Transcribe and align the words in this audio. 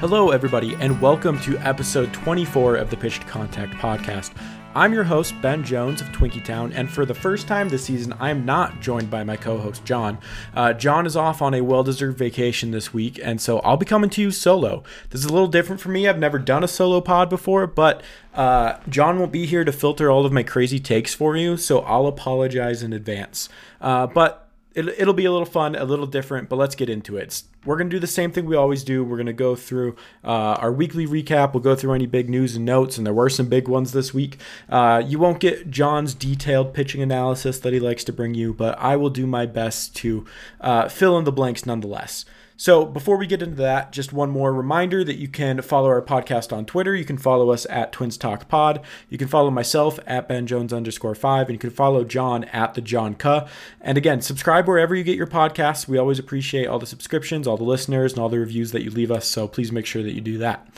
Hello, 0.00 0.30
everybody, 0.30 0.74
and 0.76 0.98
welcome 0.98 1.38
to 1.40 1.58
episode 1.58 2.10
24 2.14 2.76
of 2.76 2.88
the 2.88 2.96
Pitched 2.96 3.26
Contact 3.26 3.74
Podcast. 3.74 4.32
I'm 4.74 4.94
your 4.94 5.04
host, 5.04 5.34
Ben 5.42 5.62
Jones 5.62 6.00
of 6.00 6.06
Twinkie 6.06 6.42
Town, 6.42 6.72
and 6.72 6.90
for 6.90 7.04
the 7.04 7.12
first 7.12 7.46
time 7.46 7.68
this 7.68 7.84
season, 7.84 8.14
I 8.14 8.30
am 8.30 8.46
not 8.46 8.80
joined 8.80 9.10
by 9.10 9.24
my 9.24 9.36
co 9.36 9.58
host, 9.58 9.84
John. 9.84 10.18
Uh, 10.54 10.72
John 10.72 11.04
is 11.04 11.16
off 11.16 11.42
on 11.42 11.52
a 11.52 11.60
well 11.60 11.82
deserved 11.82 12.16
vacation 12.16 12.70
this 12.70 12.94
week, 12.94 13.20
and 13.22 13.42
so 13.42 13.58
I'll 13.58 13.76
be 13.76 13.84
coming 13.84 14.08
to 14.08 14.22
you 14.22 14.30
solo. 14.30 14.84
This 15.10 15.20
is 15.20 15.26
a 15.26 15.32
little 15.34 15.48
different 15.48 15.82
for 15.82 15.90
me. 15.90 16.08
I've 16.08 16.18
never 16.18 16.38
done 16.38 16.64
a 16.64 16.68
solo 16.68 17.02
pod 17.02 17.28
before, 17.28 17.66
but 17.66 18.02
uh, 18.32 18.78
John 18.88 19.18
won't 19.18 19.32
be 19.32 19.44
here 19.44 19.64
to 19.64 19.72
filter 19.72 20.10
all 20.10 20.24
of 20.24 20.32
my 20.32 20.42
crazy 20.42 20.80
takes 20.80 21.12
for 21.12 21.36
you, 21.36 21.58
so 21.58 21.80
I'll 21.80 22.06
apologize 22.06 22.82
in 22.82 22.94
advance. 22.94 23.50
Uh, 23.82 24.06
but 24.06 24.49
it, 24.74 24.86
it'll 24.88 25.14
be 25.14 25.24
a 25.24 25.32
little 25.32 25.46
fun, 25.46 25.74
a 25.74 25.84
little 25.84 26.06
different, 26.06 26.48
but 26.48 26.56
let's 26.56 26.74
get 26.74 26.88
into 26.88 27.16
it. 27.16 27.42
We're 27.64 27.76
going 27.76 27.90
to 27.90 27.96
do 27.96 28.00
the 28.00 28.06
same 28.06 28.30
thing 28.30 28.46
we 28.46 28.56
always 28.56 28.84
do. 28.84 29.04
We're 29.04 29.16
going 29.16 29.26
to 29.26 29.32
go 29.32 29.56
through 29.56 29.96
uh, 30.24 30.56
our 30.58 30.72
weekly 30.72 31.06
recap. 31.06 31.52
We'll 31.52 31.62
go 31.62 31.74
through 31.74 31.94
any 31.94 32.06
big 32.06 32.30
news 32.30 32.56
and 32.56 32.64
notes, 32.64 32.96
and 32.96 33.06
there 33.06 33.14
were 33.14 33.28
some 33.28 33.48
big 33.48 33.68
ones 33.68 33.92
this 33.92 34.14
week. 34.14 34.38
Uh, 34.68 35.02
you 35.04 35.18
won't 35.18 35.40
get 35.40 35.70
John's 35.70 36.14
detailed 36.14 36.72
pitching 36.72 37.02
analysis 37.02 37.58
that 37.60 37.72
he 37.72 37.80
likes 37.80 38.04
to 38.04 38.12
bring 38.12 38.34
you, 38.34 38.54
but 38.54 38.78
I 38.78 38.96
will 38.96 39.10
do 39.10 39.26
my 39.26 39.46
best 39.46 39.94
to 39.96 40.24
uh, 40.60 40.88
fill 40.88 41.18
in 41.18 41.24
the 41.24 41.32
blanks 41.32 41.66
nonetheless. 41.66 42.24
So 42.60 42.84
before 42.84 43.16
we 43.16 43.26
get 43.26 43.40
into 43.40 43.56
that, 43.62 43.90
just 43.90 44.12
one 44.12 44.28
more 44.28 44.52
reminder 44.52 45.02
that 45.02 45.16
you 45.16 45.28
can 45.28 45.62
follow 45.62 45.88
our 45.88 46.02
podcast 46.02 46.54
on 46.54 46.66
Twitter. 46.66 46.94
You 46.94 47.06
can 47.06 47.16
follow 47.16 47.52
us 47.52 47.66
at 47.70 47.90
Twins 47.90 48.18
Talk 48.18 48.48
Pod. 48.48 48.82
You 49.08 49.16
can 49.16 49.28
follow 49.28 49.50
myself 49.50 49.98
at 50.06 50.28
Ben 50.28 50.46
Jones 50.46 50.70
underscore 50.70 51.14
five, 51.14 51.46
and 51.46 51.54
you 51.54 51.58
can 51.58 51.70
follow 51.70 52.04
John 52.04 52.44
at 52.44 52.74
the 52.74 52.82
John 52.82 53.14
Cuh. 53.14 53.46
And 53.80 53.96
again, 53.96 54.20
subscribe 54.20 54.68
wherever 54.68 54.94
you 54.94 55.04
get 55.04 55.16
your 55.16 55.26
podcasts. 55.26 55.88
We 55.88 55.96
always 55.96 56.18
appreciate 56.18 56.66
all 56.66 56.78
the 56.78 56.84
subscriptions, 56.84 57.46
all 57.46 57.56
the 57.56 57.64
listeners, 57.64 58.12
and 58.12 58.20
all 58.20 58.28
the 58.28 58.38
reviews 58.38 58.72
that 58.72 58.82
you 58.82 58.90
leave 58.90 59.10
us. 59.10 59.26
So 59.26 59.48
please 59.48 59.72
make 59.72 59.86
sure 59.86 60.02
that 60.02 60.12
you 60.12 60.20
do 60.20 60.36
that. 60.36 60.68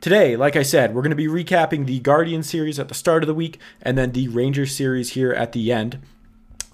Today, 0.00 0.36
like 0.36 0.54
I 0.54 0.62
said, 0.62 0.94
we're 0.94 1.02
going 1.02 1.10
to 1.10 1.16
be 1.16 1.26
recapping 1.26 1.86
the 1.86 1.98
Guardian 1.98 2.44
series 2.44 2.78
at 2.78 2.86
the 2.86 2.94
start 2.94 3.24
of 3.24 3.26
the 3.26 3.34
week 3.34 3.58
and 3.82 3.98
then 3.98 4.12
the 4.12 4.28
Ranger 4.28 4.64
series 4.64 5.14
here 5.14 5.32
at 5.32 5.50
the 5.50 5.72
end. 5.72 5.98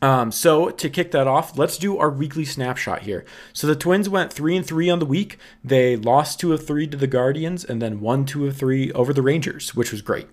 Um, 0.00 0.30
so 0.30 0.70
to 0.70 0.90
kick 0.90 1.10
that 1.10 1.26
off, 1.26 1.58
let's 1.58 1.76
do 1.76 1.98
our 1.98 2.10
weekly 2.10 2.44
snapshot 2.44 3.02
here. 3.02 3.24
So 3.52 3.66
the 3.66 3.74
Twins 3.74 4.08
went 4.08 4.32
three 4.32 4.56
and 4.56 4.64
three 4.64 4.88
on 4.88 4.98
the 4.98 5.06
week. 5.06 5.38
They 5.64 5.96
lost 5.96 6.38
two 6.38 6.52
of 6.52 6.66
three 6.66 6.86
to 6.86 6.96
the 6.96 7.06
Guardians, 7.06 7.64
and 7.64 7.82
then 7.82 8.00
won 8.00 8.24
two 8.24 8.46
of 8.46 8.56
three 8.56 8.92
over 8.92 9.12
the 9.12 9.22
Rangers, 9.22 9.74
which 9.74 9.90
was 9.90 10.02
great. 10.02 10.28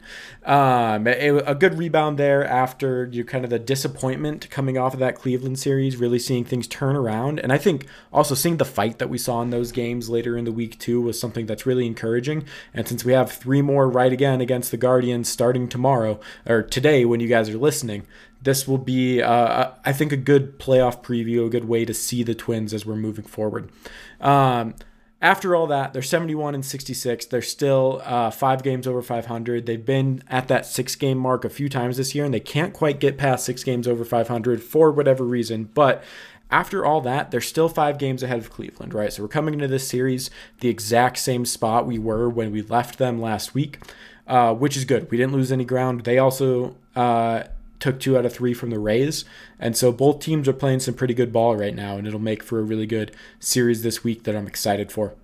Um, 0.46 1.08
a, 1.08 1.30
a, 1.40 1.56
good 1.56 1.78
rebound 1.78 2.20
there 2.20 2.46
after 2.46 3.10
you 3.12 3.26
kind 3.26 3.44
of 3.44 3.50
the 3.50 3.58
disappointment 3.58 4.50
coming 4.52 4.78
off 4.78 4.94
of 4.94 5.00
that 5.00 5.16
Cleveland 5.16 5.58
series, 5.58 5.98
really 5.98 6.20
seeing 6.20 6.46
things 6.46 6.68
turn 6.68 6.96
around, 6.96 7.40
and 7.40 7.52
I 7.52 7.58
think 7.58 7.88
also 8.14 8.36
seeing 8.36 8.58
the 8.58 8.66
fight 8.66 9.00
that 9.00 9.10
we 9.10 9.18
saw 9.18 9.42
in 9.42 9.50
those 9.50 9.72
games 9.72 10.10
later 10.10 10.38
in 10.38 10.46
the 10.46 10.52
week 10.52 10.78
too 10.78 11.02
was 11.02 11.20
something 11.20 11.48
that's 11.48 11.66
really 11.66 11.88
encouraging. 11.88 12.46
And 12.74 12.88
since 12.88 13.04
we 13.04 13.14
have 13.14 13.32
three 13.32 13.62
more 13.62 13.90
right 13.90 14.14
again 14.14 14.42
against 14.42 14.70
the 14.70 14.78
Guardians 14.78 15.30
starting 15.30 15.68
tomorrow 15.68 16.20
or 16.46 16.62
today 16.62 17.06
when 17.06 17.20
you 17.20 17.28
guys 17.28 17.50
are 17.50 17.58
listening 17.58 18.06
this 18.46 18.68
will 18.68 18.78
be, 18.78 19.22
uh, 19.22 19.72
I 19.84 19.92
think, 19.92 20.12
a 20.12 20.18
good 20.18 20.60
playoff 20.60 21.04
preview, 21.04 21.48
a 21.48 21.50
good 21.50 21.66
way 21.66 21.84
to 21.84 21.94
see 21.94 22.24
the 22.24 22.36
Twins 22.36 22.74
as 22.74 22.86
we're 22.86 22.96
moving 22.96 23.26
forward. 23.26 23.72
Um, 24.22 24.76
after 25.20 25.56
all 25.56 25.66
that, 25.68 25.92
they're 25.92 26.04
71 26.04 26.54
and 26.54 26.64
66. 26.64 27.26
They're 27.26 27.42
still 27.42 28.02
uh, 28.06 28.30
five 28.30 28.62
games 28.62 28.86
over 28.86 29.02
500. 29.02 29.66
They've 29.66 29.84
been 29.84 30.24
at 30.30 30.48
that 30.50 30.68
six 30.68 30.96
game 30.96 31.18
mark 31.18 31.44
a 31.44 31.50
few 31.50 31.70
times 31.70 31.98
this 31.98 32.14
year, 32.14 32.24
and 32.24 32.34
they 32.34 32.40
can't 32.40 32.72
quite 32.72 33.00
get 33.00 33.18
past 33.18 33.46
six 33.46 33.64
games 33.64 33.88
over 33.88 34.06
500 34.06 34.62
for 34.62 34.92
whatever 34.92 35.24
reason. 35.24 35.70
But 35.74 36.04
after 36.52 36.86
all 36.86 37.02
that, 37.02 37.32
they're 37.32 37.42
still 37.42 37.68
five 37.68 37.98
games 37.98 38.22
ahead 38.22 38.38
of 38.38 38.52
Cleveland, 38.52 38.94
right? 38.94 39.12
So 39.12 39.24
we're 39.24 39.30
coming 39.30 39.56
into 39.56 39.68
this 39.68 39.88
series 39.88 40.30
the 40.60 40.70
exact 40.70 41.18
same 41.18 41.46
spot 41.46 41.88
we 41.88 41.98
were 41.98 42.30
when 42.30 42.52
we 42.52 42.62
left 42.62 43.00
them 43.00 43.20
last 43.20 43.56
week, 43.56 43.80
uh, 44.28 44.54
which 44.54 44.78
is 44.78 44.86
good. 44.86 45.10
We 45.10 45.18
didn't 45.18 45.34
lose 45.34 45.52
any 45.52 45.66
ground. 45.66 46.02
They 46.02 46.20
also. 46.20 46.76
Uh, 46.96 47.46
took 47.80 48.00
two 48.00 48.18
out 48.18 48.26
of 48.26 48.34
three 48.34 48.54
from 48.54 48.70
the 48.70 48.80
Rays. 48.80 49.26
And 49.60 49.76
so 49.76 49.92
both 49.92 50.20
teams 50.20 50.48
are 50.48 50.54
playing 50.54 50.80
some 50.82 50.94
pretty 50.94 51.14
good 51.14 51.34
ball 51.34 51.56
right 51.56 51.76
now, 51.76 51.98
and 51.98 52.08
it'll 52.08 52.20
make 52.20 52.44
for 52.44 52.60
a 52.60 52.64
really 52.64 52.88
good 52.88 53.16
series 53.40 53.84
this 53.84 54.04
week 54.04 54.24
that 54.24 54.36
I'm 54.36 54.48
excited 54.48 54.92
for. 54.92 55.16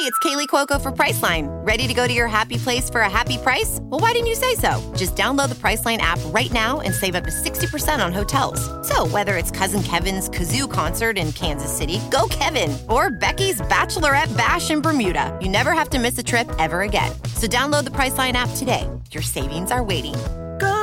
Hey, 0.00 0.06
it's 0.06 0.18
Kaley 0.20 0.46
Cuoco 0.46 0.80
for 0.80 0.92
Priceline. 0.92 1.48
Ready 1.66 1.86
to 1.86 1.92
go 1.92 2.06
to 2.06 2.12
your 2.12 2.26
happy 2.26 2.56
place 2.56 2.88
for 2.88 3.00
a 3.02 3.10
happy 3.10 3.36
price? 3.36 3.80
Well, 3.82 4.00
why 4.00 4.12
didn't 4.12 4.28
you 4.28 4.34
say 4.34 4.54
so? 4.54 4.80
Just 4.96 5.16
download 5.16 5.48
the 5.50 5.54
Priceline 5.56 5.98
app 5.98 6.18
right 6.26 6.50
now 6.52 6.80
and 6.80 6.94
save 6.94 7.14
up 7.14 7.24
to 7.24 7.30
60% 7.30 8.02
on 8.02 8.12
hotels. 8.12 8.60
So, 8.88 9.06
whether 9.08 9.36
it's 9.36 9.50
Cousin 9.50 9.82
Kevin's 9.82 10.30
Kazoo 10.30 10.70
concert 10.70 11.18
in 11.18 11.32
Kansas 11.32 11.76
City, 11.76 12.00
go 12.10 12.28
Kevin, 12.30 12.78
or 12.88 13.10
Becky's 13.10 13.60
Bachelorette 13.62 14.34
Bash 14.36 14.70
in 14.70 14.80
Bermuda, 14.80 15.38
you 15.42 15.50
never 15.50 15.72
have 15.72 15.90
to 15.90 15.98
miss 15.98 16.16
a 16.16 16.22
trip 16.22 16.48
ever 16.58 16.82
again. 16.82 17.12
So, 17.34 17.46
download 17.46 17.84
the 17.84 17.90
Priceline 17.90 18.34
app 18.34 18.50
today. 18.56 18.88
Your 19.10 19.22
savings 19.22 19.70
are 19.70 19.82
waiting 19.82 20.14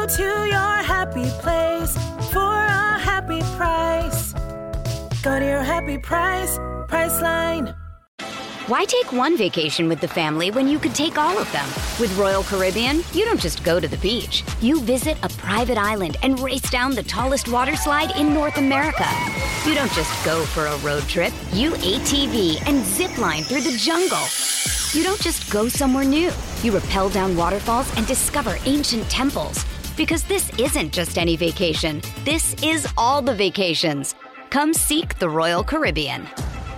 to 0.10 0.24
your 0.24 0.84
happy 0.84 1.30
place 1.42 1.94
for 2.32 2.40
a 2.40 2.98
happy 2.98 3.42
price. 3.58 4.32
Go 5.22 5.38
to 5.38 5.46
your 5.46 5.64
happy 5.64 5.98
price, 5.98 6.58
Priceline. 6.88 7.76
Why 8.68 8.86
take 8.86 9.12
one 9.12 9.38
vacation 9.38 9.90
with 9.90 10.00
the 10.00 10.08
family 10.08 10.50
when 10.50 10.68
you 10.68 10.80
could 10.80 10.96
take 10.96 11.18
all 11.18 11.38
of 11.38 11.52
them? 11.52 11.66
With 12.00 12.18
Royal 12.18 12.44
Caribbean, 12.44 13.02
you 13.12 13.26
don't 13.26 13.40
just 13.40 13.66
go 13.66 13.82
to 13.82 13.88
the 13.88 13.98
beach. 13.98 14.44
You 14.62 14.80
visit 14.82 15.18
a 15.24 15.30
private 15.30 15.78
island 15.78 16.16
and 16.24 16.40
race 16.40 16.70
down 16.70 16.96
the 16.96 17.04
tallest 17.04 17.50
water 17.50 17.76
slide 17.76 18.16
in 18.16 18.34
North 18.34 18.58
America. 18.58 19.08
You 19.66 19.74
don't 19.74 19.92
just 19.92 20.26
go 20.26 20.46
for 20.46 20.68
a 20.68 20.78
road 20.78 21.04
trip. 21.04 21.34
You 21.52 21.72
ATV 21.72 22.66
and 22.66 22.86
zip 22.86 23.18
line 23.18 23.44
through 23.44 23.62
the 23.62 23.78
jungle. 23.78 24.26
You 24.94 25.04
don't 25.04 25.22
just 25.22 25.52
go 25.52 25.68
somewhere 25.68 26.06
new. 26.06 26.32
You 26.64 26.78
rappel 26.78 27.10
down 27.10 27.36
waterfalls 27.36 27.94
and 27.98 28.08
discover 28.08 28.58
ancient 28.66 29.10
temples. 29.10 29.66
Because 29.98 30.24
this 30.24 30.52
isn't 30.60 30.94
just 30.94 31.18
any 31.18 31.36
vacation. 31.36 32.02
This 32.24 32.56
is 32.64 32.88
all 32.96 33.22
the 33.22 33.34
vacations. 33.34 34.16
Come 34.52 34.74
seek 34.74 35.18
the 35.18 35.30
Royal 35.30 35.64
Caribbean. 35.64 36.28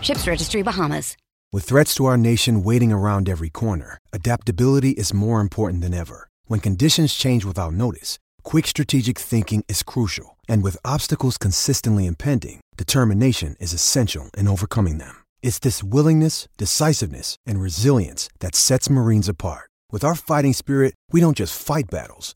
Ships 0.02 0.26
Registry 0.26 0.62
Bahamas. 0.64 1.18
With 1.52 1.66
threats 1.66 1.96
to 1.96 2.06
our 2.06 2.18
nation 2.18 2.64
waiting 2.64 2.92
around 2.94 3.28
every 3.28 3.50
corner, 3.50 3.98
adaptability 4.14 4.92
is 4.92 5.14
more 5.14 5.42
important 5.42 5.82
than 5.82 5.94
ever. 5.94 6.30
When 6.46 6.60
conditions 6.60 7.14
change 7.14 7.44
without 7.44 7.74
notice, 7.74 8.20
quick 8.44 8.68
strategic 8.68 9.18
thinking 9.18 9.66
is 9.68 9.84
crucial. 9.84 10.38
And 10.48 10.64
with 10.64 10.86
obstacles 10.86 11.38
consistently 11.38 12.06
impending, 12.06 12.62
determination 12.78 13.56
is 13.60 13.74
essential 13.74 14.30
in 14.38 14.48
overcoming 14.48 15.00
them. 15.00 15.24
It's 15.42 15.60
this 15.60 15.84
willingness, 15.84 16.48
decisiveness, 16.58 17.36
and 17.46 17.60
resilience 17.60 18.30
that 18.40 18.56
sets 18.56 18.90
Marines 18.90 19.28
apart. 19.28 19.70
With 19.92 20.04
our 20.04 20.16
fighting 20.16 20.54
spirit, 20.54 20.94
we 21.12 21.20
don't 21.20 21.38
just 21.38 21.60
fight 21.60 21.90
battles, 21.90 22.36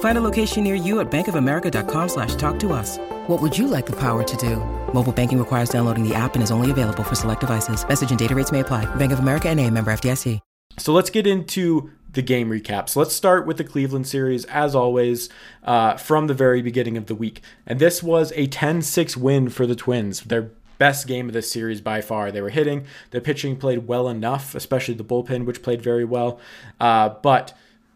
Find 0.00 0.18
a 0.18 0.20
location 0.20 0.64
near 0.64 0.74
you 0.74 0.98
at 0.98 1.08
bankofamerica.com 1.08 2.08
slash 2.08 2.34
talk 2.34 2.58
to 2.58 2.72
us. 2.72 2.98
What 3.28 3.40
would 3.40 3.56
you 3.56 3.68
like 3.68 3.86
the 3.86 4.00
power 4.00 4.24
to 4.24 4.36
do? 4.36 4.56
Mobile 4.92 5.12
banking 5.12 5.38
requires 5.38 5.70
downloading 5.70 6.02
the 6.02 6.16
app 6.16 6.34
and 6.34 6.42
is 6.42 6.50
only 6.50 6.72
available 6.72 7.04
for 7.04 7.14
select 7.14 7.42
devices. 7.42 7.86
Message 7.86 8.10
and 8.10 8.18
data 8.18 8.34
rates 8.34 8.50
may 8.50 8.60
apply. 8.60 8.92
Bank 8.96 9.12
of 9.12 9.20
America 9.20 9.48
and 9.48 9.60
a 9.60 9.70
member 9.70 9.92
FDIC. 9.92 10.40
So 10.78 10.92
let's 10.92 11.10
get 11.10 11.26
into 11.26 11.90
the 12.12 12.22
game 12.22 12.50
recaps. 12.50 12.94
Let's 12.96 13.14
start 13.14 13.46
with 13.46 13.56
the 13.56 13.64
Cleveland 13.64 14.06
series, 14.06 14.44
as 14.46 14.74
always, 14.74 15.28
uh, 15.64 15.96
from 15.96 16.28
the 16.28 16.34
very 16.34 16.62
beginning 16.62 16.96
of 16.96 17.06
the 17.06 17.14
week. 17.14 17.42
And 17.66 17.80
this 17.80 18.02
was 18.02 18.32
a 18.36 18.46
10 18.46 18.82
6 18.82 19.16
win 19.16 19.48
for 19.48 19.66
the 19.66 19.74
Twins. 19.74 20.20
Their 20.20 20.52
best 20.78 21.06
game 21.08 21.26
of 21.26 21.32
this 21.32 21.50
series 21.50 21.80
by 21.80 22.00
far. 22.00 22.30
They 22.30 22.40
were 22.40 22.50
hitting, 22.50 22.86
the 23.10 23.20
pitching 23.20 23.56
played 23.56 23.88
well 23.88 24.08
enough, 24.08 24.54
especially 24.54 24.94
the 24.94 25.04
bullpen, 25.04 25.44
which 25.44 25.62
played 25.62 25.82
very 25.82 26.04
well. 26.04 26.38
Uh, 26.80 27.08
but 27.08 27.52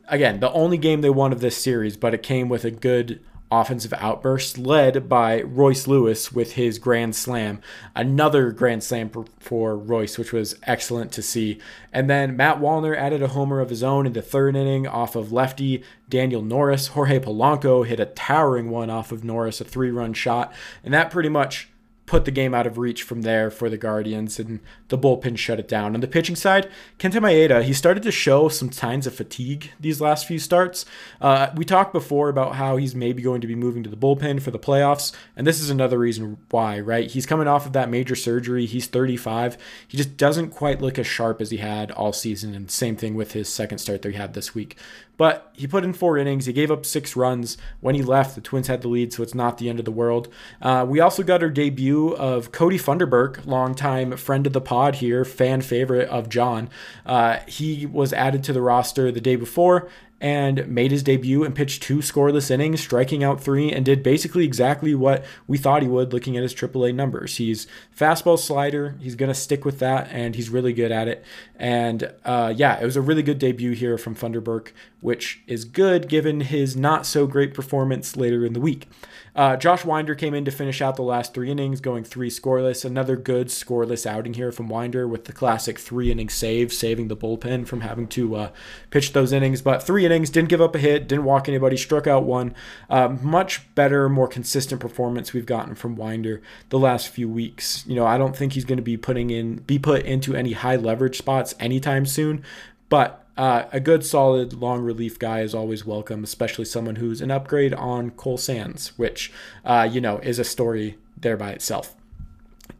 again, 0.08 0.40
the 0.40 0.52
only 0.52 0.78
game 0.78 1.00
they 1.00 1.10
won 1.10 1.32
of 1.32 1.40
this 1.40 1.56
series, 1.56 1.96
but 1.96 2.14
it 2.14 2.22
came 2.22 2.48
with 2.48 2.64
a 2.64 2.70
good 2.70 3.20
offensive 3.52 3.92
outburst 3.98 4.56
led 4.56 5.10
by 5.10 5.42
Royce 5.42 5.86
Lewis 5.86 6.32
with 6.32 6.52
his 6.52 6.78
grand 6.78 7.14
slam. 7.14 7.60
Another 7.94 8.50
grand 8.50 8.82
slam 8.82 9.10
for 9.38 9.76
Royce, 9.76 10.16
which 10.16 10.32
was 10.32 10.56
excellent 10.62 11.12
to 11.12 11.22
see. 11.22 11.58
And 11.92 12.08
then 12.08 12.34
Matt 12.34 12.60
Wallner 12.60 12.96
added 12.96 13.22
a 13.22 13.28
homer 13.28 13.60
of 13.60 13.68
his 13.68 13.82
own 13.82 14.06
in 14.06 14.14
the 14.14 14.22
third 14.22 14.56
inning 14.56 14.86
off 14.86 15.14
of 15.14 15.32
lefty 15.32 15.84
Daniel 16.08 16.40
Norris. 16.40 16.88
Jorge 16.88 17.20
Polanco 17.20 17.86
hit 17.86 18.00
a 18.00 18.06
towering 18.06 18.70
one 18.70 18.88
off 18.88 19.12
of 19.12 19.22
Norris, 19.22 19.60
a 19.60 19.64
three 19.64 19.90
run 19.90 20.14
shot. 20.14 20.52
And 20.82 20.94
that 20.94 21.10
pretty 21.10 21.28
much 21.28 21.68
put 22.06 22.24
the 22.24 22.30
game 22.30 22.54
out 22.54 22.66
of 22.66 22.78
reach 22.78 23.02
from 23.02 23.22
there 23.22 23.50
for 23.50 23.70
the 23.70 23.76
Guardians, 23.78 24.38
and 24.38 24.60
the 24.92 24.98
bullpen 24.98 25.36
shut 25.36 25.58
it 25.58 25.66
down. 25.66 25.94
On 25.94 26.00
the 26.00 26.06
pitching 26.06 26.36
side, 26.36 26.70
Kenta 26.98 27.14
Maeda, 27.14 27.64
he 27.64 27.72
started 27.72 28.02
to 28.04 28.12
show 28.12 28.48
some 28.48 28.70
signs 28.70 29.06
of 29.06 29.14
fatigue 29.14 29.72
these 29.80 30.00
last 30.00 30.26
few 30.26 30.38
starts. 30.38 30.84
Uh, 31.20 31.48
we 31.56 31.64
talked 31.64 31.92
before 31.92 32.28
about 32.28 32.56
how 32.56 32.76
he's 32.76 32.94
maybe 32.94 33.22
going 33.22 33.40
to 33.40 33.46
be 33.46 33.54
moving 33.54 33.82
to 33.82 33.90
the 33.90 33.96
bullpen 33.96 34.40
for 34.40 34.50
the 34.50 34.58
playoffs, 34.58 35.12
and 35.34 35.46
this 35.46 35.60
is 35.60 35.70
another 35.70 35.98
reason 35.98 36.36
why, 36.50 36.78
right? 36.78 37.10
He's 37.10 37.26
coming 37.26 37.48
off 37.48 37.64
of 37.64 37.72
that 37.72 37.88
major 37.88 38.14
surgery. 38.14 38.66
He's 38.66 38.86
35. 38.86 39.56
He 39.88 39.96
just 39.96 40.16
doesn't 40.18 40.50
quite 40.50 40.82
look 40.82 40.98
as 40.98 41.06
sharp 41.06 41.40
as 41.40 41.50
he 41.50 41.56
had 41.56 41.90
all 41.92 42.12
season, 42.12 42.54
and 42.54 42.70
same 42.70 42.94
thing 42.94 43.14
with 43.14 43.32
his 43.32 43.48
second 43.48 43.78
start 43.78 44.02
that 44.02 44.10
he 44.10 44.18
had 44.18 44.34
this 44.34 44.54
week. 44.54 44.76
But 45.22 45.52
he 45.52 45.68
put 45.68 45.84
in 45.84 45.92
four 45.92 46.18
innings. 46.18 46.46
He 46.46 46.52
gave 46.52 46.72
up 46.72 46.84
six 46.84 47.14
runs. 47.14 47.56
When 47.80 47.94
he 47.94 48.02
left, 48.02 48.34
the 48.34 48.40
Twins 48.40 48.66
had 48.66 48.82
the 48.82 48.88
lead, 48.88 49.12
so 49.12 49.22
it's 49.22 49.36
not 49.36 49.56
the 49.56 49.68
end 49.68 49.78
of 49.78 49.84
the 49.84 49.92
world. 49.92 50.26
Uh, 50.60 50.84
we 50.88 50.98
also 50.98 51.22
got 51.22 51.44
our 51.44 51.48
debut 51.48 52.16
of 52.16 52.50
Cody 52.50 52.76
Funderburk, 52.76 53.46
longtime 53.46 54.16
friend 54.16 54.48
of 54.48 54.52
the 54.52 54.60
pod 54.60 54.81
here, 54.90 55.24
fan 55.24 55.62
favorite 55.62 56.08
of 56.08 56.28
John. 56.28 56.68
Uh, 57.06 57.38
he 57.46 57.86
was 57.86 58.12
added 58.12 58.44
to 58.44 58.52
the 58.52 58.60
roster 58.60 59.10
the 59.10 59.20
day 59.20 59.36
before 59.36 59.88
and 60.22 60.68
made 60.68 60.92
his 60.92 61.02
debut 61.02 61.42
and 61.42 61.52
pitched 61.52 61.82
two 61.82 61.96
scoreless 61.96 62.48
innings, 62.48 62.80
striking 62.80 63.24
out 63.24 63.40
three, 63.40 63.72
and 63.72 63.84
did 63.84 64.04
basically 64.04 64.44
exactly 64.44 64.94
what 64.94 65.24
we 65.48 65.58
thought 65.58 65.82
he 65.82 65.88
would 65.88 66.12
looking 66.12 66.36
at 66.36 66.44
his 66.44 66.54
AAA 66.54 66.94
numbers. 66.94 67.38
He's 67.38 67.66
fastball 67.94 68.38
slider, 68.38 68.96
he's 69.00 69.16
going 69.16 69.30
to 69.30 69.34
stick 69.34 69.64
with 69.64 69.80
that, 69.80 70.08
and 70.12 70.36
he's 70.36 70.48
really 70.48 70.72
good 70.72 70.92
at 70.92 71.08
it. 71.08 71.24
And 71.56 72.14
uh, 72.24 72.54
yeah, 72.56 72.80
it 72.80 72.84
was 72.84 72.96
a 72.96 73.00
really 73.00 73.24
good 73.24 73.40
debut 73.40 73.72
here 73.72 73.98
from 73.98 74.14
Funderburk, 74.14 74.68
which 75.00 75.42
is 75.48 75.64
good 75.64 76.08
given 76.08 76.42
his 76.42 76.76
not 76.76 77.04
so 77.04 77.26
great 77.26 77.52
performance 77.52 78.16
later 78.16 78.46
in 78.46 78.52
the 78.52 78.60
week. 78.60 78.88
Uh, 79.34 79.56
Josh 79.56 79.84
Winder 79.84 80.14
came 80.14 80.34
in 80.34 80.44
to 80.44 80.50
finish 80.50 80.82
out 80.82 80.96
the 80.96 81.02
last 81.02 81.32
three 81.32 81.50
innings, 81.50 81.80
going 81.80 82.04
three 82.04 82.28
scoreless. 82.28 82.84
Another 82.84 83.16
good 83.16 83.48
scoreless 83.48 84.04
outing 84.04 84.34
here 84.34 84.52
from 84.52 84.68
Winder 84.68 85.08
with 85.08 85.24
the 85.24 85.32
classic 85.32 85.78
three 85.78 86.10
inning 86.10 86.28
save, 86.28 86.72
saving 86.72 87.08
the 87.08 87.16
bullpen 87.16 87.66
from 87.66 87.80
having 87.80 88.06
to 88.08 88.36
uh, 88.36 88.50
pitch 88.90 89.14
those 89.14 89.32
innings. 89.32 89.62
But 89.62 89.82
three 89.82 90.04
innings, 90.04 90.28
didn't 90.28 90.50
give 90.50 90.60
up 90.60 90.74
a 90.74 90.78
hit, 90.78 91.08
didn't 91.08 91.24
walk 91.24 91.48
anybody, 91.48 91.78
struck 91.78 92.06
out 92.06 92.24
one. 92.24 92.54
Uh, 92.90 93.16
much 93.22 93.74
better, 93.74 94.08
more 94.10 94.28
consistent 94.28 94.80
performance 94.82 95.32
we've 95.32 95.46
gotten 95.46 95.74
from 95.74 95.96
Winder 95.96 96.42
the 96.68 96.78
last 96.78 97.08
few 97.08 97.28
weeks. 97.28 97.86
You 97.86 97.94
know, 97.94 98.06
I 98.06 98.18
don't 98.18 98.36
think 98.36 98.52
he's 98.52 98.66
going 98.66 98.76
to 98.76 98.82
be 98.82 98.98
putting 98.98 99.30
in, 99.30 99.56
be 99.56 99.78
put 99.78 100.04
into 100.04 100.36
any 100.36 100.52
high 100.52 100.76
leverage 100.76 101.16
spots 101.16 101.54
anytime 101.58 102.04
soon. 102.04 102.44
But 102.90 103.21
uh, 103.36 103.64
a 103.72 103.80
good, 103.80 104.04
solid, 104.04 104.52
long 104.52 104.82
relief 104.82 105.18
guy 105.18 105.40
is 105.40 105.54
always 105.54 105.86
welcome, 105.86 106.22
especially 106.22 106.64
someone 106.64 106.96
who's 106.96 107.20
an 107.20 107.30
upgrade 107.30 107.72
on 107.74 108.10
Cole 108.10 108.38
Sands, 108.38 108.96
which, 108.98 109.32
uh, 109.64 109.88
you 109.90 110.00
know, 110.00 110.18
is 110.18 110.38
a 110.38 110.44
story 110.44 110.98
there 111.16 111.36
by 111.36 111.50
itself. 111.50 111.94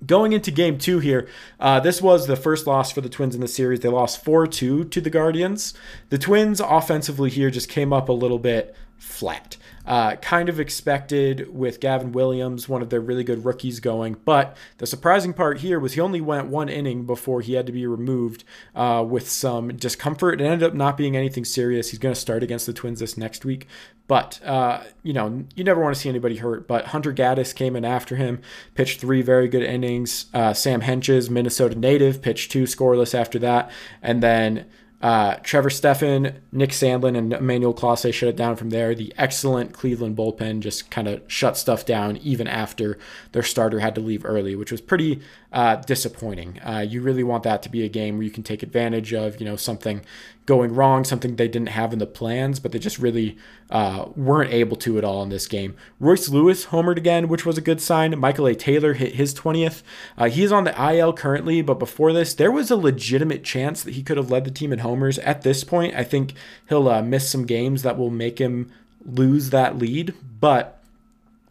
Going 0.04 0.32
into 0.32 0.50
game 0.50 0.78
two 0.78 0.98
here, 0.98 1.28
uh, 1.60 1.78
this 1.80 2.02
was 2.02 2.26
the 2.26 2.36
first 2.36 2.66
loss 2.66 2.90
for 2.90 3.00
the 3.00 3.08
Twins 3.08 3.34
in 3.34 3.40
the 3.40 3.48
series. 3.48 3.80
They 3.80 3.88
lost 3.88 4.24
4 4.24 4.46
2 4.46 4.84
to 4.84 5.00
the 5.00 5.10
Guardians. 5.10 5.74
The 6.10 6.18
Twins 6.18 6.60
offensively 6.60 7.30
here 7.30 7.50
just 7.50 7.68
came 7.68 7.92
up 7.92 8.08
a 8.08 8.12
little 8.12 8.40
bit 8.40 8.74
flat. 9.02 9.56
Uh, 9.84 10.14
kind 10.16 10.48
of 10.48 10.60
expected 10.60 11.52
with 11.52 11.80
Gavin 11.80 12.12
Williams, 12.12 12.68
one 12.68 12.82
of 12.82 12.90
their 12.90 13.00
really 13.00 13.24
good 13.24 13.44
rookies, 13.44 13.80
going. 13.80 14.16
But 14.24 14.56
the 14.78 14.86
surprising 14.86 15.32
part 15.32 15.58
here 15.58 15.80
was 15.80 15.94
he 15.94 16.00
only 16.00 16.20
went 16.20 16.46
one 16.46 16.68
inning 16.68 17.04
before 17.04 17.40
he 17.40 17.54
had 17.54 17.66
to 17.66 17.72
be 17.72 17.84
removed 17.84 18.44
uh, 18.76 19.04
with 19.06 19.28
some 19.28 19.76
discomfort. 19.76 20.40
It 20.40 20.44
ended 20.44 20.62
up 20.62 20.74
not 20.74 20.96
being 20.96 21.16
anything 21.16 21.44
serious. 21.44 21.90
He's 21.90 21.98
going 21.98 22.14
to 22.14 22.20
start 22.20 22.44
against 22.44 22.66
the 22.66 22.72
Twins 22.72 23.00
this 23.00 23.18
next 23.18 23.44
week. 23.44 23.66
But, 24.06 24.40
uh, 24.44 24.84
you 25.02 25.12
know, 25.12 25.44
you 25.56 25.64
never 25.64 25.82
want 25.82 25.96
to 25.96 26.00
see 26.00 26.08
anybody 26.08 26.36
hurt. 26.36 26.68
But 26.68 26.86
Hunter 26.86 27.12
Gaddis 27.12 27.52
came 27.52 27.74
in 27.74 27.84
after 27.84 28.14
him, 28.14 28.40
pitched 28.74 29.00
three 29.00 29.20
very 29.20 29.48
good 29.48 29.64
innings. 29.64 30.26
Uh, 30.32 30.52
Sam 30.52 30.82
Hentges, 30.82 31.28
Minnesota 31.28 31.76
native, 31.76 32.22
pitched 32.22 32.52
two 32.52 32.64
scoreless 32.64 33.18
after 33.18 33.40
that. 33.40 33.70
And 34.00 34.22
then 34.22 34.66
uh, 35.02 35.34
Trevor 35.42 35.68
Stephan, 35.70 36.40
Nick 36.52 36.70
Sandlin, 36.70 37.18
and 37.18 37.32
Emmanuel 37.32 37.74
Clase 37.74 38.14
shut 38.14 38.28
it 38.28 38.36
down 38.36 38.54
from 38.54 38.70
there. 38.70 38.94
The 38.94 39.12
excellent 39.18 39.72
Cleveland 39.72 40.16
bullpen 40.16 40.60
just 40.60 40.90
kind 40.92 41.08
of 41.08 41.20
shut 41.26 41.56
stuff 41.56 41.84
down 41.84 42.18
even 42.18 42.46
after 42.46 42.98
their 43.32 43.42
starter 43.42 43.80
had 43.80 43.96
to 43.96 44.00
leave 44.00 44.24
early, 44.24 44.54
which 44.54 44.70
was 44.70 44.80
pretty 44.80 45.20
uh, 45.52 45.76
disappointing. 45.76 46.60
Uh, 46.64 46.86
you 46.88 47.02
really 47.02 47.24
want 47.24 47.42
that 47.42 47.62
to 47.62 47.68
be 47.68 47.84
a 47.84 47.88
game 47.88 48.16
where 48.16 48.24
you 48.24 48.30
can 48.30 48.44
take 48.44 48.62
advantage 48.62 49.12
of, 49.12 49.40
you 49.40 49.44
know, 49.44 49.56
something 49.56 50.02
going 50.44 50.74
wrong, 50.74 51.04
something 51.04 51.36
they 51.36 51.46
didn't 51.46 51.68
have 51.68 51.92
in 51.92 52.00
the 52.00 52.06
plans, 52.06 52.58
but 52.58 52.72
they 52.72 52.78
just 52.78 52.98
really 52.98 53.36
uh, 53.70 54.06
weren't 54.16 54.52
able 54.52 54.76
to 54.76 54.98
at 54.98 55.04
all 55.04 55.22
in 55.22 55.28
this 55.28 55.46
game. 55.46 55.76
Royce 56.00 56.28
Lewis 56.28 56.66
homered 56.66 56.96
again, 56.96 57.28
which 57.28 57.46
was 57.46 57.56
a 57.56 57.62
good 57.62 57.80
sign. 57.80 58.18
Michael 58.18 58.46
A. 58.46 58.54
Taylor 58.54 58.94
hit 58.94 59.14
his 59.14 59.34
20th. 59.34 59.82
Uh, 60.18 60.28
he 60.28 60.42
is 60.42 60.50
on 60.50 60.64
the 60.64 60.94
IL 60.94 61.12
currently, 61.12 61.62
but 61.62 61.78
before 61.78 62.12
this, 62.12 62.34
there 62.34 62.50
was 62.50 62.70
a 62.70 62.76
legitimate 62.76 63.44
chance 63.44 63.82
that 63.82 63.94
he 63.94 64.02
could 64.02 64.16
have 64.16 64.30
led 64.30 64.44
the 64.44 64.50
team 64.50 64.72
in 64.72 64.80
homers. 64.80 65.18
At 65.20 65.42
this 65.42 65.62
point, 65.62 65.94
I 65.94 66.02
think 66.02 66.34
he'll 66.68 66.88
uh, 66.88 67.02
miss 67.02 67.30
some 67.30 67.46
games 67.46 67.82
that 67.82 67.96
will 67.96 68.10
make 68.10 68.38
him 68.38 68.72
lose 69.04 69.50
that 69.50 69.78
lead, 69.78 70.14
but 70.40 70.82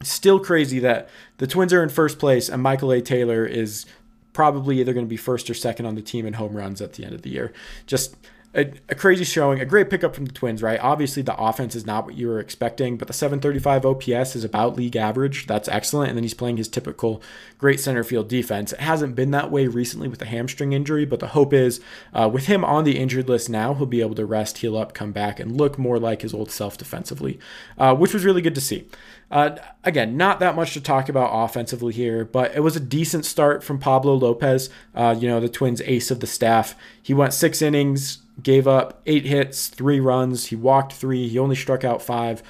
still 0.03 0.39
crazy 0.39 0.79
that 0.79 1.09
the 1.37 1.47
Twins 1.47 1.71
are 1.71 1.83
in 1.83 1.89
first 1.89 2.19
place 2.19 2.49
and 2.49 2.61
Michael 2.61 2.91
A. 2.91 3.01
Taylor 3.01 3.45
is 3.45 3.85
probably 4.33 4.79
either 4.79 4.93
going 4.93 5.05
to 5.05 5.09
be 5.09 5.17
first 5.17 5.49
or 5.49 5.53
second 5.53 5.85
on 5.85 5.95
the 5.95 6.01
team 6.01 6.25
in 6.25 6.33
home 6.33 6.55
runs 6.55 6.81
at 6.81 6.93
the 6.93 7.03
end 7.03 7.13
of 7.13 7.21
the 7.21 7.29
year. 7.29 7.53
Just 7.85 8.15
a, 8.53 8.73
a, 8.89 8.95
crazy 8.95 9.23
showing, 9.23 9.61
a 9.61 9.65
great 9.65 9.89
pickup 9.89 10.13
from 10.13 10.25
the 10.25 10.31
Twins, 10.33 10.61
right? 10.61 10.79
Obviously, 10.81 11.23
the 11.23 11.37
offense 11.37 11.73
is 11.73 11.85
not 11.85 12.05
what 12.05 12.15
you 12.15 12.27
were 12.27 12.39
expecting, 12.39 12.97
but 12.97 13.07
the 13.07 13.13
735 13.13 13.85
OPS 13.85 14.35
is 14.35 14.43
about 14.43 14.75
league 14.75 14.97
average. 14.97 15.47
That's 15.47 15.69
excellent. 15.69 16.09
And 16.09 16.17
then 16.17 16.23
he's 16.23 16.33
playing 16.33 16.57
his 16.57 16.67
typical 16.67 17.21
great 17.57 17.79
center 17.79 18.03
field 18.03 18.27
defense. 18.27 18.73
It 18.73 18.81
hasn't 18.81 19.15
been 19.15 19.31
that 19.31 19.51
way 19.51 19.67
recently 19.67 20.09
with 20.09 20.19
the 20.19 20.25
hamstring 20.25 20.73
injury, 20.73 21.05
but 21.05 21.21
the 21.21 21.27
hope 21.27 21.53
is 21.53 21.79
uh, 22.13 22.29
with 22.31 22.47
him 22.47 22.65
on 22.65 22.83
the 22.83 22.99
injured 22.99 23.29
list 23.29 23.49
now, 23.49 23.73
he'll 23.73 23.85
be 23.85 24.01
able 24.01 24.15
to 24.15 24.25
rest, 24.25 24.57
heal 24.57 24.75
up, 24.75 24.93
come 24.93 25.13
back, 25.13 25.39
and 25.39 25.57
look 25.57 25.77
more 25.77 25.97
like 25.97 26.21
his 26.21 26.33
old 26.33 26.51
self 26.51 26.77
defensively, 26.77 27.39
uh, 27.77 27.95
which 27.95 28.13
was 28.13 28.25
really 28.25 28.41
good 28.41 28.55
to 28.55 28.61
see. 28.61 28.87
Uh, 29.31 29.55
again, 29.85 30.17
not 30.17 30.41
that 30.41 30.57
much 30.57 30.73
to 30.73 30.81
talk 30.81 31.07
about 31.07 31.31
offensively 31.31 31.93
here, 31.93 32.25
but 32.25 32.53
it 32.53 32.59
was 32.59 32.75
a 32.75 32.81
decent 32.81 33.25
start 33.25 33.63
from 33.63 33.79
Pablo 33.79 34.13
Lopez, 34.13 34.69
uh, 34.93 35.15
you 35.17 35.25
know, 35.25 35.39
the 35.39 35.47
Twins' 35.47 35.81
ace 35.85 36.11
of 36.11 36.19
the 36.19 36.27
staff. 36.27 36.75
He 37.01 37.13
went 37.13 37.33
six 37.33 37.61
innings, 37.61 38.17
gave 38.43 38.67
up 38.67 39.01
eight 39.05 39.25
hits, 39.25 39.67
three 39.67 39.99
runs. 39.99 40.47
He 40.47 40.55
walked 40.55 40.93
three. 40.93 41.27
He 41.27 41.39
only 41.39 41.55
struck 41.55 41.83
out 41.83 42.01
five. 42.01 42.43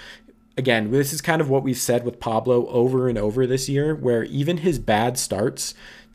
Again, 0.57 0.91
this 0.91 1.13
is 1.13 1.21
kind 1.21 1.41
of 1.41 1.49
what 1.49 1.63
we've 1.63 1.77
said 1.77 2.03
with 2.03 2.19
Pablo 2.19 2.67
over 2.67 3.07
and 3.07 3.17
over 3.17 3.47
this 3.47 3.69
year, 3.69 3.95
where 3.95 4.23
even 4.25 4.57
his 4.57 4.79
bad 4.79 5.17
starts 5.17 5.73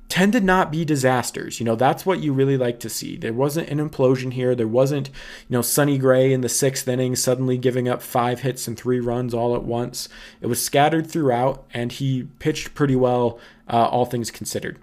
tend 0.09 0.33
to 0.33 0.41
not 0.41 0.71
be 0.71 0.85
disasters. 0.85 1.59
You 1.59 1.67
know, 1.67 1.75
that's 1.75 2.07
what 2.07 2.21
you 2.21 2.33
really 2.33 2.57
like 2.57 2.79
to 2.81 2.89
see. 2.89 3.17
There 3.17 3.33
wasn't 3.33 3.69
an 3.71 3.79
implosion 3.79 4.33
here. 4.33 4.55
There 4.55 4.69
wasn't, 4.69 5.09
you 5.09 5.15
know, 5.57 5.63
Sonny 5.63 5.99
Gray 5.99 6.33
in 6.33 6.43
the 6.43 6.49
sixth 6.49 6.87
inning 6.87 7.17
suddenly 7.17 7.59
giving 7.59 7.89
up 7.89 8.03
five 8.03 8.41
hits 8.41 8.69
and 8.69 8.77
three 8.79 9.01
runs 9.01 9.35
all 9.35 9.57
at 9.57 9.65
once. 9.65 10.09
It 10.41 10.47
was 10.47 10.63
scattered 10.65 11.11
throughout, 11.11 11.65
and 11.75 11.91
he 11.91 12.29
pitched 12.39 12.75
pretty 12.75 12.97
well, 12.97 13.41
uh, 13.69 13.89
all 13.89 14.05
things 14.05 14.31
considered. 14.31 14.79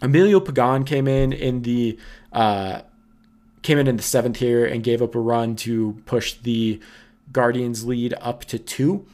Emilio 0.00 0.40
Pagan 0.40 0.84
came 0.84 1.08
in 1.08 1.32
in 1.32 1.62
the 1.62 1.98
uh, 2.32 2.82
came 3.62 3.78
in 3.78 3.86
in 3.86 3.96
the 3.96 4.02
seventh 4.02 4.36
here 4.36 4.64
and 4.64 4.82
gave 4.82 5.02
up 5.02 5.14
a 5.14 5.20
run 5.20 5.56
to 5.56 6.00
push 6.06 6.34
the 6.34 6.80
Guardians 7.32 7.84
lead 7.84 8.14
up 8.20 8.44
to 8.46 8.58
two. 8.58 9.06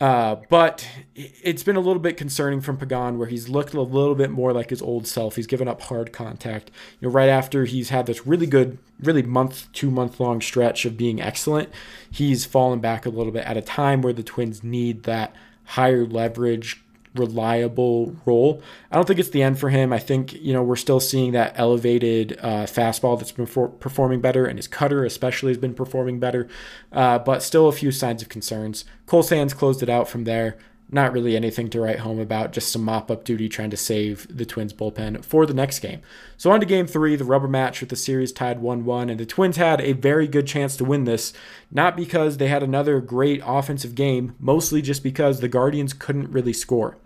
Uh, 0.00 0.36
but 0.48 0.88
it's 1.16 1.64
been 1.64 1.74
a 1.74 1.80
little 1.80 1.98
bit 1.98 2.16
concerning 2.16 2.60
from 2.60 2.76
Pagan 2.76 3.18
where 3.18 3.26
he's 3.26 3.48
looked 3.48 3.74
a 3.74 3.80
little 3.80 4.14
bit 4.14 4.30
more 4.30 4.52
like 4.52 4.70
his 4.70 4.80
old 4.80 5.08
self. 5.08 5.34
He's 5.34 5.48
given 5.48 5.66
up 5.66 5.82
hard 5.82 6.12
contact. 6.12 6.70
You 7.00 7.08
know, 7.08 7.12
right 7.12 7.28
after 7.28 7.64
he's 7.64 7.88
had 7.88 8.06
this 8.06 8.24
really 8.24 8.46
good, 8.46 8.78
really 9.00 9.22
month, 9.22 9.72
two 9.72 9.90
month 9.90 10.20
long 10.20 10.40
stretch 10.40 10.84
of 10.84 10.96
being 10.96 11.20
excellent, 11.20 11.70
he's 12.08 12.44
fallen 12.44 12.78
back 12.78 13.06
a 13.06 13.10
little 13.10 13.32
bit 13.32 13.44
at 13.44 13.56
a 13.56 13.62
time 13.62 14.00
where 14.00 14.12
the 14.12 14.22
Twins 14.22 14.62
need 14.62 15.02
that 15.02 15.34
higher 15.64 16.06
leverage 16.06 16.80
reliable 17.18 18.16
role. 18.24 18.62
I 18.90 18.96
don't 18.96 19.06
think 19.06 19.18
it's 19.18 19.30
the 19.30 19.42
end 19.42 19.58
for 19.58 19.70
him. 19.70 19.92
I 19.92 19.98
think, 19.98 20.32
you 20.34 20.52
know, 20.52 20.62
we're 20.62 20.76
still 20.76 21.00
seeing 21.00 21.32
that 21.32 21.52
elevated 21.56 22.38
uh, 22.40 22.64
fastball 22.64 23.18
that's 23.18 23.32
been 23.32 23.46
for- 23.46 23.68
performing 23.68 24.20
better, 24.20 24.46
and 24.46 24.58
his 24.58 24.68
cutter 24.68 25.04
especially 25.04 25.50
has 25.50 25.58
been 25.58 25.74
performing 25.74 26.20
better, 26.20 26.48
uh, 26.92 27.18
but 27.18 27.42
still 27.42 27.68
a 27.68 27.72
few 27.72 27.90
signs 27.90 28.22
of 28.22 28.28
concerns. 28.28 28.84
Cole 29.06 29.22
Sands 29.22 29.54
closed 29.54 29.82
it 29.82 29.88
out 29.88 30.08
from 30.08 30.24
there. 30.24 30.56
Not 30.90 31.12
really 31.12 31.36
anything 31.36 31.68
to 31.70 31.80
write 31.80 31.98
home 31.98 32.18
about, 32.18 32.52
just 32.52 32.72
some 32.72 32.82
mop 32.82 33.10
up 33.10 33.22
duty 33.22 33.46
trying 33.46 33.68
to 33.70 33.76
save 33.76 34.26
the 34.34 34.46
Twins 34.46 34.72
bullpen 34.72 35.22
for 35.22 35.44
the 35.44 35.52
next 35.52 35.80
game. 35.80 36.00
So, 36.38 36.50
on 36.50 36.60
to 36.60 36.66
game 36.66 36.86
three, 36.86 37.14
the 37.14 37.26
rubber 37.26 37.48
match 37.48 37.80
with 37.80 37.90
the 37.90 37.96
series 37.96 38.32
tied 38.32 38.60
1 38.60 38.86
1. 38.86 39.10
And 39.10 39.20
the 39.20 39.26
Twins 39.26 39.58
had 39.58 39.82
a 39.82 39.92
very 39.92 40.26
good 40.26 40.46
chance 40.46 40.78
to 40.78 40.84
win 40.84 41.04
this, 41.04 41.34
not 41.70 41.94
because 41.94 42.38
they 42.38 42.48
had 42.48 42.62
another 42.62 43.02
great 43.02 43.42
offensive 43.44 43.94
game, 43.94 44.34
mostly 44.40 44.80
just 44.80 45.02
because 45.02 45.40
the 45.40 45.48
Guardians 45.48 45.92
couldn't 45.92 46.32
really 46.32 46.54
score. 46.54 46.96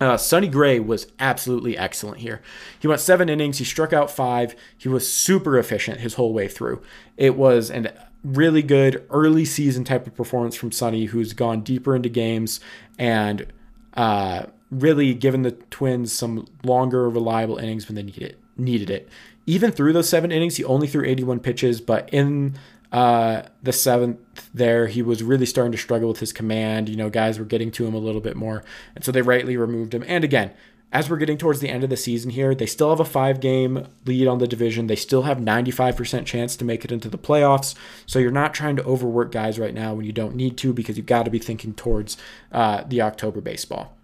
Uh, 0.00 0.16
Sonny 0.16 0.48
Gray 0.48 0.80
was 0.80 1.06
absolutely 1.18 1.76
excellent 1.76 2.18
here. 2.18 2.40
He 2.78 2.88
went 2.88 3.00
seven 3.00 3.28
innings. 3.28 3.58
He 3.58 3.64
struck 3.64 3.92
out 3.92 4.10
five. 4.10 4.56
He 4.76 4.88
was 4.88 5.10
super 5.10 5.58
efficient 5.58 6.00
his 6.00 6.14
whole 6.14 6.32
way 6.32 6.48
through. 6.48 6.80
It 7.18 7.36
was 7.36 7.70
an 7.70 7.90
really 8.24 8.62
good 8.62 9.06
early 9.10 9.44
season 9.44 9.84
type 9.84 10.06
of 10.06 10.14
performance 10.14 10.56
from 10.56 10.72
Sonny, 10.72 11.06
who's 11.06 11.32
gone 11.32 11.60
deeper 11.60 11.94
into 11.94 12.08
games 12.08 12.60
and 12.98 13.46
uh, 13.94 14.46
really 14.70 15.12
given 15.14 15.42
the 15.42 15.52
Twins 15.52 16.12
some 16.12 16.46
longer, 16.64 17.08
reliable 17.08 17.58
innings 17.58 17.86
when 17.86 17.94
they 17.94 18.02
needed 18.02 18.22
it. 18.22 18.38
Needed 18.56 18.90
it. 18.90 19.08
Even 19.46 19.70
through 19.70 19.92
those 19.92 20.08
seven 20.08 20.32
innings, 20.32 20.56
he 20.56 20.64
only 20.64 20.86
threw 20.86 21.04
81 21.04 21.40
pitches, 21.40 21.80
but 21.80 22.08
in 22.12 22.54
uh, 22.92 23.42
the 23.62 23.72
seventh 23.72 24.18
there, 24.52 24.86
he 24.86 25.02
was 25.02 25.22
really 25.22 25.46
starting 25.46 25.72
to 25.72 25.78
struggle 25.78 26.08
with 26.08 26.20
his 26.20 26.32
command. 26.32 26.88
You 26.88 26.96
know, 26.96 27.10
guys 27.10 27.38
were 27.38 27.44
getting 27.44 27.70
to 27.72 27.86
him 27.86 27.94
a 27.94 27.98
little 27.98 28.20
bit 28.20 28.36
more. 28.36 28.64
And 28.94 29.04
so 29.04 29.12
they 29.12 29.22
rightly 29.22 29.56
removed 29.56 29.94
him. 29.94 30.04
And 30.06 30.24
again, 30.24 30.52
as 30.92 31.08
we're 31.08 31.18
getting 31.18 31.38
towards 31.38 31.60
the 31.60 31.68
end 31.68 31.84
of 31.84 31.90
the 31.90 31.96
season 31.96 32.30
here, 32.30 32.54
they 32.54 32.66
still 32.66 32.90
have 32.90 32.98
a 32.98 33.04
five 33.04 33.40
game 33.40 33.86
lead 34.06 34.26
on 34.26 34.38
the 34.38 34.48
division. 34.48 34.88
They 34.88 34.96
still 34.96 35.22
have 35.22 35.38
95% 35.38 36.26
chance 36.26 36.56
to 36.56 36.64
make 36.64 36.84
it 36.84 36.90
into 36.90 37.08
the 37.08 37.18
playoffs. 37.18 37.76
So 38.06 38.18
you're 38.18 38.32
not 38.32 38.54
trying 38.54 38.76
to 38.76 38.84
overwork 38.84 39.30
guys 39.30 39.58
right 39.58 39.74
now 39.74 39.94
when 39.94 40.04
you 40.04 40.12
don't 40.12 40.34
need 40.34 40.58
to 40.58 40.72
because 40.72 40.96
you've 40.96 41.06
got 41.06 41.24
to 41.24 41.30
be 41.30 41.38
thinking 41.38 41.74
towards 41.74 42.16
uh, 42.50 42.82
the 42.88 43.02
October 43.02 43.40
baseball. 43.40 43.96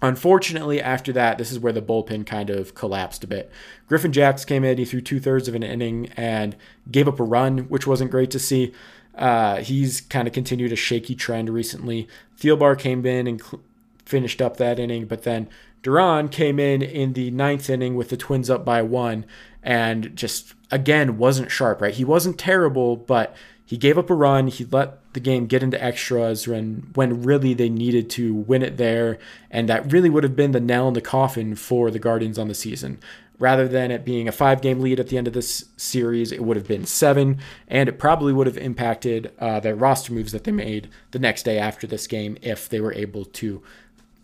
Unfortunately, 0.00 0.80
after 0.80 1.12
that, 1.12 1.38
this 1.38 1.50
is 1.50 1.58
where 1.58 1.72
the 1.72 1.82
bullpen 1.82 2.24
kind 2.24 2.50
of 2.50 2.74
collapsed 2.74 3.24
a 3.24 3.26
bit. 3.26 3.50
Griffin 3.88 4.12
Jax 4.12 4.44
came 4.44 4.64
in, 4.64 4.78
he 4.78 4.84
threw 4.84 5.00
two 5.00 5.18
thirds 5.18 5.48
of 5.48 5.56
an 5.56 5.64
inning 5.64 6.10
and 6.16 6.54
gave 6.90 7.08
up 7.08 7.18
a 7.18 7.24
run, 7.24 7.68
which 7.68 7.86
wasn't 7.86 8.10
great 8.10 8.30
to 8.30 8.38
see. 8.38 8.72
Uh, 9.16 9.56
he's 9.56 10.00
kind 10.00 10.28
of 10.28 10.34
continued 10.34 10.70
a 10.70 10.76
shaky 10.76 11.16
trend 11.16 11.50
recently. 11.50 12.06
Thielbar 12.38 12.78
came 12.78 13.04
in 13.04 13.26
and 13.26 13.42
cl- 13.42 13.60
finished 14.04 14.40
up 14.40 14.56
that 14.56 14.78
inning, 14.78 15.06
but 15.06 15.24
then 15.24 15.48
Duran 15.82 16.28
came 16.28 16.60
in 16.60 16.80
in 16.80 17.14
the 17.14 17.32
ninth 17.32 17.68
inning 17.68 17.96
with 17.96 18.10
the 18.10 18.16
Twins 18.16 18.48
up 18.48 18.64
by 18.64 18.82
one 18.82 19.26
and 19.64 20.14
just, 20.14 20.54
again, 20.70 21.18
wasn't 21.18 21.50
sharp, 21.50 21.80
right? 21.80 21.94
He 21.94 22.04
wasn't 22.04 22.38
terrible, 22.38 22.96
but 22.96 23.34
he 23.68 23.76
gave 23.76 23.98
up 23.98 24.08
a 24.08 24.14
run. 24.14 24.46
He 24.46 24.64
let 24.64 25.12
the 25.12 25.20
game 25.20 25.46
get 25.46 25.62
into 25.62 25.82
extras 25.84 26.48
when 26.48 26.88
when 26.94 27.22
really 27.22 27.52
they 27.52 27.68
needed 27.68 28.08
to 28.10 28.34
win 28.34 28.62
it 28.62 28.78
there, 28.78 29.18
and 29.50 29.68
that 29.68 29.92
really 29.92 30.08
would 30.08 30.24
have 30.24 30.34
been 30.34 30.52
the 30.52 30.60
nail 30.60 30.88
in 30.88 30.94
the 30.94 31.02
coffin 31.02 31.54
for 31.54 31.90
the 31.90 31.98
Guardians 31.98 32.38
on 32.38 32.48
the 32.48 32.54
season. 32.54 32.98
Rather 33.38 33.68
than 33.68 33.90
it 33.90 34.06
being 34.06 34.26
a 34.26 34.32
five 34.32 34.62
game 34.62 34.80
lead 34.80 34.98
at 34.98 35.08
the 35.08 35.18
end 35.18 35.26
of 35.26 35.34
this 35.34 35.66
series, 35.76 36.32
it 36.32 36.42
would 36.42 36.56
have 36.56 36.66
been 36.66 36.86
seven, 36.86 37.40
and 37.68 37.90
it 37.90 37.98
probably 37.98 38.32
would 38.32 38.46
have 38.46 38.56
impacted 38.56 39.32
uh, 39.38 39.60
their 39.60 39.76
roster 39.76 40.14
moves 40.14 40.32
that 40.32 40.44
they 40.44 40.50
made 40.50 40.88
the 41.10 41.18
next 41.18 41.42
day 41.42 41.58
after 41.58 41.86
this 41.86 42.06
game 42.06 42.38
if 42.40 42.70
they 42.70 42.80
were 42.80 42.94
able 42.94 43.26
to 43.26 43.62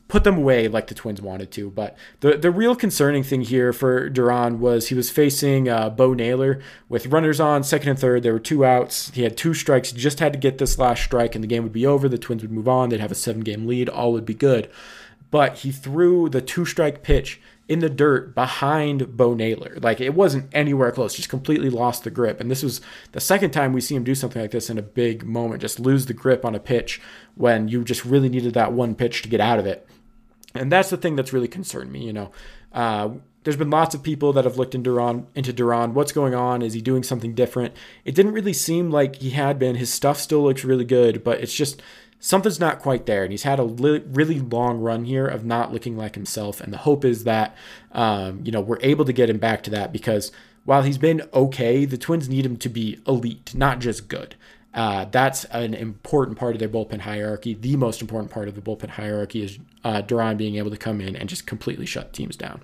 put 0.08 0.24
them 0.24 0.36
away 0.36 0.68
like 0.68 0.86
the 0.88 0.94
Twins 0.94 1.20
wanted 1.22 1.50
to. 1.52 1.70
But 1.70 1.96
the 2.20 2.36
the 2.36 2.50
real 2.50 2.76
concerning 2.76 3.22
thing 3.22 3.42
here 3.42 3.72
for 3.72 4.08
Duran 4.08 4.60
was 4.60 4.88
he 4.88 4.94
was 4.94 5.10
facing 5.10 5.68
uh, 5.68 5.90
Bo 5.90 6.14
Naylor 6.14 6.60
with 6.88 7.06
runners 7.06 7.40
on 7.40 7.64
second 7.64 7.90
and 7.90 7.98
third. 7.98 8.22
There 8.22 8.32
were 8.32 8.38
two 8.38 8.64
outs. 8.64 9.10
He 9.10 9.22
had 9.22 9.36
two 9.36 9.54
strikes. 9.54 9.90
He 9.90 9.98
just 9.98 10.20
had 10.20 10.32
to 10.32 10.38
get 10.38 10.58
this 10.58 10.78
last 10.78 11.02
strike, 11.02 11.34
and 11.34 11.42
the 11.42 11.48
game 11.48 11.62
would 11.62 11.72
be 11.72 11.86
over. 11.86 12.08
The 12.08 12.18
Twins 12.18 12.42
would 12.42 12.52
move 12.52 12.68
on. 12.68 12.88
They'd 12.88 13.00
have 13.00 13.12
a 13.12 13.16
seven 13.16 13.42
game 13.42 13.66
lead. 13.66 13.88
All 13.88 14.12
would 14.12 14.26
be 14.26 14.34
good. 14.34 14.70
But 15.30 15.58
he 15.58 15.72
threw 15.72 16.28
the 16.28 16.40
two 16.40 16.64
strike 16.64 17.02
pitch 17.02 17.40
in 17.66 17.78
the 17.78 17.88
dirt 17.88 18.34
behind 18.34 19.16
Bo 19.16 19.34
Naylor. 19.34 19.78
Like 19.80 20.00
it 20.00 20.14
wasn't 20.14 20.50
anywhere 20.52 20.92
close, 20.92 21.14
just 21.14 21.30
completely 21.30 21.70
lost 21.70 22.04
the 22.04 22.10
grip. 22.10 22.40
And 22.40 22.50
this 22.50 22.62
was 22.62 22.80
the 23.12 23.20
second 23.20 23.52
time 23.52 23.72
we 23.72 23.80
see 23.80 23.94
him 23.94 24.04
do 24.04 24.14
something 24.14 24.40
like 24.40 24.50
this 24.50 24.68
in 24.68 24.78
a 24.78 24.82
big 24.82 25.24
moment, 25.24 25.62
just 25.62 25.80
lose 25.80 26.06
the 26.06 26.12
grip 26.12 26.44
on 26.44 26.54
a 26.54 26.60
pitch 26.60 27.00
when 27.34 27.68
you 27.68 27.82
just 27.82 28.04
really 28.04 28.28
needed 28.28 28.54
that 28.54 28.72
one 28.72 28.94
pitch 28.94 29.22
to 29.22 29.28
get 29.28 29.40
out 29.40 29.58
of 29.58 29.66
it. 29.66 29.88
And 30.54 30.70
that's 30.70 30.90
the 30.90 30.96
thing 30.96 31.16
that's 31.16 31.32
really 31.32 31.48
concerned 31.48 31.92
me. 31.92 32.04
You 32.04 32.12
know, 32.12 32.32
uh, 32.72 33.10
there's 33.42 33.56
been 33.56 33.70
lots 33.70 33.94
of 33.94 34.02
people 34.02 34.32
that 34.32 34.44
have 34.44 34.56
looked 34.56 34.74
into 34.74 34.90
Duran, 34.90 35.26
into 35.34 35.52
Duran. 35.52 35.94
What's 35.94 36.12
going 36.12 36.34
on? 36.34 36.62
Is 36.62 36.74
he 36.74 36.80
doing 36.80 37.02
something 37.02 37.34
different? 37.34 37.74
It 38.04 38.14
didn't 38.14 38.32
really 38.32 38.52
seem 38.52 38.90
like 38.90 39.16
he 39.16 39.30
had 39.30 39.58
been. 39.58 39.76
His 39.76 39.92
stuff 39.92 40.18
still 40.18 40.44
looks 40.44 40.64
really 40.64 40.84
good, 40.84 41.24
but 41.24 41.40
it's 41.40 41.54
just 41.54 41.82
something's 42.20 42.60
not 42.60 42.78
quite 42.78 43.04
there. 43.04 43.22
And 43.22 43.32
he's 43.32 43.42
had 43.42 43.58
a 43.58 43.64
li- 43.64 44.02
really 44.06 44.40
long 44.40 44.80
run 44.80 45.04
here 45.04 45.26
of 45.26 45.44
not 45.44 45.72
looking 45.72 45.96
like 45.96 46.14
himself. 46.14 46.60
And 46.60 46.72
the 46.72 46.78
hope 46.78 47.04
is 47.04 47.24
that, 47.24 47.54
um, 47.92 48.40
you 48.44 48.50
know, 48.52 48.62
we're 48.62 48.80
able 48.80 49.04
to 49.04 49.12
get 49.12 49.28
him 49.28 49.38
back 49.38 49.62
to 49.64 49.70
that 49.70 49.92
because 49.92 50.32
while 50.64 50.82
he's 50.82 50.98
been 50.98 51.28
okay, 51.34 51.84
the 51.84 51.98
Twins 51.98 52.28
need 52.28 52.46
him 52.46 52.56
to 52.56 52.68
be 52.70 52.98
elite, 53.06 53.54
not 53.54 53.80
just 53.80 54.08
good. 54.08 54.36
Uh, 54.74 55.04
that's 55.04 55.44
an 55.46 55.72
important 55.72 56.36
part 56.36 56.54
of 56.54 56.58
their 56.58 56.68
bullpen 56.68 57.00
hierarchy. 57.00 57.54
The 57.54 57.76
most 57.76 58.00
important 58.00 58.32
part 58.32 58.48
of 58.48 58.56
the 58.56 58.60
bullpen 58.60 58.90
hierarchy 58.90 59.42
is 59.42 59.58
uh, 59.84 60.00
Duran 60.00 60.36
being 60.36 60.56
able 60.56 60.70
to 60.70 60.76
come 60.76 61.00
in 61.00 61.14
and 61.14 61.28
just 61.28 61.46
completely 61.46 61.86
shut 61.86 62.12
teams 62.12 62.36
down. 62.36 62.60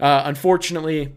Uh, 0.00 0.22
unfortunately, 0.24 1.12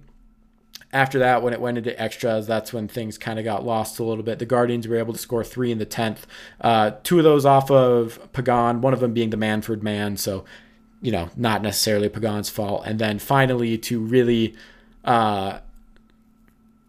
after 0.92 1.20
that, 1.20 1.42
when 1.42 1.54
it 1.54 1.62
went 1.62 1.78
into 1.78 2.00
extras, 2.02 2.46
that's 2.46 2.74
when 2.74 2.88
things 2.88 3.18
kind 3.18 3.40
of 3.40 3.46
got 3.46 3.66
lost 3.66 4.00
a 4.00 4.04
little 4.04 4.24
bit. 4.24 4.40
The 4.40 4.46
Guardians 4.46 4.88
were 4.88 4.98
able 4.98 5.14
to 5.14 5.20
score 5.20 5.44
three 5.44 5.72
in 5.72 5.78
the 5.78 5.86
10th, 5.86 6.20
uh, 6.60 6.92
two 7.04 7.18
of 7.18 7.24
those 7.24 7.46
off 7.46 7.72
of 7.72 8.32
Pagan, 8.34 8.82
one 8.82 8.94
of 8.94 9.00
them 9.00 9.14
being 9.14 9.30
the 9.30 9.38
Manfred 9.38 9.82
man. 9.82 10.18
So, 10.18 10.44
you 11.02 11.12
know, 11.12 11.30
not 11.38 11.62
necessarily 11.62 12.10
Pagan's 12.10 12.50
fault. 12.50 12.84
And 12.86 13.00
then 13.00 13.20
finally, 13.20 13.78
to 13.78 14.00
really, 14.00 14.56
uh, 15.06 15.60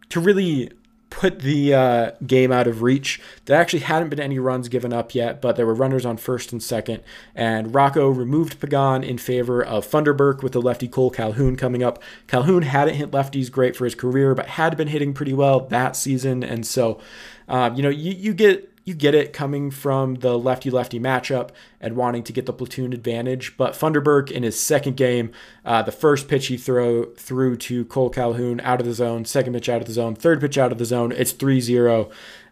to 0.08 0.20
really 0.20 0.70
put 1.10 1.40
the 1.40 1.74
uh, 1.74 2.10
game 2.26 2.52
out 2.52 2.66
of 2.66 2.82
reach. 2.82 3.20
There 3.46 3.58
actually 3.58 3.80
hadn't 3.80 4.10
been 4.10 4.20
any 4.20 4.38
runs 4.38 4.68
given 4.68 4.92
up 4.92 5.14
yet, 5.14 5.40
but 5.40 5.56
there 5.56 5.66
were 5.66 5.74
runners 5.74 6.04
on 6.04 6.16
first 6.16 6.52
and 6.52 6.62
second. 6.62 7.02
And 7.34 7.74
Rocco 7.74 8.08
removed 8.08 8.60
Pagan 8.60 9.02
in 9.02 9.18
favor 9.18 9.64
of 9.64 9.86
Funderburk 9.86 10.42
with 10.42 10.52
the 10.52 10.62
lefty 10.62 10.88
Cole 10.88 11.10
Calhoun 11.10 11.56
coming 11.56 11.82
up. 11.82 12.02
Calhoun 12.26 12.62
hadn't 12.62 12.94
hit 12.94 13.10
lefties 13.10 13.50
great 13.50 13.76
for 13.76 13.84
his 13.84 13.94
career, 13.94 14.34
but 14.34 14.46
had 14.46 14.76
been 14.76 14.88
hitting 14.88 15.14
pretty 15.14 15.32
well 15.32 15.60
that 15.60 15.96
season. 15.96 16.42
And 16.42 16.66
so, 16.66 17.00
um, 17.48 17.74
you 17.74 17.82
know, 17.82 17.88
you, 17.88 18.12
you 18.12 18.34
get 18.34 18.70
you 18.88 18.94
get 18.94 19.14
it 19.14 19.32
coming 19.34 19.70
from 19.70 20.16
the 20.16 20.38
lefty 20.38 20.70
lefty 20.70 20.98
matchup 20.98 21.50
and 21.80 21.94
wanting 21.94 22.22
to 22.24 22.32
get 22.32 22.46
the 22.46 22.52
platoon 22.52 22.92
advantage. 22.94 23.56
But 23.56 23.74
Funderburk 23.74 24.30
in 24.30 24.42
his 24.42 24.58
second 24.58 24.96
game, 24.96 25.30
uh, 25.64 25.82
the 25.82 25.92
first 25.92 26.26
pitch 26.26 26.46
he 26.46 26.56
throw 26.56 27.04
threw 27.14 27.56
to 27.58 27.84
Cole 27.84 28.10
Calhoun 28.10 28.60
out 28.62 28.80
of 28.80 28.86
the 28.86 28.94
zone, 28.94 29.26
second 29.26 29.52
pitch 29.52 29.68
out 29.68 29.82
of 29.82 29.86
the 29.86 29.92
zone, 29.92 30.14
third 30.14 30.40
pitch 30.40 30.56
out 30.56 30.72
of 30.72 30.78
the 30.78 30.86
zone. 30.86 31.12
It's 31.12 31.32
3 31.32 31.60
0. 31.60 32.10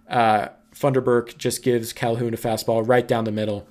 Uh, 0.09 0.49
Funderburk 0.75 1.39
just 1.39 1.63
gives 1.63 1.95
Calhoun 1.95 2.35
a 2.35 2.37
fastball 2.37 2.87
right 2.87 3.09
down 3.09 3.25
the 3.25 3.33
middle. 3.33 3.67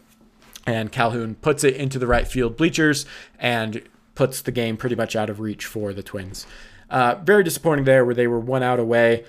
And 0.66 0.92
Calhoun 0.92 1.36
puts 1.36 1.64
it 1.64 1.76
into 1.76 2.00
the 2.00 2.08
right 2.08 2.28
field 2.28 2.58
bleachers 2.58 3.06
and 3.40 3.84
puts 4.16 4.42
the 4.42 4.52
game 4.52 4.76
pretty 4.76 4.96
much 4.96 5.16
out 5.16 5.30
of 5.30 5.40
reach 5.40 5.66
for 5.66 5.94
the 5.94 6.02
Twins. 6.02 6.48
Uh, 6.90 7.16
very 7.24 7.44
disappointing 7.44 7.86
there 7.86 8.04
where 8.04 8.16
they 8.16 8.26
were 8.26 8.40
one 8.40 8.64
out 8.64 8.80
away. 8.80 9.24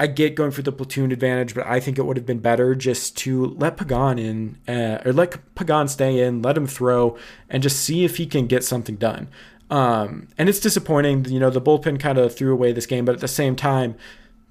I 0.00 0.06
get 0.06 0.34
going 0.34 0.50
for 0.50 0.62
the 0.62 0.72
platoon 0.72 1.12
advantage, 1.12 1.54
but 1.54 1.66
I 1.66 1.78
think 1.78 1.98
it 1.98 2.06
would 2.06 2.16
have 2.16 2.24
been 2.24 2.38
better 2.38 2.74
just 2.74 3.18
to 3.18 3.48
let 3.58 3.76
Pagan 3.76 4.18
in, 4.18 4.56
uh, 4.66 5.02
or 5.04 5.12
let 5.12 5.54
Pagan 5.54 5.88
stay 5.88 6.20
in, 6.20 6.40
let 6.40 6.56
him 6.56 6.66
throw, 6.66 7.18
and 7.50 7.62
just 7.62 7.80
see 7.80 8.02
if 8.02 8.16
he 8.16 8.24
can 8.24 8.46
get 8.46 8.64
something 8.64 8.96
done. 8.96 9.28
Um, 9.70 10.28
and 10.38 10.48
it's 10.48 10.58
disappointing, 10.58 11.26
you 11.26 11.38
know, 11.38 11.50
the 11.50 11.60
bullpen 11.60 12.00
kind 12.00 12.16
of 12.16 12.34
threw 12.34 12.50
away 12.50 12.72
this 12.72 12.86
game, 12.86 13.04
but 13.04 13.14
at 13.14 13.20
the 13.20 13.28
same 13.28 13.54
time, 13.54 13.94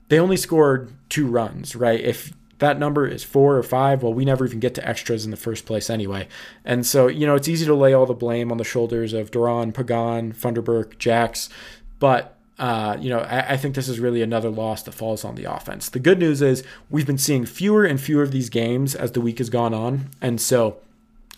they 0.10 0.20
only 0.20 0.38
scored 0.38 0.94
two 1.10 1.26
runs, 1.26 1.76
right? 1.76 2.00
If 2.00 2.32
that 2.60 2.78
number 2.78 3.08
is 3.08 3.24
four 3.24 3.58
or 3.58 3.64
five, 3.64 4.04
well, 4.04 4.14
we 4.14 4.26
never 4.26 4.46
even 4.46 4.60
get 4.60 4.76
to 4.76 4.88
extras 4.88 5.26
in 5.26 5.32
the 5.32 5.38
first 5.38 5.66
place 5.66 5.90
anyway. 5.90 6.28
And 6.64 6.86
so, 6.86 7.08
you 7.08 7.26
know, 7.26 7.34
it's 7.34 7.48
easy 7.48 7.66
to 7.66 7.74
lay 7.74 7.94
all 7.94 8.06
the 8.06 8.14
blame 8.14 8.52
on 8.52 8.60
the 8.60 8.64
shoulders 8.64 9.14
of 9.14 9.32
Duran, 9.32 9.72
Pagan, 9.72 10.32
Funderburk, 10.32 11.00
Jax, 11.00 11.50
but 11.98 12.39
uh, 12.60 12.98
you 13.00 13.10
know, 13.10 13.20
I, 13.20 13.54
I, 13.54 13.58
think 13.58 13.74
this 13.76 13.88
is 13.88 14.02
really 14.02 14.22
another 14.22 14.50
loss 14.50 14.84
that 14.84 14.92
falls 14.92 15.24
on 15.24 15.36
the 15.36 15.46
offense. 15.46 15.88
The 15.90 16.00
good 16.00 16.20
news 16.20 16.42
is 16.42 16.62
we've 16.90 17.08
been 17.08 17.18
seeing 17.18 17.46
fewer 17.46 17.86
and 17.86 18.00
fewer 18.00 18.22
of 18.22 18.32
these 18.32 18.50
games 18.50 18.96
as 18.96 19.14
the 19.14 19.22
week 19.22 19.38
has 19.38 19.50
gone 19.50 19.74
on. 19.74 20.10
And 20.22 20.42
so, 20.42 20.78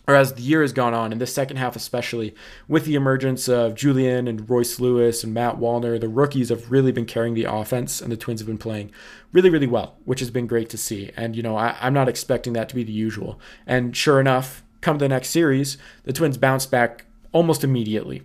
or 0.07 0.15
as 0.15 0.33
the 0.33 0.41
year 0.41 0.63
has 0.63 0.73
gone 0.73 0.95
on, 0.95 1.11
in 1.11 1.19
the 1.19 1.27
second 1.27 1.57
half 1.57 1.75
especially, 1.75 2.33
with 2.67 2.85
the 2.85 2.95
emergence 2.95 3.47
of 3.47 3.75
Julien 3.75 4.27
and 4.27 4.49
Royce 4.49 4.79
Lewis 4.79 5.23
and 5.23 5.31
Matt 5.31 5.57
Wallner, 5.57 6.01
the 6.01 6.09
rookies 6.09 6.49
have 6.49 6.71
really 6.71 6.91
been 6.91 7.05
carrying 7.05 7.35
the 7.35 7.43
offense, 7.43 8.01
and 8.01 8.11
the 8.11 8.17
Twins 8.17 8.39
have 8.39 8.47
been 8.47 8.57
playing 8.57 8.91
really, 9.31 9.51
really 9.51 9.67
well, 9.67 9.97
which 10.05 10.21
has 10.21 10.31
been 10.31 10.47
great 10.47 10.69
to 10.71 10.77
see. 10.77 11.11
And, 11.15 11.35
you 11.35 11.43
know, 11.43 11.55
I, 11.55 11.77
I'm 11.79 11.93
not 11.93 12.09
expecting 12.09 12.53
that 12.53 12.67
to 12.69 12.75
be 12.75 12.83
the 12.83 12.91
usual. 12.91 13.39
And 13.67 13.95
sure 13.95 14.19
enough, 14.19 14.63
come 14.81 14.97
the 14.97 15.07
next 15.07 15.29
series, 15.29 15.77
the 16.03 16.13
Twins 16.13 16.39
bounce 16.39 16.65
back 16.65 17.05
almost 17.31 17.63
immediately. 17.63 18.23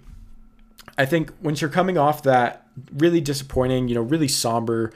I 0.96 1.04
think 1.04 1.30
once 1.42 1.60
you're 1.60 1.68
coming 1.68 1.98
off 1.98 2.22
that 2.22 2.65
really 2.92 3.20
disappointing, 3.20 3.88
you 3.88 3.94
know, 3.94 4.02
really 4.02 4.28
somber 4.28 4.92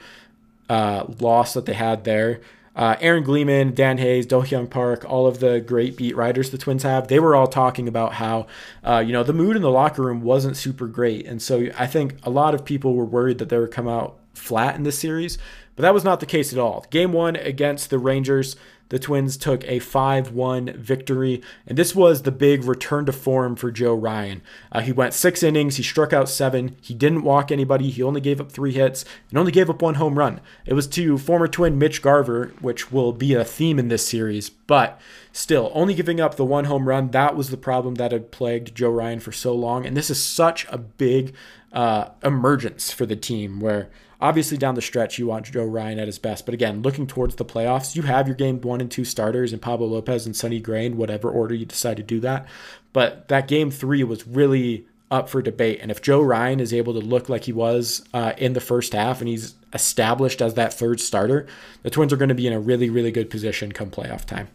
uh, 0.69 1.05
loss 1.19 1.53
that 1.53 1.65
they 1.65 1.73
had 1.73 2.03
there. 2.03 2.41
Uh, 2.73 2.95
Aaron 3.01 3.23
Gleeman, 3.23 3.75
Dan 3.75 3.97
Hayes, 3.97 4.25
Do 4.25 4.37
Hyoung 4.37 4.69
Park, 4.69 5.03
all 5.09 5.27
of 5.27 5.41
the 5.41 5.59
great 5.59 5.97
beat 5.97 6.15
writers 6.15 6.51
the 6.51 6.57
Twins 6.57 6.83
have, 6.83 7.09
they 7.09 7.19
were 7.19 7.35
all 7.35 7.47
talking 7.47 7.87
about 7.87 8.13
how, 8.13 8.47
uh, 8.85 9.03
you 9.05 9.11
know, 9.11 9.23
the 9.23 9.33
mood 9.33 9.57
in 9.57 9.61
the 9.61 9.69
locker 9.69 10.01
room 10.01 10.21
wasn't 10.21 10.55
super 10.55 10.87
great. 10.87 11.27
And 11.27 11.41
so 11.41 11.67
I 11.77 11.85
think 11.85 12.15
a 12.23 12.29
lot 12.29 12.55
of 12.55 12.63
people 12.63 12.93
were 12.95 13.03
worried 13.03 13.39
that 13.39 13.49
they 13.49 13.59
would 13.59 13.71
come 13.71 13.89
out 13.89 14.17
flat 14.33 14.75
in 14.75 14.83
this 14.83 14.97
series, 14.97 15.37
but 15.75 15.81
that 15.81 15.93
was 15.93 16.05
not 16.05 16.21
the 16.21 16.25
case 16.25 16.53
at 16.53 16.59
all. 16.59 16.85
Game 16.89 17.11
one 17.11 17.35
against 17.35 17.89
the 17.89 17.99
Rangers, 17.99 18.55
the 18.91 18.99
Twins 18.99 19.37
took 19.37 19.63
a 19.63 19.79
5 19.79 20.33
1 20.33 20.73
victory, 20.73 21.41
and 21.65 21.77
this 21.77 21.95
was 21.95 22.23
the 22.23 22.31
big 22.31 22.65
return 22.65 23.05
to 23.05 23.13
form 23.13 23.55
for 23.55 23.71
Joe 23.71 23.95
Ryan. 23.95 24.41
Uh, 24.69 24.81
he 24.81 24.91
went 24.91 25.13
six 25.13 25.41
innings, 25.41 25.77
he 25.77 25.83
struck 25.83 26.11
out 26.11 26.27
seven, 26.27 26.75
he 26.81 26.93
didn't 26.93 27.23
walk 27.23 27.53
anybody, 27.53 27.89
he 27.89 28.03
only 28.03 28.19
gave 28.19 28.41
up 28.41 28.51
three 28.51 28.73
hits, 28.73 29.05
and 29.29 29.39
only 29.39 29.53
gave 29.53 29.69
up 29.69 29.81
one 29.81 29.95
home 29.95 30.19
run. 30.19 30.41
It 30.65 30.73
was 30.73 30.87
to 30.87 31.17
former 31.17 31.47
Twin 31.47 31.79
Mitch 31.79 32.01
Garver, 32.01 32.53
which 32.59 32.91
will 32.91 33.13
be 33.13 33.33
a 33.33 33.45
theme 33.45 33.79
in 33.79 33.87
this 33.87 34.05
series, 34.05 34.49
but 34.49 34.99
still, 35.31 35.71
only 35.73 35.93
giving 35.93 36.19
up 36.19 36.35
the 36.35 36.43
one 36.43 36.65
home 36.65 36.89
run, 36.89 37.11
that 37.11 37.37
was 37.37 37.49
the 37.49 37.55
problem 37.55 37.95
that 37.95 38.11
had 38.11 38.29
plagued 38.29 38.75
Joe 38.75 38.91
Ryan 38.91 39.21
for 39.21 39.31
so 39.31 39.55
long, 39.55 39.85
and 39.85 39.95
this 39.95 40.09
is 40.09 40.21
such 40.21 40.67
a 40.69 40.77
big 40.77 41.33
uh, 41.71 42.09
emergence 42.21 42.91
for 42.91 43.05
the 43.05 43.15
team 43.15 43.61
where 43.61 43.89
Obviously, 44.21 44.55
down 44.55 44.75
the 44.75 44.81
stretch, 44.81 45.17
you 45.17 45.27
want 45.27 45.51
Joe 45.51 45.65
Ryan 45.65 45.99
at 45.99 46.07
his 46.07 46.19
best. 46.19 46.45
But 46.45 46.53
again, 46.53 46.83
looking 46.83 47.07
towards 47.07 47.35
the 47.35 47.45
playoffs, 47.45 47.95
you 47.95 48.03
have 48.03 48.27
your 48.27 48.35
game 48.35 48.61
one 48.61 48.79
and 48.79 48.91
two 48.91 49.03
starters 49.03 49.51
and 49.51 49.61
Pablo 49.61 49.87
Lopez 49.87 50.27
and 50.27 50.35
Sonny 50.35 50.59
Gray 50.59 50.85
in 50.85 50.97
whatever 50.97 51.29
order 51.29 51.55
you 51.55 51.65
decide 51.65 51.97
to 51.97 52.03
do 52.03 52.19
that. 52.19 52.45
But 52.93 53.27
that 53.29 53.47
game 53.47 53.71
three 53.71 54.03
was 54.03 54.27
really 54.27 54.85
up 55.09 55.27
for 55.27 55.41
debate. 55.41 55.79
And 55.81 55.91
if 55.91 56.01
Joe 56.01 56.21
Ryan 56.21 56.59
is 56.59 56.73
able 56.73 56.93
to 56.93 56.99
look 56.99 57.29
like 57.29 57.45
he 57.45 57.51
was 57.51 58.05
uh, 58.13 58.33
in 58.37 58.53
the 58.53 58.61
first 58.61 58.93
half 58.93 59.19
and 59.19 59.27
he's 59.27 59.55
established 59.73 60.41
as 60.41 60.53
that 60.53 60.73
third 60.73 60.99
starter, 60.99 61.47
the 61.83 61.89
Twins 61.89 62.13
are 62.13 62.17
going 62.17 62.29
to 62.29 62.35
be 62.35 62.47
in 62.47 62.53
a 62.53 62.59
really, 62.59 62.89
really 62.89 63.11
good 63.11 63.29
position 63.29 63.71
come 63.71 63.91
playoff 63.91 64.23
time. 64.25 64.47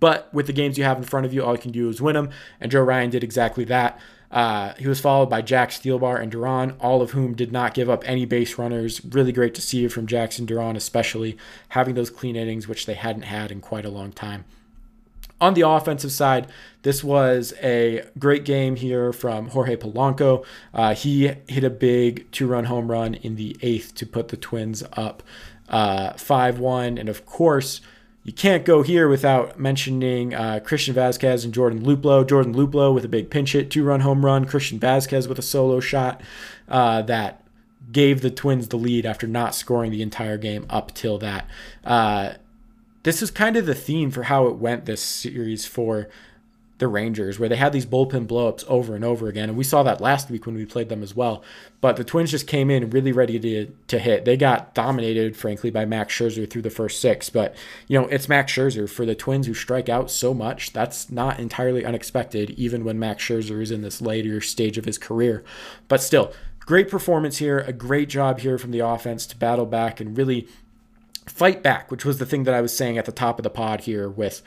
But 0.00 0.32
with 0.32 0.46
the 0.46 0.52
games 0.52 0.78
you 0.78 0.84
have 0.84 0.98
in 0.98 1.04
front 1.04 1.26
of 1.26 1.32
you, 1.32 1.44
all 1.44 1.52
you 1.52 1.60
can 1.60 1.72
do 1.72 1.88
is 1.88 2.00
win 2.00 2.14
them. 2.14 2.30
And 2.60 2.72
Joe 2.72 2.82
Ryan 2.82 3.10
did 3.10 3.22
exactly 3.22 3.64
that. 3.64 4.00
Uh, 4.30 4.74
he 4.78 4.88
was 4.88 5.00
followed 5.00 5.30
by 5.30 5.42
Jax 5.42 5.78
Thielbar 5.78 6.20
and 6.20 6.30
Duran, 6.30 6.72
all 6.80 7.02
of 7.02 7.12
whom 7.12 7.34
did 7.34 7.52
not 7.52 7.74
give 7.74 7.88
up 7.88 8.02
any 8.06 8.24
base 8.24 8.58
runners. 8.58 9.00
Really 9.04 9.32
great 9.32 9.54
to 9.54 9.62
see 9.62 9.86
from 9.88 10.06
Jackson 10.06 10.46
Duran, 10.46 10.76
especially 10.76 11.36
having 11.70 11.94
those 11.94 12.10
clean 12.10 12.36
innings, 12.36 12.66
which 12.66 12.86
they 12.86 12.94
hadn't 12.94 13.22
had 13.22 13.50
in 13.50 13.60
quite 13.60 13.84
a 13.84 13.90
long 13.90 14.12
time. 14.12 14.44
On 15.38 15.52
the 15.52 15.68
offensive 15.68 16.12
side, 16.12 16.48
this 16.82 17.04
was 17.04 17.52
a 17.62 18.04
great 18.18 18.44
game 18.44 18.76
here 18.76 19.12
from 19.12 19.48
Jorge 19.48 19.76
Polanco. 19.76 20.44
Uh, 20.72 20.94
he 20.94 21.34
hit 21.46 21.62
a 21.62 21.70
big 21.70 22.30
two 22.32 22.46
run 22.46 22.64
home 22.64 22.90
run 22.90 23.14
in 23.14 23.36
the 23.36 23.56
eighth 23.60 23.94
to 23.96 24.06
put 24.06 24.28
the 24.28 24.38
Twins 24.38 24.82
up 24.94 25.22
uh, 25.68 26.12
5 26.14 26.58
1. 26.58 26.96
And 26.96 27.08
of 27.08 27.26
course, 27.26 27.82
you 28.26 28.32
can't 28.32 28.64
go 28.64 28.82
here 28.82 29.08
without 29.08 29.56
mentioning 29.56 30.34
uh, 30.34 30.58
Christian 30.64 30.96
Vazquez 30.96 31.44
and 31.44 31.54
Jordan 31.54 31.84
Luplow. 31.84 32.28
Jordan 32.28 32.52
Luplow 32.52 32.92
with 32.92 33.04
a 33.04 33.08
big 33.08 33.30
pinch 33.30 33.52
hit, 33.52 33.70
two 33.70 33.84
run 33.84 34.00
home 34.00 34.24
run. 34.24 34.46
Christian 34.46 34.80
Vazquez 34.80 35.28
with 35.28 35.38
a 35.38 35.42
solo 35.42 35.78
shot 35.78 36.20
uh, 36.68 37.02
that 37.02 37.44
gave 37.92 38.22
the 38.22 38.30
Twins 38.32 38.66
the 38.66 38.76
lead 38.76 39.06
after 39.06 39.28
not 39.28 39.54
scoring 39.54 39.92
the 39.92 40.02
entire 40.02 40.36
game 40.38 40.66
up 40.68 40.92
till 40.92 41.18
that. 41.18 41.48
Uh, 41.84 42.32
this 43.04 43.22
is 43.22 43.30
kind 43.30 43.56
of 43.56 43.64
the 43.64 43.76
theme 43.76 44.10
for 44.10 44.24
how 44.24 44.48
it 44.48 44.56
went 44.56 44.86
this 44.86 45.00
series 45.00 45.64
for 45.64 46.08
the 46.78 46.88
Rangers, 46.88 47.38
where 47.38 47.48
they 47.48 47.56
had 47.56 47.72
these 47.72 47.86
bullpen 47.86 48.26
blowups 48.26 48.64
over 48.68 48.94
and 48.94 49.04
over 49.04 49.28
again. 49.28 49.48
And 49.48 49.56
we 49.56 49.64
saw 49.64 49.82
that 49.82 50.00
last 50.00 50.30
week 50.30 50.44
when 50.44 50.54
we 50.54 50.66
played 50.66 50.90
them 50.90 51.02
as 51.02 51.16
well. 51.16 51.42
But 51.80 51.96
the 51.96 52.04
Twins 52.04 52.30
just 52.30 52.46
came 52.46 52.70
in 52.70 52.90
really 52.90 53.12
ready 53.12 53.38
to, 53.38 53.66
to 53.88 53.98
hit. 53.98 54.24
They 54.24 54.36
got 54.36 54.74
dominated, 54.74 55.36
frankly, 55.36 55.70
by 55.70 55.86
Max 55.86 56.14
Scherzer 56.14 56.48
through 56.48 56.62
the 56.62 56.70
first 56.70 57.00
six. 57.00 57.30
But, 57.30 57.56
you 57.88 57.98
know, 57.98 58.06
it's 58.08 58.28
Max 58.28 58.52
Scherzer. 58.52 58.88
For 58.88 59.06
the 59.06 59.14
Twins 59.14 59.46
who 59.46 59.54
strike 59.54 59.88
out 59.88 60.10
so 60.10 60.34
much, 60.34 60.72
that's 60.72 61.10
not 61.10 61.40
entirely 61.40 61.84
unexpected, 61.84 62.50
even 62.50 62.84
when 62.84 62.98
Max 62.98 63.24
Scherzer 63.24 63.62
is 63.62 63.70
in 63.70 63.80
this 63.80 64.02
later 64.02 64.40
stage 64.42 64.76
of 64.76 64.84
his 64.84 64.98
career. 64.98 65.42
But 65.88 66.02
still, 66.02 66.32
great 66.60 66.90
performance 66.90 67.38
here, 67.38 67.60
a 67.60 67.72
great 67.72 68.10
job 68.10 68.40
here 68.40 68.58
from 68.58 68.70
the 68.70 68.80
offense 68.80 69.24
to 69.26 69.36
battle 69.36 69.66
back 69.66 69.98
and 69.98 70.16
really 70.16 70.46
fight 71.24 71.62
back, 71.62 71.90
which 71.90 72.04
was 72.04 72.18
the 72.18 72.26
thing 72.26 72.44
that 72.44 72.54
I 72.54 72.60
was 72.60 72.76
saying 72.76 72.98
at 72.98 73.06
the 73.06 73.12
top 73.12 73.38
of 73.38 73.44
the 73.44 73.50
pod 73.50 73.82
here 73.82 74.08
with 74.08 74.42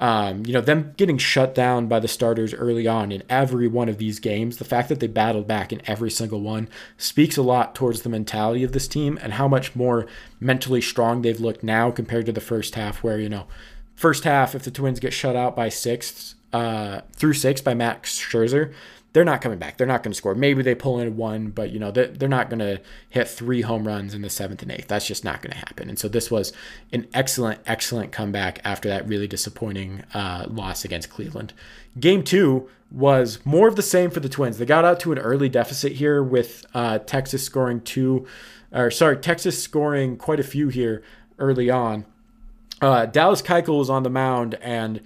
um, 0.00 0.46
you 0.46 0.54
know, 0.54 0.62
them 0.62 0.94
getting 0.96 1.18
shut 1.18 1.54
down 1.54 1.86
by 1.86 2.00
the 2.00 2.08
starters 2.08 2.54
early 2.54 2.88
on 2.88 3.12
in 3.12 3.22
every 3.28 3.68
one 3.68 3.88
of 3.90 3.98
these 3.98 4.18
games, 4.18 4.56
the 4.56 4.64
fact 4.64 4.88
that 4.88 4.98
they 4.98 5.06
battled 5.06 5.46
back 5.46 5.74
in 5.74 5.82
every 5.86 6.10
single 6.10 6.40
one 6.40 6.68
speaks 6.96 7.36
a 7.36 7.42
lot 7.42 7.74
towards 7.74 8.00
the 8.00 8.08
mentality 8.08 8.64
of 8.64 8.72
this 8.72 8.88
team 8.88 9.18
and 9.20 9.34
how 9.34 9.46
much 9.46 9.76
more 9.76 10.06
mentally 10.40 10.80
strong 10.80 11.20
they've 11.20 11.38
looked 11.38 11.62
now 11.62 11.90
compared 11.90 12.24
to 12.24 12.32
the 12.32 12.40
first 12.40 12.74
half, 12.76 13.02
where, 13.02 13.20
you 13.20 13.28
know, 13.28 13.46
first 13.94 14.24
half, 14.24 14.54
if 14.54 14.62
the 14.62 14.70
Twins 14.70 15.00
get 15.00 15.12
shut 15.12 15.36
out 15.36 15.54
by 15.54 15.68
six, 15.68 16.34
uh, 16.54 17.02
through 17.12 17.34
six 17.34 17.60
by 17.60 17.74
Max 17.74 18.18
Scherzer, 18.18 18.72
they're 19.12 19.24
not 19.24 19.40
coming 19.40 19.58
back. 19.58 19.76
They're 19.76 19.86
not 19.86 20.02
going 20.02 20.12
to 20.12 20.16
score. 20.16 20.34
Maybe 20.34 20.62
they 20.62 20.74
pull 20.74 21.00
in 21.00 21.16
one, 21.16 21.50
but 21.50 21.70
you 21.70 21.78
know 21.78 21.90
they're, 21.90 22.28
not 22.28 22.48
going 22.48 22.60
to 22.60 22.80
hit 23.08 23.28
three 23.28 23.62
home 23.62 23.86
runs 23.86 24.14
in 24.14 24.22
the 24.22 24.30
seventh 24.30 24.62
and 24.62 24.70
eighth. 24.70 24.86
That's 24.88 25.06
just 25.06 25.24
not 25.24 25.42
going 25.42 25.52
to 25.52 25.58
happen. 25.58 25.88
And 25.88 25.98
so 25.98 26.08
this 26.08 26.30
was 26.30 26.52
an 26.92 27.08
excellent, 27.12 27.60
excellent 27.66 28.12
comeback 28.12 28.60
after 28.64 28.88
that 28.88 29.08
really 29.08 29.26
disappointing 29.26 30.04
uh, 30.14 30.46
loss 30.48 30.84
against 30.84 31.10
Cleveland. 31.10 31.52
Game 31.98 32.22
two 32.22 32.68
was 32.90 33.44
more 33.44 33.66
of 33.66 33.76
the 33.76 33.82
same 33.82 34.10
for 34.10 34.20
the 34.20 34.28
Twins. 34.28 34.58
They 34.58 34.66
got 34.66 34.84
out 34.84 35.00
to 35.00 35.12
an 35.12 35.18
early 35.18 35.48
deficit 35.48 35.92
here 35.92 36.22
with 36.22 36.64
uh, 36.72 36.98
Texas 36.98 37.44
scoring 37.44 37.80
two, 37.80 38.26
or 38.72 38.90
sorry, 38.90 39.16
Texas 39.16 39.60
scoring 39.62 40.16
quite 40.16 40.40
a 40.40 40.44
few 40.44 40.68
here 40.68 41.02
early 41.38 41.68
on. 41.68 42.04
Uh, 42.80 43.06
Dallas 43.06 43.42
Keuchel 43.42 43.78
was 43.78 43.90
on 43.90 44.04
the 44.04 44.10
mound 44.10 44.54
and 44.62 45.02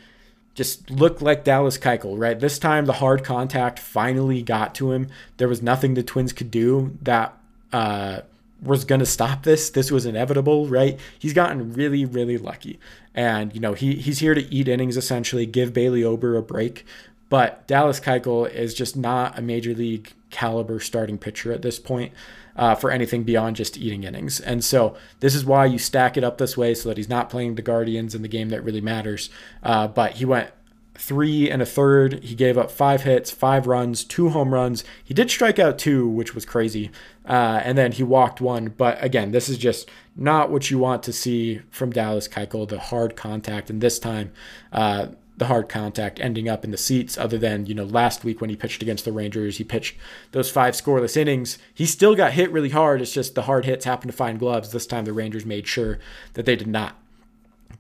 just 0.54 0.90
looked 0.90 1.20
like 1.20 1.44
Dallas 1.44 1.78
Keuchel, 1.78 2.18
right? 2.18 2.38
This 2.38 2.58
time 2.58 2.86
the 2.86 2.94
hard 2.94 3.24
contact 3.24 3.78
finally 3.78 4.42
got 4.42 4.74
to 4.76 4.92
him. 4.92 5.08
There 5.36 5.48
was 5.48 5.62
nothing 5.62 5.94
the 5.94 6.02
Twins 6.02 6.32
could 6.32 6.50
do 6.50 6.96
that 7.02 7.36
uh, 7.72 8.20
was 8.62 8.84
going 8.84 9.00
to 9.00 9.06
stop 9.06 9.42
this. 9.42 9.70
This 9.70 9.90
was 9.90 10.06
inevitable, 10.06 10.68
right? 10.68 10.98
He's 11.18 11.32
gotten 11.32 11.72
really, 11.72 12.04
really 12.04 12.38
lucky. 12.38 12.78
And, 13.14 13.54
you 13.54 13.60
know, 13.60 13.74
he, 13.74 13.96
he's 13.96 14.20
here 14.20 14.34
to 14.34 14.54
eat 14.54 14.68
innings 14.68 14.96
essentially, 14.96 15.44
give 15.46 15.72
Bailey 15.72 16.04
Ober 16.04 16.36
a 16.36 16.42
break. 16.42 16.86
But 17.28 17.66
Dallas 17.66 18.00
Keuchel 18.00 18.50
is 18.50 18.74
just 18.74 18.96
not 18.96 19.38
a 19.38 19.42
major 19.42 19.74
league 19.74 20.12
caliber 20.34 20.80
starting 20.80 21.16
pitcher 21.16 21.52
at 21.52 21.62
this 21.62 21.78
point 21.78 22.12
uh, 22.56 22.74
for 22.74 22.90
anything 22.90 23.22
beyond 23.22 23.56
just 23.56 23.78
eating 23.78 24.02
innings. 24.02 24.40
And 24.40 24.64
so 24.64 24.96
this 25.20 25.34
is 25.34 25.44
why 25.44 25.64
you 25.66 25.78
stack 25.78 26.16
it 26.16 26.24
up 26.24 26.38
this 26.38 26.56
way 26.56 26.74
so 26.74 26.88
that 26.88 26.98
he's 26.98 27.08
not 27.08 27.30
playing 27.30 27.54
the 27.54 27.62
Guardians 27.62 28.14
in 28.14 28.22
the 28.22 28.28
game 28.28 28.48
that 28.48 28.64
really 28.64 28.80
matters. 28.80 29.30
Uh, 29.62 29.86
but 29.88 30.14
he 30.14 30.24
went 30.24 30.50
three 30.96 31.50
and 31.50 31.62
a 31.62 31.66
third. 31.66 32.22
He 32.22 32.34
gave 32.34 32.58
up 32.58 32.70
five 32.70 33.02
hits, 33.02 33.30
five 33.30 33.66
runs, 33.66 34.04
two 34.04 34.30
home 34.30 34.52
runs. 34.52 34.84
He 35.02 35.14
did 35.14 35.30
strike 35.30 35.58
out 35.58 35.78
two, 35.78 36.08
which 36.08 36.34
was 36.34 36.44
crazy. 36.44 36.90
Uh, 37.26 37.60
and 37.64 37.78
then 37.78 37.92
he 37.92 38.02
walked 38.02 38.40
one. 38.40 38.74
But 38.76 39.02
again, 39.02 39.30
this 39.30 39.48
is 39.48 39.58
just 39.58 39.88
not 40.16 40.50
what 40.50 40.70
you 40.70 40.78
want 40.78 41.02
to 41.04 41.12
see 41.12 41.62
from 41.70 41.90
Dallas 41.90 42.28
Keuchel, 42.28 42.68
the 42.68 42.78
hard 42.78 43.16
contact. 43.16 43.70
And 43.70 43.80
this 43.80 43.98
time, 43.98 44.32
uh, 44.72 45.08
the 45.36 45.46
hard 45.46 45.68
contact 45.68 46.20
ending 46.20 46.48
up 46.48 46.64
in 46.64 46.70
the 46.70 46.76
seats 46.76 47.18
other 47.18 47.38
than 47.38 47.66
you 47.66 47.74
know 47.74 47.84
last 47.84 48.24
week 48.24 48.40
when 48.40 48.50
he 48.50 48.56
pitched 48.56 48.82
against 48.82 49.04
the 49.04 49.12
rangers 49.12 49.58
he 49.58 49.64
pitched 49.64 49.96
those 50.32 50.50
five 50.50 50.74
scoreless 50.74 51.16
innings 51.16 51.58
he 51.72 51.86
still 51.86 52.14
got 52.14 52.32
hit 52.32 52.52
really 52.52 52.70
hard 52.70 53.00
it's 53.00 53.12
just 53.12 53.34
the 53.34 53.42
hard 53.42 53.64
hits 53.64 53.84
happened 53.84 54.10
to 54.10 54.16
find 54.16 54.38
gloves 54.38 54.70
this 54.70 54.86
time 54.86 55.04
the 55.04 55.12
rangers 55.12 55.44
made 55.44 55.66
sure 55.66 55.98
that 56.34 56.46
they 56.46 56.56
did 56.56 56.68
not 56.68 56.96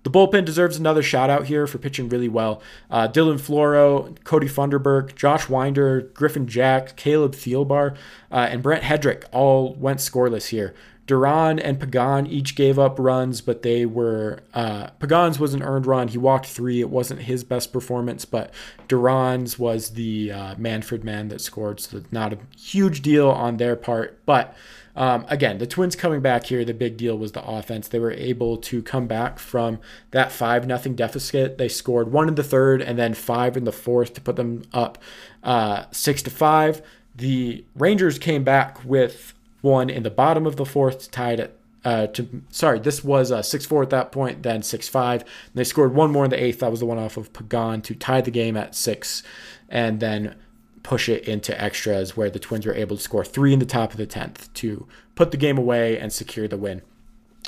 the 0.04 0.10
bullpen 0.10 0.44
deserves 0.44 0.76
another 0.76 1.02
shout 1.02 1.30
out 1.30 1.46
here 1.46 1.66
for 1.66 1.78
pitching 1.78 2.10
really 2.10 2.28
well. 2.28 2.60
Uh, 2.90 3.08
Dylan 3.08 3.40
Floro, 3.40 4.22
Cody 4.24 4.48
Funderburk, 4.48 5.14
Josh 5.14 5.48
Winder, 5.48 6.02
Griffin 6.12 6.46
Jax, 6.46 6.92
Caleb 6.92 7.32
Thielbar, 7.32 7.96
uh, 8.30 8.48
and 8.50 8.62
Brent 8.62 8.84
Headrick 8.84 9.24
all 9.32 9.72
went 9.74 10.00
scoreless 10.00 10.48
here. 10.48 10.74
Duran 11.06 11.58
and 11.58 11.78
Pagan 11.78 12.26
each 12.26 12.54
gave 12.54 12.78
up 12.78 12.98
runs, 12.98 13.40
but 13.40 13.62
they 13.62 13.84
were 13.84 14.40
uh, 14.54 14.88
Pagan's 14.98 15.38
was 15.38 15.52
an 15.52 15.62
earned 15.62 15.86
run. 15.86 16.08
He 16.08 16.18
walked 16.18 16.46
three. 16.46 16.80
It 16.80 16.88
wasn't 16.88 17.22
his 17.22 17.44
best 17.44 17.72
performance, 17.72 18.24
but 18.24 18.52
Duran's 18.88 19.58
was 19.58 19.90
the 19.90 20.32
uh, 20.32 20.54
Manfred 20.56 21.04
man 21.04 21.28
that 21.28 21.40
scored, 21.40 21.80
so 21.80 22.02
not 22.10 22.32
a 22.32 22.38
huge 22.56 23.02
deal 23.02 23.28
on 23.28 23.58
their 23.58 23.76
part. 23.76 24.18
But 24.24 24.56
um, 24.96 25.26
again, 25.28 25.58
the 25.58 25.66
Twins 25.66 25.96
coming 25.96 26.20
back 26.20 26.46
here, 26.46 26.64
the 26.64 26.72
big 26.72 26.96
deal 26.96 27.18
was 27.18 27.32
the 27.32 27.44
offense. 27.44 27.88
They 27.88 27.98
were 27.98 28.12
able 28.12 28.56
to 28.58 28.82
come 28.82 29.06
back 29.06 29.38
from 29.38 29.80
that 30.12 30.32
five 30.32 30.66
nothing 30.66 30.94
deficit. 30.94 31.58
They 31.58 31.68
scored 31.68 32.12
one 32.12 32.28
in 32.28 32.36
the 32.36 32.44
third 32.44 32.80
and 32.80 32.98
then 32.98 33.12
five 33.12 33.56
in 33.56 33.64
the 33.64 33.72
fourth 33.72 34.14
to 34.14 34.20
put 34.20 34.36
them 34.36 34.62
up 34.72 34.96
uh, 35.42 35.84
six 35.90 36.22
to 36.22 36.30
five. 36.30 36.80
The 37.14 37.64
Rangers 37.74 38.18
came 38.18 38.42
back 38.42 38.84
with 38.84 39.34
one 39.64 39.90
in 39.90 40.02
the 40.02 40.10
bottom 40.10 40.46
of 40.46 40.56
the 40.56 40.66
fourth, 40.66 41.10
tied 41.10 41.40
at 41.40 41.56
uh, 41.84 42.06
to 42.06 42.42
sorry, 42.48 42.78
this 42.78 43.04
was 43.04 43.30
uh, 43.30 43.42
six 43.42 43.66
four 43.66 43.82
at 43.82 43.90
that 43.90 44.12
point, 44.12 44.42
then 44.42 44.62
six 44.62 44.88
five. 44.88 45.24
They 45.54 45.64
scored 45.64 45.94
one 45.94 46.10
more 46.10 46.24
in 46.24 46.30
the 46.30 46.42
eighth. 46.42 46.60
That 46.60 46.70
was 46.70 46.80
the 46.80 46.86
one 46.86 46.98
off 46.98 47.16
of 47.16 47.32
Pagan 47.32 47.82
to 47.82 47.94
tie 47.94 48.20
the 48.20 48.30
game 48.30 48.56
at 48.56 48.74
six, 48.74 49.22
and 49.68 50.00
then 50.00 50.36
push 50.82 51.08
it 51.08 51.26
into 51.26 51.58
extras 51.60 52.16
where 52.16 52.30
the 52.30 52.38
Twins 52.38 52.66
were 52.66 52.74
able 52.74 52.96
to 52.96 53.02
score 53.02 53.24
three 53.24 53.52
in 53.52 53.58
the 53.58 53.66
top 53.66 53.90
of 53.92 53.96
the 53.96 54.06
tenth 54.06 54.52
to 54.54 54.86
put 55.14 55.30
the 55.30 55.36
game 55.36 55.58
away 55.58 55.98
and 55.98 56.12
secure 56.12 56.46
the 56.46 56.58
win. 56.58 56.82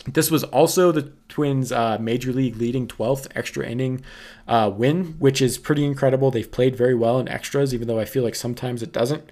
This 0.07 0.31
was 0.31 0.45
also 0.45 0.93
the 0.93 1.13
Twins' 1.29 1.73
uh, 1.73 1.99
major 2.01 2.33
league 2.33 2.57
leading 2.57 2.87
12th 2.87 3.29
extra 3.35 3.67
inning 3.67 4.03
uh, 4.47 4.71
win, 4.75 5.17
which 5.19 5.43
is 5.43 5.59
pretty 5.59 5.85
incredible. 5.85 6.31
They've 6.31 6.51
played 6.51 6.77
very 6.77 6.95
well 6.95 7.19
in 7.19 7.29
extras, 7.29 7.75
even 7.75 7.89
though 7.89 7.99
I 7.99 8.05
feel 8.05 8.23
like 8.23 8.35
sometimes 8.35 8.83
it 8.83 8.93
doesn't 8.93 9.31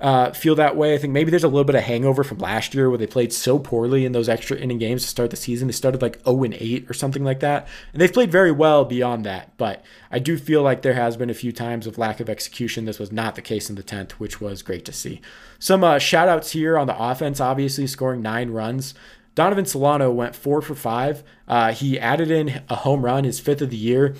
uh, 0.00 0.30
feel 0.32 0.54
that 0.56 0.76
way. 0.76 0.94
I 0.94 0.98
think 0.98 1.12
maybe 1.12 1.30
there's 1.30 1.44
a 1.44 1.48
little 1.48 1.64
bit 1.64 1.74
of 1.74 1.82
hangover 1.82 2.22
from 2.22 2.38
last 2.38 2.74
year 2.74 2.88
where 2.90 2.98
they 2.98 3.06
played 3.06 3.32
so 3.32 3.58
poorly 3.58 4.04
in 4.04 4.12
those 4.12 4.28
extra 4.28 4.56
inning 4.56 4.78
games 4.78 5.02
to 5.02 5.08
start 5.08 5.30
the 5.30 5.36
season. 5.36 5.68
They 5.68 5.72
started 5.72 6.02
like 6.02 6.22
0 6.24 6.44
and 6.44 6.54
8 6.54 6.90
or 6.90 6.92
something 6.92 7.24
like 7.24 7.40
that. 7.40 7.66
And 7.92 8.02
they've 8.02 8.12
played 8.12 8.30
very 8.30 8.52
well 8.52 8.84
beyond 8.84 9.24
that. 9.24 9.56
But 9.56 9.82
I 10.10 10.18
do 10.18 10.36
feel 10.36 10.62
like 10.62 10.82
there 10.82 10.94
has 10.94 11.16
been 11.16 11.30
a 11.30 11.34
few 11.34 11.50
times 11.50 11.86
of 11.86 11.96
lack 11.96 12.20
of 12.20 12.28
execution. 12.28 12.84
This 12.84 12.98
was 12.98 13.10
not 13.10 13.36
the 13.36 13.42
case 13.42 13.70
in 13.70 13.76
the 13.76 13.82
10th, 13.82 14.12
which 14.12 14.40
was 14.40 14.62
great 14.62 14.84
to 14.84 14.92
see. 14.92 15.22
Some 15.58 15.82
uh, 15.82 15.98
shout 15.98 16.28
outs 16.28 16.52
here 16.52 16.76
on 16.76 16.86
the 16.86 17.02
offense, 17.02 17.40
obviously 17.40 17.86
scoring 17.86 18.20
nine 18.20 18.50
runs. 18.50 18.92
Donovan 19.34 19.66
Solano 19.66 20.10
went 20.10 20.34
four 20.34 20.62
for 20.62 20.74
five. 20.74 21.22
Uh, 21.46 21.72
he 21.72 21.98
added 21.98 22.30
in 22.30 22.62
a 22.68 22.76
home 22.76 23.04
run, 23.04 23.24
his 23.24 23.40
fifth 23.40 23.62
of 23.62 23.70
the 23.70 23.76
year 23.76 24.14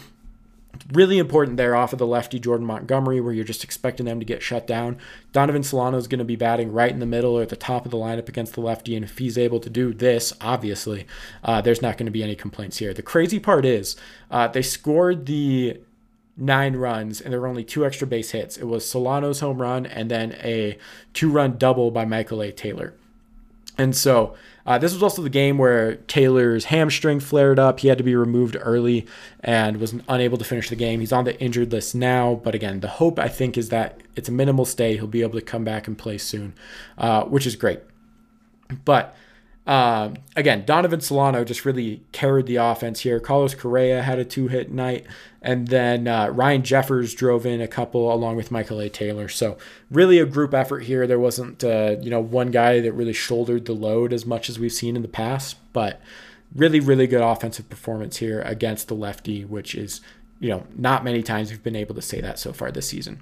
really 0.92 1.18
important 1.18 1.56
there 1.56 1.74
off 1.74 1.92
of 1.92 1.98
the 1.98 2.06
lefty 2.06 2.38
Jordan 2.38 2.66
Montgomery, 2.66 3.20
where 3.20 3.32
you're 3.32 3.44
just 3.44 3.64
expecting 3.64 4.06
them 4.06 4.18
to 4.20 4.26
get 4.26 4.42
shut 4.42 4.66
down. 4.66 4.98
Donovan 5.32 5.62
Solano 5.62 5.98
is 5.98 6.08
going 6.08 6.18
to 6.18 6.24
be 6.24 6.36
batting 6.36 6.72
right 6.72 6.90
in 6.90 7.00
the 7.00 7.06
middle 7.06 7.38
or 7.38 7.42
at 7.42 7.48
the 7.48 7.56
top 7.56 7.84
of 7.84 7.90
the 7.90 7.96
lineup 7.96 8.28
against 8.28 8.54
the 8.54 8.60
lefty, 8.60 8.94
and 8.94 9.04
if 9.04 9.18
he's 9.18 9.38
able 9.38 9.60
to 9.60 9.70
do 9.70 9.92
this, 9.92 10.32
obviously, 10.40 11.06
uh, 11.42 11.60
there's 11.60 11.82
not 11.82 11.96
going 11.96 12.06
to 12.06 12.12
be 12.12 12.22
any 12.22 12.36
complaints 12.36 12.78
here. 12.78 12.94
The 12.94 13.02
crazy 13.02 13.38
part 13.38 13.64
is 13.64 13.96
uh, 14.30 14.48
they 14.48 14.62
scored 14.62 15.26
the 15.26 15.80
nine 16.36 16.76
runs 16.76 17.20
and 17.20 17.32
there 17.32 17.40
were 17.40 17.46
only 17.46 17.64
two 17.64 17.86
extra 17.86 18.06
base 18.06 18.32
hits. 18.32 18.56
It 18.56 18.64
was 18.64 18.88
Solano's 18.88 19.40
home 19.40 19.60
run 19.60 19.86
and 19.86 20.10
then 20.10 20.32
a 20.42 20.78
two-run 21.14 21.56
double 21.56 21.90
by 21.90 22.04
Michael 22.04 22.42
A. 22.42 22.52
Taylor. 22.52 22.94
And 23.78 23.96
so 23.96 24.34
uh, 24.66 24.78
this 24.78 24.92
was 24.92 25.02
also 25.02 25.22
the 25.22 25.30
game 25.30 25.58
where 25.58 25.96
Taylor's 25.96 26.66
hamstring 26.66 27.20
flared 27.20 27.58
up. 27.58 27.80
He 27.80 27.88
had 27.88 27.98
to 27.98 28.04
be 28.04 28.16
removed 28.16 28.56
early 28.60 29.06
and 29.40 29.76
was 29.78 29.94
unable 30.08 30.38
to 30.38 30.44
finish 30.44 30.68
the 30.68 30.76
game. 30.76 31.00
He's 31.00 31.12
on 31.12 31.24
the 31.24 31.40
injured 31.40 31.72
list 31.72 31.94
now, 31.94 32.40
but 32.42 32.54
again, 32.54 32.80
the 32.80 32.88
hope 32.88 33.18
I 33.18 33.28
think 33.28 33.56
is 33.56 33.68
that 33.68 34.00
it's 34.16 34.28
a 34.28 34.32
minimal 34.32 34.64
stay. 34.64 34.96
He'll 34.96 35.06
be 35.06 35.22
able 35.22 35.38
to 35.38 35.44
come 35.44 35.62
back 35.62 35.86
and 35.86 35.96
play 35.96 36.18
soon, 36.18 36.54
uh, 36.98 37.24
which 37.24 37.46
is 37.46 37.54
great. 37.54 37.80
But 38.84 39.16
um, 39.66 40.18
again, 40.36 40.64
Donovan 40.64 41.00
Solano 41.00 41.44
just 41.44 41.64
really 41.64 42.02
carried 42.12 42.46
the 42.46 42.56
offense 42.56 43.00
here. 43.00 43.18
Carlos 43.18 43.54
Correa 43.54 44.02
had 44.02 44.20
a 44.20 44.24
two 44.24 44.46
hit 44.46 44.70
night, 44.70 45.06
and 45.42 45.66
then 45.68 46.06
uh, 46.06 46.28
Ryan 46.28 46.62
Jeffers 46.62 47.14
drove 47.14 47.44
in 47.44 47.60
a 47.60 47.66
couple 47.66 48.12
along 48.12 48.36
with 48.36 48.52
Michael 48.52 48.80
A. 48.80 48.88
Taylor. 48.88 49.28
So 49.28 49.58
really 49.90 50.20
a 50.20 50.26
group 50.26 50.54
effort 50.54 50.84
here. 50.84 51.08
There 51.08 51.18
wasn't 51.18 51.64
uh, 51.64 51.96
you 52.00 52.10
know 52.10 52.20
one 52.20 52.52
guy 52.52 52.80
that 52.80 52.92
really 52.92 53.12
shouldered 53.12 53.64
the 53.64 53.72
load 53.72 54.12
as 54.12 54.24
much 54.24 54.48
as 54.48 54.58
we've 54.58 54.72
seen 54.72 54.94
in 54.94 55.02
the 55.02 55.08
past, 55.08 55.56
but 55.72 56.00
really 56.54 56.78
really 56.78 57.08
good 57.08 57.22
offensive 57.22 57.68
performance 57.68 58.18
here 58.18 58.42
against 58.42 58.86
the 58.86 58.94
lefty, 58.94 59.44
which 59.44 59.74
is 59.74 60.00
you 60.38 60.48
know 60.48 60.64
not 60.76 61.02
many 61.02 61.24
times 61.24 61.50
we've 61.50 61.64
been 61.64 61.74
able 61.74 61.96
to 61.96 62.02
say 62.02 62.20
that 62.20 62.38
so 62.38 62.52
far 62.52 62.70
this 62.70 62.88
season. 62.88 63.20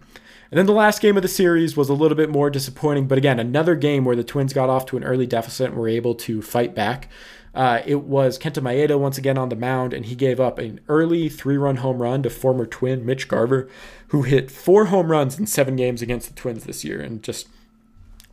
And 0.54 0.58
then 0.60 0.66
the 0.66 0.72
last 0.72 1.02
game 1.02 1.16
of 1.16 1.22
the 1.24 1.28
series 1.28 1.76
was 1.76 1.88
a 1.88 1.94
little 1.94 2.16
bit 2.16 2.30
more 2.30 2.48
disappointing, 2.48 3.08
but 3.08 3.18
again, 3.18 3.40
another 3.40 3.74
game 3.74 4.04
where 4.04 4.14
the 4.14 4.22
Twins 4.22 4.52
got 4.52 4.70
off 4.70 4.86
to 4.86 4.96
an 4.96 5.02
early 5.02 5.26
deficit 5.26 5.70
and 5.70 5.76
were 5.76 5.88
able 5.88 6.14
to 6.14 6.42
fight 6.42 6.76
back. 6.76 7.08
Uh, 7.56 7.80
it 7.84 8.02
was 8.02 8.38
Kenta 8.38 8.62
Maeda 8.62 8.96
once 8.96 9.18
again 9.18 9.36
on 9.36 9.48
the 9.48 9.56
mound, 9.56 9.92
and 9.92 10.06
he 10.06 10.14
gave 10.14 10.38
up 10.38 10.60
an 10.60 10.78
early 10.88 11.28
three 11.28 11.56
run 11.56 11.78
home 11.78 12.00
run 12.00 12.22
to 12.22 12.30
former 12.30 12.66
Twin 12.66 13.04
Mitch 13.04 13.26
Garver, 13.26 13.68
who 14.10 14.22
hit 14.22 14.48
four 14.48 14.84
home 14.84 15.10
runs 15.10 15.40
in 15.40 15.48
seven 15.48 15.74
games 15.74 16.00
against 16.00 16.28
the 16.28 16.40
Twins 16.40 16.62
this 16.62 16.84
year, 16.84 17.00
and 17.00 17.20
just 17.20 17.48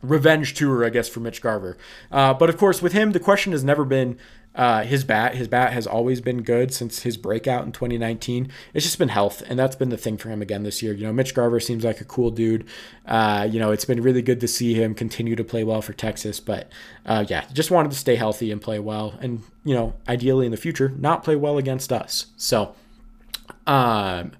revenge 0.00 0.54
tour, 0.54 0.84
I 0.84 0.90
guess, 0.90 1.08
for 1.08 1.18
Mitch 1.18 1.42
Garver. 1.42 1.76
Uh, 2.12 2.34
but 2.34 2.48
of 2.48 2.56
course, 2.56 2.80
with 2.80 2.92
him, 2.92 3.10
the 3.10 3.18
question 3.18 3.50
has 3.50 3.64
never 3.64 3.84
been 3.84 4.16
uh, 4.54 4.82
his 4.82 5.02
bat, 5.02 5.34
his 5.34 5.48
bat 5.48 5.72
has 5.72 5.86
always 5.86 6.20
been 6.20 6.42
good 6.42 6.74
since 6.74 7.02
his 7.02 7.16
breakout 7.16 7.64
in 7.64 7.72
2019. 7.72 8.50
It's 8.74 8.84
just 8.84 8.98
been 8.98 9.08
health, 9.08 9.42
and 9.48 9.58
that's 9.58 9.76
been 9.76 9.88
the 9.88 9.96
thing 9.96 10.18
for 10.18 10.28
him 10.28 10.42
again 10.42 10.62
this 10.62 10.82
year. 10.82 10.92
You 10.92 11.06
know, 11.06 11.12
Mitch 11.12 11.34
Garver 11.34 11.58
seems 11.58 11.84
like 11.84 12.02
a 12.02 12.04
cool 12.04 12.30
dude. 12.30 12.66
Uh, 13.06 13.48
you 13.50 13.58
know, 13.58 13.72
it's 13.72 13.86
been 13.86 14.02
really 14.02 14.20
good 14.20 14.40
to 14.40 14.48
see 14.48 14.74
him 14.74 14.94
continue 14.94 15.36
to 15.36 15.44
play 15.44 15.64
well 15.64 15.80
for 15.80 15.94
Texas. 15.94 16.38
But 16.38 16.70
uh, 17.06 17.24
yeah, 17.28 17.46
just 17.52 17.70
wanted 17.70 17.92
to 17.92 17.98
stay 17.98 18.16
healthy 18.16 18.52
and 18.52 18.60
play 18.60 18.78
well, 18.78 19.18
and 19.22 19.42
you 19.64 19.74
know, 19.74 19.94
ideally 20.06 20.44
in 20.44 20.52
the 20.52 20.58
future, 20.58 20.90
not 20.98 21.24
play 21.24 21.36
well 21.36 21.56
against 21.56 21.90
us. 21.90 22.26
So, 22.36 22.74
um, 23.66 24.32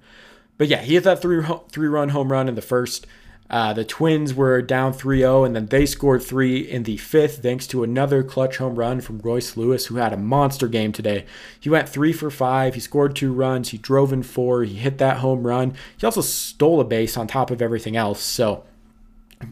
but 0.59 0.69
yeah, 0.69 0.83
he 0.83 0.95
hit 0.95 1.05
that 1.05 1.23
three 1.23 1.43
three 1.71 1.89
run 1.89 2.11
home 2.11 2.31
run 2.31 2.49
in 2.49 2.55
the 2.55 2.63
first. 2.63 3.07
Uh, 3.53 3.75
the 3.75 3.85
Twins 3.85 4.33
were 4.33 4.63
down 4.63 4.95
3 4.95 5.19
0, 5.19 5.45
and 5.45 5.55
then 5.55 5.67
they 5.67 5.85
scored 5.85 6.23
three 6.23 6.59
in 6.59 6.85
the 6.85 6.97
fifth, 6.97 7.43
thanks 7.43 7.67
to 7.67 7.85
another 7.85 8.23
clutch 8.23 8.57
home 8.57 8.77
run 8.77 9.03
from 9.03 9.19
Royce 9.19 9.59
Lewis, 9.59 9.87
who 9.87 9.97
had 9.97 10.15
a 10.15 10.17
monster 10.17 10.69
game 10.69 10.91
today. 10.91 11.27
He 11.61 11.69
went 11.69 11.87
three 11.87 12.15
for 12.15 12.31
five. 12.31 12.73
He 12.75 12.81
scored 12.81 13.15
two 13.15 13.31
runs. 13.31 13.69
He 13.69 13.77
drove 13.77 14.11
in 14.11 14.23
four. 14.23 14.65
He 14.65 14.77
hit 14.77 14.97
that 14.99 15.19
home 15.19 15.47
run. 15.47 15.75
He 15.99 16.07
also 16.07 16.23
stole 16.23 16.81
a 16.81 16.85
base 16.85 17.19
on 17.19 17.27
top 17.27 17.51
of 17.51 17.61
everything 17.61 17.95
else. 17.95 18.23
So, 18.23 18.65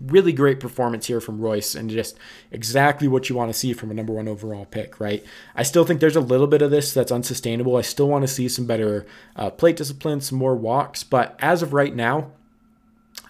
really 0.06 0.32
great 0.32 0.60
performance 0.60 1.06
here 1.06 1.20
from 1.20 1.38
Royce 1.38 1.74
and 1.74 1.90
just 1.90 2.16
exactly 2.50 3.06
what 3.06 3.28
you 3.28 3.36
want 3.36 3.52
to 3.52 3.58
see 3.58 3.74
from 3.74 3.90
a 3.90 3.94
number 3.94 4.14
one 4.14 4.28
overall 4.28 4.64
pick, 4.64 4.98
right? 4.98 5.22
I 5.54 5.62
still 5.62 5.84
think 5.84 6.00
there's 6.00 6.16
a 6.16 6.20
little 6.20 6.46
bit 6.46 6.62
of 6.62 6.70
this 6.70 6.94
that's 6.94 7.12
unsustainable. 7.12 7.76
I 7.76 7.82
still 7.82 8.08
want 8.08 8.22
to 8.22 8.28
see 8.28 8.48
some 8.48 8.64
better 8.64 9.04
uh, 9.36 9.50
plate 9.50 9.76
discipline, 9.76 10.22
some 10.22 10.38
more 10.38 10.56
walks, 10.56 11.04
but 11.04 11.36
as 11.38 11.62
of 11.62 11.74
right 11.74 11.94
now, 11.94 12.30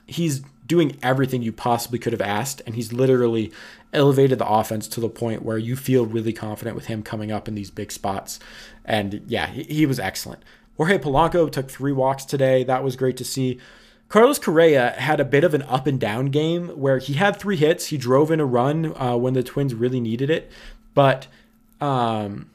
he's 0.06 0.42
doing 0.70 0.96
everything 1.02 1.42
you 1.42 1.50
possibly 1.50 1.98
could 1.98 2.12
have 2.12 2.22
asked, 2.22 2.62
and 2.64 2.76
he's 2.76 2.92
literally 2.92 3.50
elevated 3.92 4.38
the 4.38 4.48
offense 4.48 4.87
to 4.87 5.00
the 5.00 5.09
point 5.09 5.42
where 5.42 5.59
you 5.59 5.74
feel 5.74 6.06
really 6.06 6.33
confident 6.33 6.76
with 6.76 6.87
him 6.87 7.02
coming 7.02 7.33
up 7.33 7.48
in 7.48 7.56
these 7.56 7.72
big 7.72 7.90
spots. 7.90 8.38
And 8.85 9.20
yeah, 9.26 9.48
he, 9.48 9.64
he 9.64 9.85
was 9.85 9.98
excellent. 9.98 10.44
Jorge 10.76 10.98
Polanco 10.98 11.50
took 11.50 11.68
three 11.68 11.90
walks 11.90 12.24
today. 12.24 12.62
That 12.62 12.85
was 12.85 12.94
great 12.94 13.16
to 13.16 13.24
see. 13.24 13.59
Carlos 14.09 14.38
Correa 14.38 14.90
had 14.90 15.18
a 15.18 15.24
bit 15.24 15.42
of 15.42 15.54
an 15.54 15.62
up 15.62 15.88
and 15.88 15.98
down 15.98 16.26
game 16.26 16.68
where 16.68 16.98
he 16.98 17.14
had 17.14 17.37
three 17.37 17.56
hits. 17.56 17.87
He 17.87 17.98
drove 17.98 18.30
in 18.30 18.38
a 18.38 18.46
run 18.46 18.94
uh, 18.96 19.16
when 19.16 19.35
the 19.35 19.42
Twins 19.42 19.74
really 19.74 19.98
needed 19.98 20.30
it. 20.30 20.52
But, 20.94 21.26
um, 21.80 22.48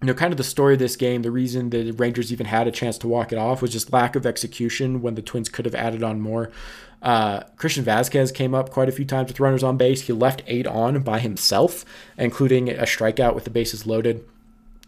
you 0.00 0.06
know, 0.06 0.14
kind 0.14 0.32
of 0.32 0.36
the 0.36 0.44
story 0.44 0.74
of 0.74 0.78
this 0.78 0.94
game, 0.94 1.22
the 1.22 1.32
reason 1.32 1.70
the 1.70 1.90
Rangers 1.90 2.32
even 2.32 2.46
had 2.46 2.68
a 2.68 2.70
chance 2.70 2.98
to 2.98 3.08
walk 3.08 3.32
it 3.32 3.38
off 3.38 3.62
was 3.62 3.72
just 3.72 3.92
lack 3.92 4.14
of 4.14 4.26
execution 4.26 5.02
when 5.02 5.16
the 5.16 5.22
Twins 5.22 5.48
could 5.48 5.64
have 5.64 5.74
added 5.74 6.04
on 6.04 6.20
more. 6.20 6.52
Uh, 7.02 7.42
Christian 7.56 7.84
Vazquez 7.84 8.32
came 8.32 8.54
up 8.54 8.70
quite 8.70 8.88
a 8.88 8.92
few 8.92 9.04
times 9.04 9.28
with 9.28 9.40
runners 9.40 9.64
on 9.64 9.76
base. 9.76 10.02
He 10.02 10.12
left 10.12 10.42
eight 10.46 10.66
on 10.66 11.02
by 11.02 11.18
himself, 11.18 11.84
including 12.16 12.70
a 12.70 12.82
strikeout 12.82 13.34
with 13.34 13.44
the 13.44 13.50
bases 13.50 13.86
loaded. 13.86 14.24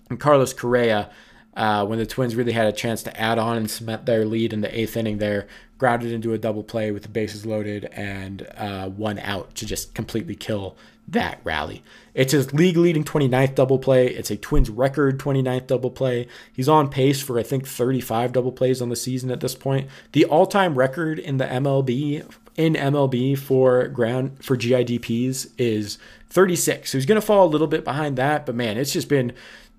And 0.08 0.20
Carlos 0.20 0.52
Correa, 0.52 1.10
uh, 1.56 1.84
when 1.84 1.98
the 1.98 2.06
Twins 2.06 2.36
really 2.36 2.52
had 2.52 2.66
a 2.66 2.72
chance 2.72 3.02
to 3.02 3.20
add 3.20 3.38
on 3.38 3.56
and 3.56 3.70
cement 3.70 4.06
their 4.06 4.24
lead 4.24 4.52
in 4.52 4.60
the 4.60 4.78
eighth 4.78 4.96
inning 4.96 5.18
there, 5.18 5.48
grounded 5.76 6.12
into 6.12 6.32
a 6.32 6.38
double 6.38 6.62
play 6.62 6.92
with 6.92 7.02
the 7.02 7.08
bases 7.08 7.44
loaded 7.44 7.86
and 7.86 8.46
uh, 8.56 8.88
one 8.88 9.18
out 9.18 9.54
to 9.56 9.66
just 9.66 9.92
completely 9.94 10.36
kill 10.36 10.76
that 11.08 11.40
rally. 11.44 11.82
It's 12.14 12.32
his 12.32 12.52
league 12.52 12.76
leading 12.76 13.04
29th 13.04 13.54
double 13.54 13.78
play. 13.78 14.08
It's 14.08 14.30
a 14.30 14.36
Twins 14.36 14.70
record 14.70 15.18
29th 15.18 15.66
double 15.66 15.90
play. 15.90 16.26
He's 16.52 16.68
on 16.68 16.88
pace 16.88 17.20
for, 17.20 17.38
I 17.38 17.42
think, 17.42 17.66
35 17.66 18.32
double 18.32 18.52
plays 18.52 18.80
on 18.80 18.88
the 18.88 18.96
season 18.96 19.30
at 19.30 19.40
this 19.40 19.54
point. 19.54 19.88
The 20.12 20.24
all 20.24 20.46
time 20.46 20.76
record 20.76 21.18
in 21.18 21.36
the 21.38 21.46
MLB. 21.46 22.30
In 22.56 22.74
MLB 22.74 23.36
for 23.36 23.88
ground 23.88 24.38
for 24.40 24.56
GIDPs 24.56 25.50
is 25.58 25.98
36. 26.30 26.88
So 26.88 26.98
he's 26.98 27.04
going 27.04 27.20
to 27.20 27.26
fall 27.26 27.44
a 27.44 27.50
little 27.50 27.66
bit 27.66 27.82
behind 27.82 28.16
that, 28.16 28.46
but 28.46 28.54
man, 28.54 28.76
it's 28.76 28.92
just 28.92 29.08
been 29.08 29.32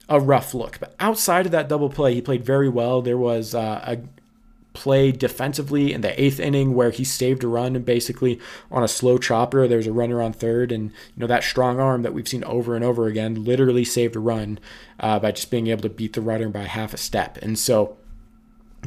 a 0.09 0.19
rough 0.19 0.53
look. 0.53 0.79
But 0.81 0.93
outside 0.99 1.45
of 1.45 1.53
that 1.53 1.69
double 1.69 1.89
play, 1.89 2.13
he 2.13 2.21
played 2.21 2.43
very 2.43 2.67
well. 2.67 3.01
There 3.01 3.17
was 3.17 3.55
uh, 3.55 3.81
a 3.85 3.99
play 4.75 5.11
defensively 5.11 5.91
in 5.91 6.01
the 6.01 6.21
eighth 6.21 6.39
inning 6.39 6.75
where 6.75 6.91
he 6.91 7.03
saved 7.03 7.43
a 7.43 7.47
run 7.47 7.81
basically 7.81 8.39
on 8.69 8.83
a 8.83 8.87
slow 8.87 9.17
chopper. 9.17 9.67
There's 9.67 9.87
a 9.87 9.93
runner 9.93 10.21
on 10.21 10.33
third, 10.33 10.71
and 10.71 10.91
you 10.91 11.17
know 11.17 11.27
that 11.27 11.43
strong 11.43 11.79
arm 11.79 12.03
that 12.03 12.13
we've 12.13 12.27
seen 12.27 12.43
over 12.43 12.75
and 12.75 12.85
over 12.85 13.07
again 13.07 13.43
literally 13.43 13.83
saved 13.83 14.15
a 14.15 14.19
run 14.19 14.59
uh, 14.99 15.17
by 15.19 15.31
just 15.31 15.49
being 15.49 15.67
able 15.67 15.81
to 15.81 15.89
beat 15.89 16.13
the 16.13 16.21
runner 16.21 16.49
by 16.49 16.63
half 16.63 16.93
a 16.93 16.97
step. 16.97 17.37
And 17.37 17.57
so 17.57 17.97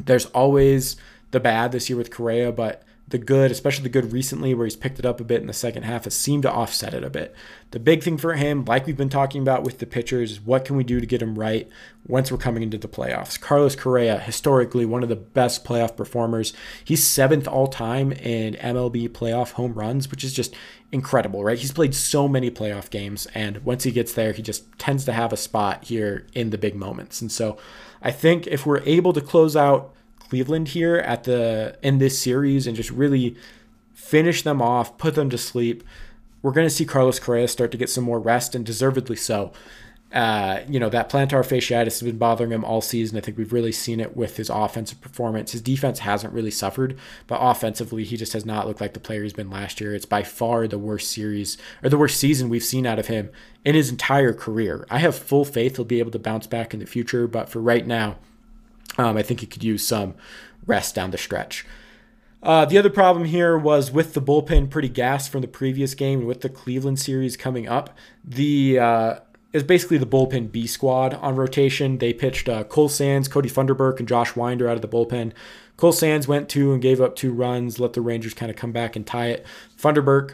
there's 0.05 0.27
always 0.27 0.95
the 1.31 1.39
bad 1.39 1.71
this 1.71 1.89
year 1.89 1.97
with 1.97 2.11
Correa, 2.11 2.51
but 2.51 2.83
the 3.09 3.17
good, 3.17 3.49
especially 3.51 3.83
the 3.83 3.89
good 3.89 4.11
recently, 4.13 4.53
where 4.53 4.65
he's 4.65 4.75
picked 4.75 4.99
it 4.99 5.05
up 5.05 5.19
a 5.19 5.23
bit 5.23 5.41
in 5.41 5.47
the 5.47 5.53
second 5.53 5.83
half, 5.83 6.03
has 6.03 6.13
seemed 6.13 6.43
to 6.43 6.51
offset 6.51 6.93
it 6.93 7.03
a 7.03 7.09
bit. 7.09 7.35
The 7.71 7.79
big 7.79 8.03
thing 8.03 8.17
for 8.17 8.33
him, 8.33 8.65
like 8.65 8.85
we've 8.85 8.97
been 8.97 9.09
talking 9.09 9.41
about 9.41 9.63
with 9.63 9.79
the 9.79 9.85
pitchers, 9.85 10.31
is 10.31 10.41
what 10.41 10.65
can 10.65 10.75
we 10.75 10.83
do 10.83 10.99
to 10.99 11.05
get 11.05 11.21
him 11.21 11.37
right 11.37 11.67
once 12.07 12.31
we're 12.31 12.37
coming 12.37 12.61
into 12.61 12.77
the 12.77 12.87
playoffs? 12.87 13.39
Carlos 13.39 13.75
Correa, 13.75 14.19
historically 14.19 14.85
one 14.85 15.01
of 15.01 15.09
the 15.09 15.15
best 15.15 15.65
playoff 15.65 15.95
performers. 15.95 16.53
He's 16.83 17.03
seventh 17.03 17.47
all 17.47 17.67
time 17.67 18.11
in 18.11 18.53
MLB 18.55 19.09
playoff 19.09 19.53
home 19.53 19.73
runs, 19.73 20.11
which 20.11 20.23
is 20.23 20.33
just 20.33 20.55
incredible, 20.91 21.43
right? 21.43 21.57
He's 21.57 21.71
played 21.71 21.95
so 21.95 22.27
many 22.27 22.51
playoff 22.51 22.89
games, 22.89 23.27
and 23.33 23.57
once 23.65 23.83
he 23.83 23.91
gets 23.91 24.13
there, 24.13 24.33
he 24.33 24.41
just 24.41 24.77
tends 24.77 25.05
to 25.05 25.13
have 25.13 25.33
a 25.33 25.37
spot 25.37 25.85
here 25.85 26.27
in 26.33 26.51
the 26.51 26.57
big 26.57 26.75
moments. 26.75 27.21
And 27.21 27.31
so 27.31 27.57
I 28.01 28.11
think 28.11 28.45
if 28.47 28.65
we're 28.65 28.81
able 28.81 29.13
to 29.13 29.21
close 29.21 29.55
out 29.55 29.93
Cleveland 30.29 30.69
here 30.69 30.97
at 30.97 31.23
the 31.23 31.77
in 31.81 31.97
this 31.97 32.19
series 32.21 32.67
and 32.67 32.75
just 32.75 32.91
really 32.91 33.35
finish 33.93 34.43
them 34.43 34.61
off, 34.61 34.97
put 34.97 35.15
them 35.15 35.29
to 35.29 35.37
sleep. 35.37 35.83
We're 36.41 36.51
going 36.51 36.67
to 36.67 36.73
see 36.73 36.85
Carlos 36.85 37.19
Correa 37.19 37.47
start 37.47 37.71
to 37.71 37.77
get 37.77 37.89
some 37.89 38.03
more 38.03 38.19
rest 38.19 38.55
and 38.55 38.65
deservedly 38.65 39.15
so. 39.15 39.51
Uh, 40.11 40.61
you 40.67 40.79
know, 40.79 40.89
that 40.89 41.07
plantar 41.07 41.45
fasciitis 41.45 41.85
has 41.85 42.01
been 42.01 42.17
bothering 42.17 42.51
him 42.51 42.65
all 42.65 42.81
season. 42.81 43.17
I 43.17 43.21
think 43.21 43.37
we've 43.37 43.53
really 43.53 43.71
seen 43.71 43.99
it 43.99 44.17
with 44.17 44.37
his 44.37 44.49
offensive 44.49 44.99
performance. 45.01 45.51
His 45.51 45.61
defense 45.61 45.99
hasn't 45.99 46.33
really 46.33 46.49
suffered, 46.49 46.97
but 47.27 47.37
offensively, 47.39 48.03
he 48.03 48.17
just 48.17 48.33
has 48.33 48.45
not 48.45 48.65
looked 48.65 48.81
like 48.81 48.93
the 48.93 48.99
player 48.99 49.21
he's 49.21 49.33
been 49.33 49.51
last 49.51 49.79
year. 49.79 49.93
It's 49.93 50.07
by 50.07 50.23
far 50.23 50.67
the 50.67 50.79
worst 50.79 51.11
series 51.11 51.57
or 51.83 51.89
the 51.89 51.97
worst 51.97 52.19
season 52.19 52.49
we've 52.49 52.63
seen 52.63 52.87
out 52.87 52.97
of 52.97 53.05
him 53.05 53.29
in 53.63 53.75
his 53.75 53.91
entire 53.91 54.33
career. 54.33 54.87
I 54.89 54.97
have 54.97 55.15
full 55.15 55.45
faith 55.45 55.75
he'll 55.75 55.85
be 55.85 55.99
able 55.99 56.11
to 56.11 56.19
bounce 56.19 56.47
back 56.47 56.73
in 56.73 56.79
the 56.79 56.87
future, 56.87 57.27
but 57.27 57.49
for 57.49 57.59
right 57.59 57.85
now, 57.85 58.17
um, 58.97 59.17
I 59.17 59.21
think 59.21 59.39
he 59.39 59.45
could 59.45 59.63
use 59.63 59.85
some 59.85 60.15
rest 60.65 60.95
down 60.95 61.11
the 61.11 61.17
stretch. 61.17 61.65
Uh, 62.41 62.65
the 62.65 62.77
other 62.77 62.89
problem 62.89 63.25
here 63.25 63.57
was 63.57 63.91
with 63.91 64.13
the 64.13 64.21
bullpen 64.21 64.69
pretty 64.69 64.87
gassed 64.87 65.29
from 65.29 65.41
the 65.41 65.47
previous 65.47 65.93
game 65.93 66.19
and 66.19 66.27
with 66.27 66.41
the 66.41 66.49
Cleveland 66.49 66.99
series 66.99 67.35
coming 67.35 67.67
up. 67.67 67.89
The 68.23 68.79
uh, 68.79 69.19
is 69.51 69.63
basically 69.63 69.97
the 69.97 70.05
bullpen 70.05 70.51
B 70.51 70.65
squad 70.67 71.13
on 71.15 71.35
rotation. 71.35 71.97
They 71.97 72.13
pitched 72.13 72.47
uh, 72.47 72.63
Cole 72.63 72.87
Sands, 72.87 73.27
Cody 73.27 73.49
Funderburk, 73.49 73.99
and 73.99 74.07
Josh 74.07 74.35
Winder 74.35 74.69
out 74.69 74.75
of 74.75 74.81
the 74.81 74.87
bullpen. 74.87 75.33
Cole 75.75 75.91
Sands 75.91 76.27
went 76.27 76.49
two 76.49 76.71
and 76.71 76.81
gave 76.81 77.01
up 77.01 77.15
two 77.15 77.33
runs, 77.33 77.79
let 77.79 77.93
the 77.93 78.01
Rangers 78.01 78.33
kind 78.33 78.49
of 78.49 78.55
come 78.55 78.71
back 78.71 78.95
and 78.95 79.07
tie 79.07 79.27
it. 79.27 79.45
Funderburk 79.77 80.33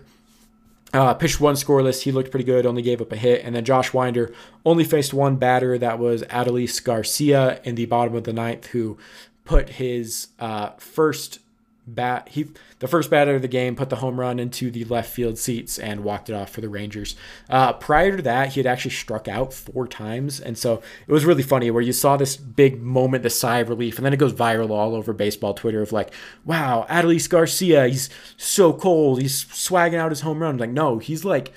uh, 0.95 1.13
pitched 1.13 1.39
one 1.39 1.55
scoreless. 1.55 2.03
He 2.03 2.11
looked 2.11 2.31
pretty 2.31 2.45
good, 2.45 2.65
only 2.65 2.81
gave 2.81 3.01
up 3.01 3.11
a 3.11 3.17
hit. 3.17 3.43
And 3.43 3.55
then 3.55 3.65
Josh 3.65 3.93
Winder 3.93 4.33
only 4.65 4.83
faced 4.83 5.13
one 5.13 5.35
batter. 5.35 5.77
That 5.77 5.99
was 5.99 6.23
Adolis 6.23 6.83
Garcia 6.83 7.59
in 7.63 7.75
the 7.75 7.85
bottom 7.85 8.15
of 8.15 8.23
the 8.23 8.33
ninth, 8.33 8.67
who 8.67 8.97
put 9.43 9.69
his 9.69 10.29
uh, 10.39 10.69
first 10.77 11.39
bat 11.87 12.29
he 12.31 12.47
the 12.79 12.87
first 12.87 13.09
batter 13.09 13.35
of 13.35 13.41
the 13.41 13.47
game 13.47 13.75
put 13.75 13.89
the 13.89 13.97
home 13.97 14.19
run 14.19 14.39
into 14.39 14.71
the 14.71 14.83
left 14.85 15.11
field 15.11 15.37
seats 15.37 15.77
and 15.77 16.03
walked 16.03 16.29
it 16.29 16.33
off 16.33 16.49
for 16.49 16.61
the 16.61 16.69
Rangers. 16.69 17.15
Uh, 17.49 17.73
prior 17.73 18.17
to 18.17 18.23
that, 18.23 18.53
he 18.53 18.59
had 18.59 18.67
actually 18.67 18.91
struck 18.91 19.27
out 19.27 19.53
four 19.53 19.87
times, 19.87 20.39
and 20.39 20.57
so 20.57 20.81
it 21.07 21.11
was 21.11 21.25
really 21.25 21.43
funny 21.43 21.69
where 21.69 21.81
you 21.81 21.93
saw 21.93 22.17
this 22.17 22.35
big 22.37 22.81
moment, 22.81 23.23
the 23.23 23.29
sigh 23.29 23.59
of 23.59 23.69
relief, 23.69 23.97
and 23.97 24.05
then 24.05 24.13
it 24.13 24.19
goes 24.19 24.33
viral 24.33 24.71
all 24.71 24.95
over 24.95 25.13
baseball 25.13 25.53
Twitter 25.53 25.81
of 25.81 25.91
like, 25.91 26.13
"Wow, 26.43 26.85
Adolis 26.89 27.29
Garcia, 27.29 27.87
he's 27.87 28.09
so 28.37 28.73
cold, 28.73 29.21
he's 29.21 29.45
swagging 29.45 29.99
out 29.99 30.11
his 30.11 30.21
home 30.21 30.41
run." 30.41 30.57
Like, 30.57 30.71
no, 30.71 30.99
he's 30.99 31.23
like 31.23 31.51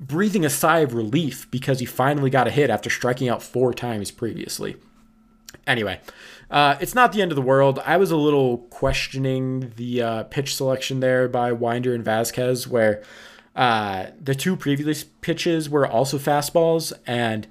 breathing 0.00 0.44
a 0.44 0.50
sigh 0.50 0.80
of 0.80 0.94
relief 0.94 1.50
because 1.50 1.78
he 1.78 1.86
finally 1.86 2.30
got 2.30 2.48
a 2.48 2.50
hit 2.50 2.70
after 2.70 2.88
striking 2.88 3.28
out 3.28 3.42
four 3.42 3.74
times 3.74 4.10
previously. 4.10 4.76
Anyway, 5.66 6.00
uh, 6.50 6.76
it's 6.80 6.94
not 6.94 7.12
the 7.12 7.22
end 7.22 7.30
of 7.30 7.36
the 7.36 7.42
world. 7.42 7.78
I 7.86 7.96
was 7.96 8.10
a 8.10 8.16
little 8.16 8.58
questioning 8.70 9.72
the 9.76 10.02
uh, 10.02 10.22
pitch 10.24 10.54
selection 10.54 11.00
there 11.00 11.28
by 11.28 11.52
Winder 11.52 11.94
and 11.94 12.04
Vazquez, 12.04 12.66
where 12.66 13.02
uh, 13.54 14.06
the 14.20 14.34
two 14.34 14.56
previous 14.56 15.04
pitches 15.04 15.70
were 15.70 15.86
also 15.86 16.18
fastballs, 16.18 16.92
and 17.06 17.46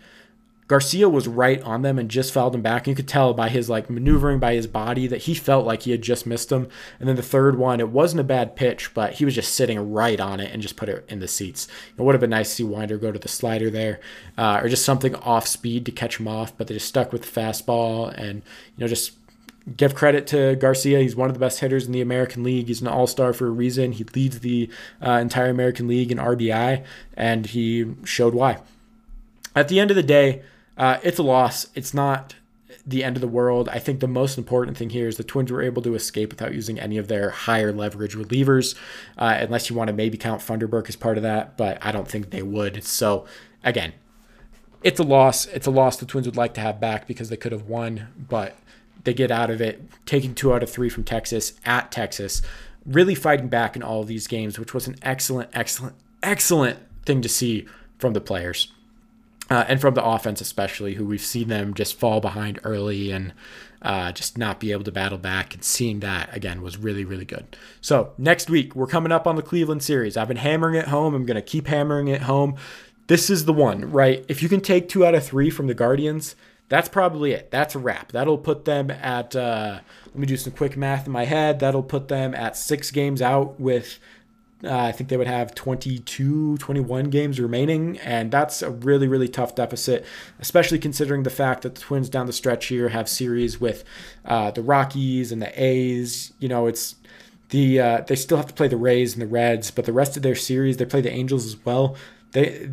Garcia 0.69 1.09
was 1.09 1.27
right 1.27 1.59
on 1.63 1.81
them 1.81 1.97
and 1.97 2.11
just 2.11 2.31
fouled 2.31 2.53
him 2.53 2.61
back. 2.61 2.87
You 2.87 2.93
could 2.93 3.07
tell 3.07 3.33
by 3.33 3.49
his 3.49 3.71
like 3.71 3.89
maneuvering 3.89 4.37
by 4.37 4.53
his 4.53 4.67
body 4.67 5.07
that 5.07 5.23
he 5.23 5.33
felt 5.33 5.65
like 5.65 5.81
he 5.81 5.91
had 5.91 6.03
just 6.03 6.27
missed 6.27 6.51
him. 6.51 6.69
And 6.99 7.09
then 7.09 7.15
the 7.15 7.23
third 7.23 7.57
one, 7.57 7.79
it 7.79 7.89
wasn't 7.89 8.19
a 8.19 8.23
bad 8.23 8.55
pitch, 8.55 8.93
but 8.93 9.13
he 9.13 9.25
was 9.25 9.33
just 9.33 9.55
sitting 9.55 9.91
right 9.91 10.19
on 10.19 10.39
it 10.39 10.53
and 10.53 10.61
just 10.61 10.75
put 10.75 10.87
it 10.87 11.03
in 11.09 11.21
the 11.21 11.27
seats. 11.27 11.67
It 11.97 12.03
would 12.03 12.13
have 12.13 12.21
been 12.21 12.29
nice 12.29 12.49
to 12.49 12.55
see 12.57 12.63
Winder 12.63 12.99
go 12.99 13.11
to 13.11 13.17
the 13.17 13.27
slider 13.27 13.71
there, 13.71 13.99
uh, 14.37 14.59
or 14.61 14.69
just 14.69 14.85
something 14.85 15.15
off 15.15 15.47
speed 15.47 15.87
to 15.87 15.91
catch 15.91 16.19
him 16.19 16.27
off. 16.27 16.55
But 16.55 16.67
they 16.67 16.75
just 16.75 16.87
stuck 16.87 17.11
with 17.11 17.23
the 17.23 17.41
fastball 17.41 18.13
and 18.15 18.43
you 18.77 18.81
know 18.81 18.87
just 18.87 19.13
give 19.75 19.95
credit 19.95 20.27
to 20.27 20.55
Garcia. 20.55 20.99
He's 20.99 21.15
one 21.15 21.29
of 21.29 21.33
the 21.33 21.39
best 21.39 21.61
hitters 21.61 21.87
in 21.87 21.93
the 21.93 22.01
American 22.01 22.43
League. 22.43 22.67
He's 22.67 22.81
an 22.81 22.87
all 22.87 23.07
star 23.07 23.33
for 23.33 23.47
a 23.47 23.51
reason. 23.51 23.93
He 23.93 24.03
leads 24.03 24.41
the 24.41 24.69
uh, 25.03 25.13
entire 25.13 25.49
American 25.49 25.87
League 25.87 26.11
in 26.11 26.19
RBI, 26.19 26.85
and 27.15 27.47
he 27.47 27.95
showed 28.03 28.35
why. 28.35 28.59
At 29.55 29.67
the 29.67 29.79
end 29.79 29.89
of 29.89 29.95
the 29.95 30.03
day, 30.03 30.43
uh, 30.79 30.97
it's 31.03 31.19
a 31.19 31.23
loss. 31.23 31.67
It's 31.75 31.93
not 31.93 32.35
the 32.87 33.03
end 33.03 33.17
of 33.17 33.21
the 33.21 33.27
world. 33.27 33.67
I 33.69 33.79
think 33.79 33.99
the 33.99 34.07
most 34.07 34.37
important 34.37 34.77
thing 34.77 34.91
here 34.91 35.07
is 35.07 35.17
the 35.17 35.23
Twins 35.25 35.51
were 35.51 35.61
able 35.61 35.81
to 35.81 35.93
escape 35.93 36.29
without 36.29 36.53
using 36.53 36.79
any 36.79 36.97
of 36.97 37.09
their 37.09 37.31
higher 37.31 37.73
leverage 37.73 38.15
relievers, 38.15 38.75
uh, 39.17 39.37
unless 39.41 39.69
you 39.69 39.75
want 39.75 39.89
to 39.89 39.93
maybe 39.93 40.17
count 40.17 40.41
Funderburk 40.41 40.87
as 40.87 40.95
part 40.95 41.17
of 41.17 41.23
that, 41.23 41.57
but 41.57 41.77
I 41.81 41.91
don't 41.91 42.07
think 42.07 42.29
they 42.29 42.41
would. 42.41 42.83
So, 42.85 43.25
again, 43.63 43.93
it's 44.81 44.99
a 44.99 45.03
loss. 45.03 45.47
It's 45.47 45.67
a 45.67 45.71
loss 45.71 45.97
the 45.97 46.05
Twins 46.05 46.25
would 46.25 46.37
like 46.37 46.53
to 46.53 46.61
have 46.61 46.79
back 46.79 47.07
because 47.07 47.27
they 47.27 47.37
could 47.37 47.51
have 47.51 47.63
won, 47.63 48.07
but 48.17 48.55
they 49.03 49.13
get 49.13 49.31
out 49.31 49.49
of 49.49 49.59
it, 49.59 49.83
taking 50.05 50.33
two 50.33 50.53
out 50.53 50.63
of 50.63 50.69
three 50.69 50.89
from 50.89 51.03
Texas 51.03 51.59
at 51.65 51.91
Texas, 51.91 52.41
really 52.85 53.15
fighting 53.15 53.49
back 53.49 53.75
in 53.75 53.83
all 53.83 54.01
of 54.01 54.07
these 54.07 54.27
games, 54.27 54.57
which 54.57 54.73
was 54.73 54.87
an 54.87 54.95
excellent, 55.01 55.49
excellent, 55.53 55.95
excellent 56.23 56.79
thing 57.05 57.21
to 57.21 57.29
see 57.29 57.67
from 57.97 58.13
the 58.13 58.21
players 58.21 58.71
uh, 59.49 59.65
and 59.67 59.81
from 59.81 59.93
the 59.93 60.03
offense 60.03 60.41
especially, 60.41 60.93
who 60.93 61.05
we've 61.05 61.21
seen 61.21 61.47
them 61.47 61.73
just 61.73 61.97
fall 61.97 62.21
behind 62.21 62.59
early 62.63 63.11
and 63.11 63.33
uh, 63.81 64.11
just 64.11 64.37
not 64.37 64.59
be 64.59 64.71
able 64.71 64.83
to 64.83 64.91
battle 64.91 65.17
back. 65.17 65.53
And 65.53 65.63
seeing 65.63 66.01
that 66.01 66.35
again 66.35 66.61
was 66.61 66.77
really, 66.77 67.05
really 67.05 67.25
good. 67.25 67.57
So 67.81 68.13
next 68.17 68.49
week 68.49 68.75
we're 68.75 68.87
coming 68.87 69.11
up 69.11 69.25
on 69.25 69.35
the 69.35 69.41
Cleveland 69.41 69.83
series. 69.83 70.17
I've 70.17 70.27
been 70.27 70.37
hammering 70.37 70.75
it 70.75 70.87
home. 70.87 71.15
I'm 71.15 71.25
going 71.25 71.35
to 71.35 71.41
keep 71.41 71.67
hammering 71.67 72.07
it 72.07 72.23
home. 72.23 72.55
This 73.07 73.29
is 73.29 73.45
the 73.45 73.53
one, 73.53 73.91
right? 73.91 74.23
If 74.27 74.43
you 74.43 74.49
can 74.49 74.61
take 74.61 74.87
two 74.87 75.05
out 75.05 75.15
of 75.15 75.25
three 75.25 75.49
from 75.49 75.65
the 75.65 75.73
Guardians, 75.73 76.35
that's 76.67 76.87
probably 76.87 77.31
it. 77.31 77.49
That's 77.49 77.73
a 77.73 77.79
wrap. 77.79 78.11
That'll 78.11 78.37
put 78.37 78.65
them 78.65 78.91
at. 78.91 79.35
Uh, 79.35 79.79
let 80.05 80.15
me 80.15 80.27
do 80.27 80.37
some 80.37 80.53
quick 80.53 80.77
math 80.77 81.07
in 81.07 81.11
my 81.11 81.25
head. 81.25 81.59
That'll 81.59 81.81
put 81.81 82.07
them 82.07 82.35
at 82.35 82.55
six 82.55 82.91
games 82.91 83.21
out 83.21 83.59
with 83.59 83.97
uh, 84.63 84.77
I 84.77 84.91
think 84.91 85.09
they 85.09 85.15
would 85.15 85.27
have 85.27 85.55
22, 85.55 86.57
21 86.57 87.05
games 87.05 87.39
remaining, 87.39 87.97
and 87.99 88.29
that's 88.29 88.61
a 88.61 88.69
really, 88.69 89.07
really 89.07 89.29
tough 89.29 89.55
deficit, 89.55 90.05
especially 90.39 90.79
considering 90.79 91.23
the 91.23 91.29
fact 91.29 91.61
that 91.61 91.75
the 91.75 91.81
Twins 91.81 92.09
down 92.09 92.25
the 92.25 92.33
stretch 92.33 92.65
here 92.65 92.89
have 92.89 93.07
series 93.07 93.61
with 93.61 93.85
uh, 94.25 94.51
the 94.51 94.61
Rockies 94.61 95.31
and 95.31 95.41
the 95.41 95.51
A's. 95.61 96.33
You 96.39 96.49
know, 96.49 96.67
it's 96.67 96.95
The 97.49 97.79
uh, 97.79 98.01
they 98.01 98.15
still 98.15 98.37
have 98.37 98.47
to 98.47 98.53
play 98.53 98.67
the 98.67 98.77
Rays 98.77 99.13
and 99.13 99.21
the 99.21 99.27
Reds, 99.27 99.71
but 99.71 99.85
the 99.85 99.93
rest 99.93 100.17
of 100.17 100.23
their 100.23 100.35
series 100.35 100.77
they 100.77 100.85
play 100.85 101.01
the 101.01 101.11
Angels 101.11 101.45
as 101.45 101.65
well. 101.65 101.95
They 102.31 102.69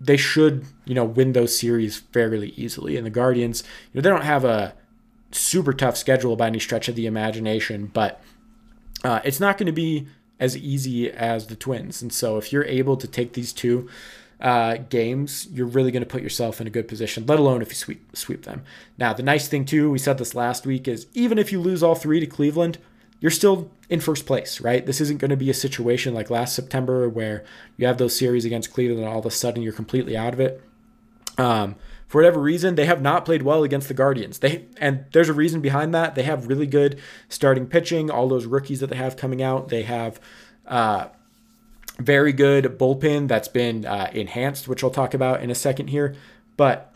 they 0.00 0.16
should 0.16 0.64
you 0.86 0.94
know 0.94 1.04
win 1.04 1.32
those 1.34 1.58
series 1.58 1.98
fairly 1.98 2.50
easily. 2.56 2.96
And 2.96 3.04
the 3.04 3.10
Guardians, 3.10 3.62
you 3.92 3.98
know, 3.98 4.02
they 4.02 4.10
don't 4.10 4.24
have 4.24 4.44
a 4.44 4.74
super 5.30 5.74
tough 5.74 5.98
schedule 5.98 6.36
by 6.36 6.46
any 6.46 6.58
stretch 6.58 6.88
of 6.88 6.96
the 6.96 7.04
imagination, 7.06 7.90
but 7.92 8.22
uh, 9.04 9.20
it's 9.24 9.40
not 9.40 9.58
going 9.58 9.66
to 9.66 9.72
be 9.72 10.08
as 10.40 10.56
easy 10.56 11.10
as 11.10 11.46
the 11.46 11.56
Twins. 11.56 12.02
And 12.02 12.12
so 12.12 12.36
if 12.36 12.52
you're 12.52 12.64
able 12.64 12.96
to 12.96 13.06
take 13.06 13.32
these 13.32 13.52
two 13.52 13.88
uh, 14.40 14.76
games, 14.88 15.48
you're 15.50 15.66
really 15.66 15.90
going 15.90 16.02
to 16.02 16.08
put 16.08 16.22
yourself 16.22 16.60
in 16.60 16.66
a 16.66 16.70
good 16.70 16.86
position, 16.86 17.26
let 17.26 17.38
alone 17.40 17.60
if 17.60 17.68
you 17.70 17.74
sweep, 17.74 18.16
sweep 18.16 18.44
them. 18.44 18.62
Now, 18.96 19.12
the 19.12 19.22
nice 19.22 19.48
thing, 19.48 19.64
too, 19.64 19.90
we 19.90 19.98
said 19.98 20.18
this 20.18 20.34
last 20.34 20.64
week, 20.64 20.86
is 20.86 21.06
even 21.12 21.38
if 21.38 21.50
you 21.50 21.60
lose 21.60 21.82
all 21.82 21.96
three 21.96 22.20
to 22.20 22.26
Cleveland, 22.26 22.78
you're 23.20 23.32
still 23.32 23.70
in 23.88 24.00
first 24.00 24.26
place, 24.26 24.60
right? 24.60 24.86
This 24.86 25.00
isn't 25.00 25.18
going 25.18 25.30
to 25.30 25.36
be 25.36 25.50
a 25.50 25.54
situation 25.54 26.14
like 26.14 26.30
last 26.30 26.54
September 26.54 27.08
where 27.08 27.44
you 27.76 27.86
have 27.86 27.98
those 27.98 28.16
series 28.16 28.44
against 28.44 28.72
Cleveland 28.72 29.00
and 29.00 29.08
all 29.08 29.18
of 29.18 29.26
a 29.26 29.30
sudden 29.30 29.62
you're 29.62 29.72
completely 29.72 30.16
out 30.16 30.34
of 30.34 30.40
it. 30.40 30.62
Um, 31.36 31.74
for 32.08 32.22
whatever 32.22 32.40
reason, 32.40 32.74
they 32.74 32.86
have 32.86 33.02
not 33.02 33.26
played 33.26 33.42
well 33.42 33.62
against 33.62 33.86
the 33.86 33.94
Guardians. 33.94 34.38
They 34.38 34.64
and 34.78 35.04
there's 35.12 35.28
a 35.28 35.34
reason 35.34 35.60
behind 35.60 35.94
that. 35.94 36.14
They 36.14 36.22
have 36.22 36.48
really 36.48 36.66
good 36.66 36.98
starting 37.28 37.66
pitching. 37.66 38.10
All 38.10 38.28
those 38.28 38.46
rookies 38.46 38.80
that 38.80 38.88
they 38.88 38.96
have 38.96 39.16
coming 39.16 39.42
out, 39.42 39.68
they 39.68 39.82
have 39.82 40.18
uh, 40.66 41.08
very 41.98 42.32
good 42.32 42.78
bullpen 42.78 43.28
that's 43.28 43.48
been 43.48 43.84
uh, 43.84 44.10
enhanced, 44.14 44.66
which 44.66 44.82
I'll 44.82 44.90
talk 44.90 45.12
about 45.12 45.42
in 45.42 45.50
a 45.50 45.54
second 45.54 45.88
here. 45.88 46.16
But 46.56 46.94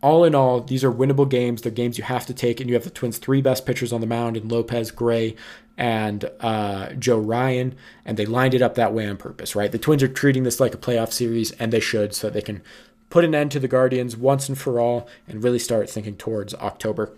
all 0.00 0.24
in 0.24 0.32
all, 0.34 0.60
these 0.60 0.84
are 0.84 0.92
winnable 0.92 1.28
games. 1.28 1.62
They're 1.62 1.72
games 1.72 1.98
you 1.98 2.04
have 2.04 2.24
to 2.26 2.34
take, 2.34 2.60
and 2.60 2.70
you 2.70 2.74
have 2.74 2.84
the 2.84 2.90
Twins' 2.90 3.18
three 3.18 3.42
best 3.42 3.66
pitchers 3.66 3.92
on 3.92 4.00
the 4.00 4.06
mound 4.06 4.36
in 4.36 4.48
Lopez, 4.48 4.92
Gray, 4.92 5.34
and 5.76 6.30
uh, 6.38 6.92
Joe 6.92 7.18
Ryan, 7.18 7.74
and 8.04 8.16
they 8.16 8.26
lined 8.26 8.54
it 8.54 8.62
up 8.62 8.76
that 8.76 8.92
way 8.92 9.08
on 9.08 9.16
purpose, 9.16 9.56
right? 9.56 9.72
The 9.72 9.78
Twins 9.78 10.02
are 10.04 10.08
treating 10.08 10.44
this 10.44 10.60
like 10.60 10.74
a 10.74 10.78
playoff 10.78 11.12
series, 11.12 11.50
and 11.52 11.72
they 11.72 11.80
should, 11.80 12.14
so 12.14 12.30
they 12.30 12.42
can 12.42 12.62
put 13.10 13.24
an 13.24 13.34
end 13.34 13.50
to 13.52 13.60
the 13.60 13.68
Guardians 13.68 14.16
once 14.16 14.48
and 14.48 14.58
for 14.58 14.80
all 14.80 15.08
and 15.26 15.42
really 15.42 15.58
start 15.58 15.88
thinking 15.90 16.16
towards 16.16 16.54
October. 16.54 17.12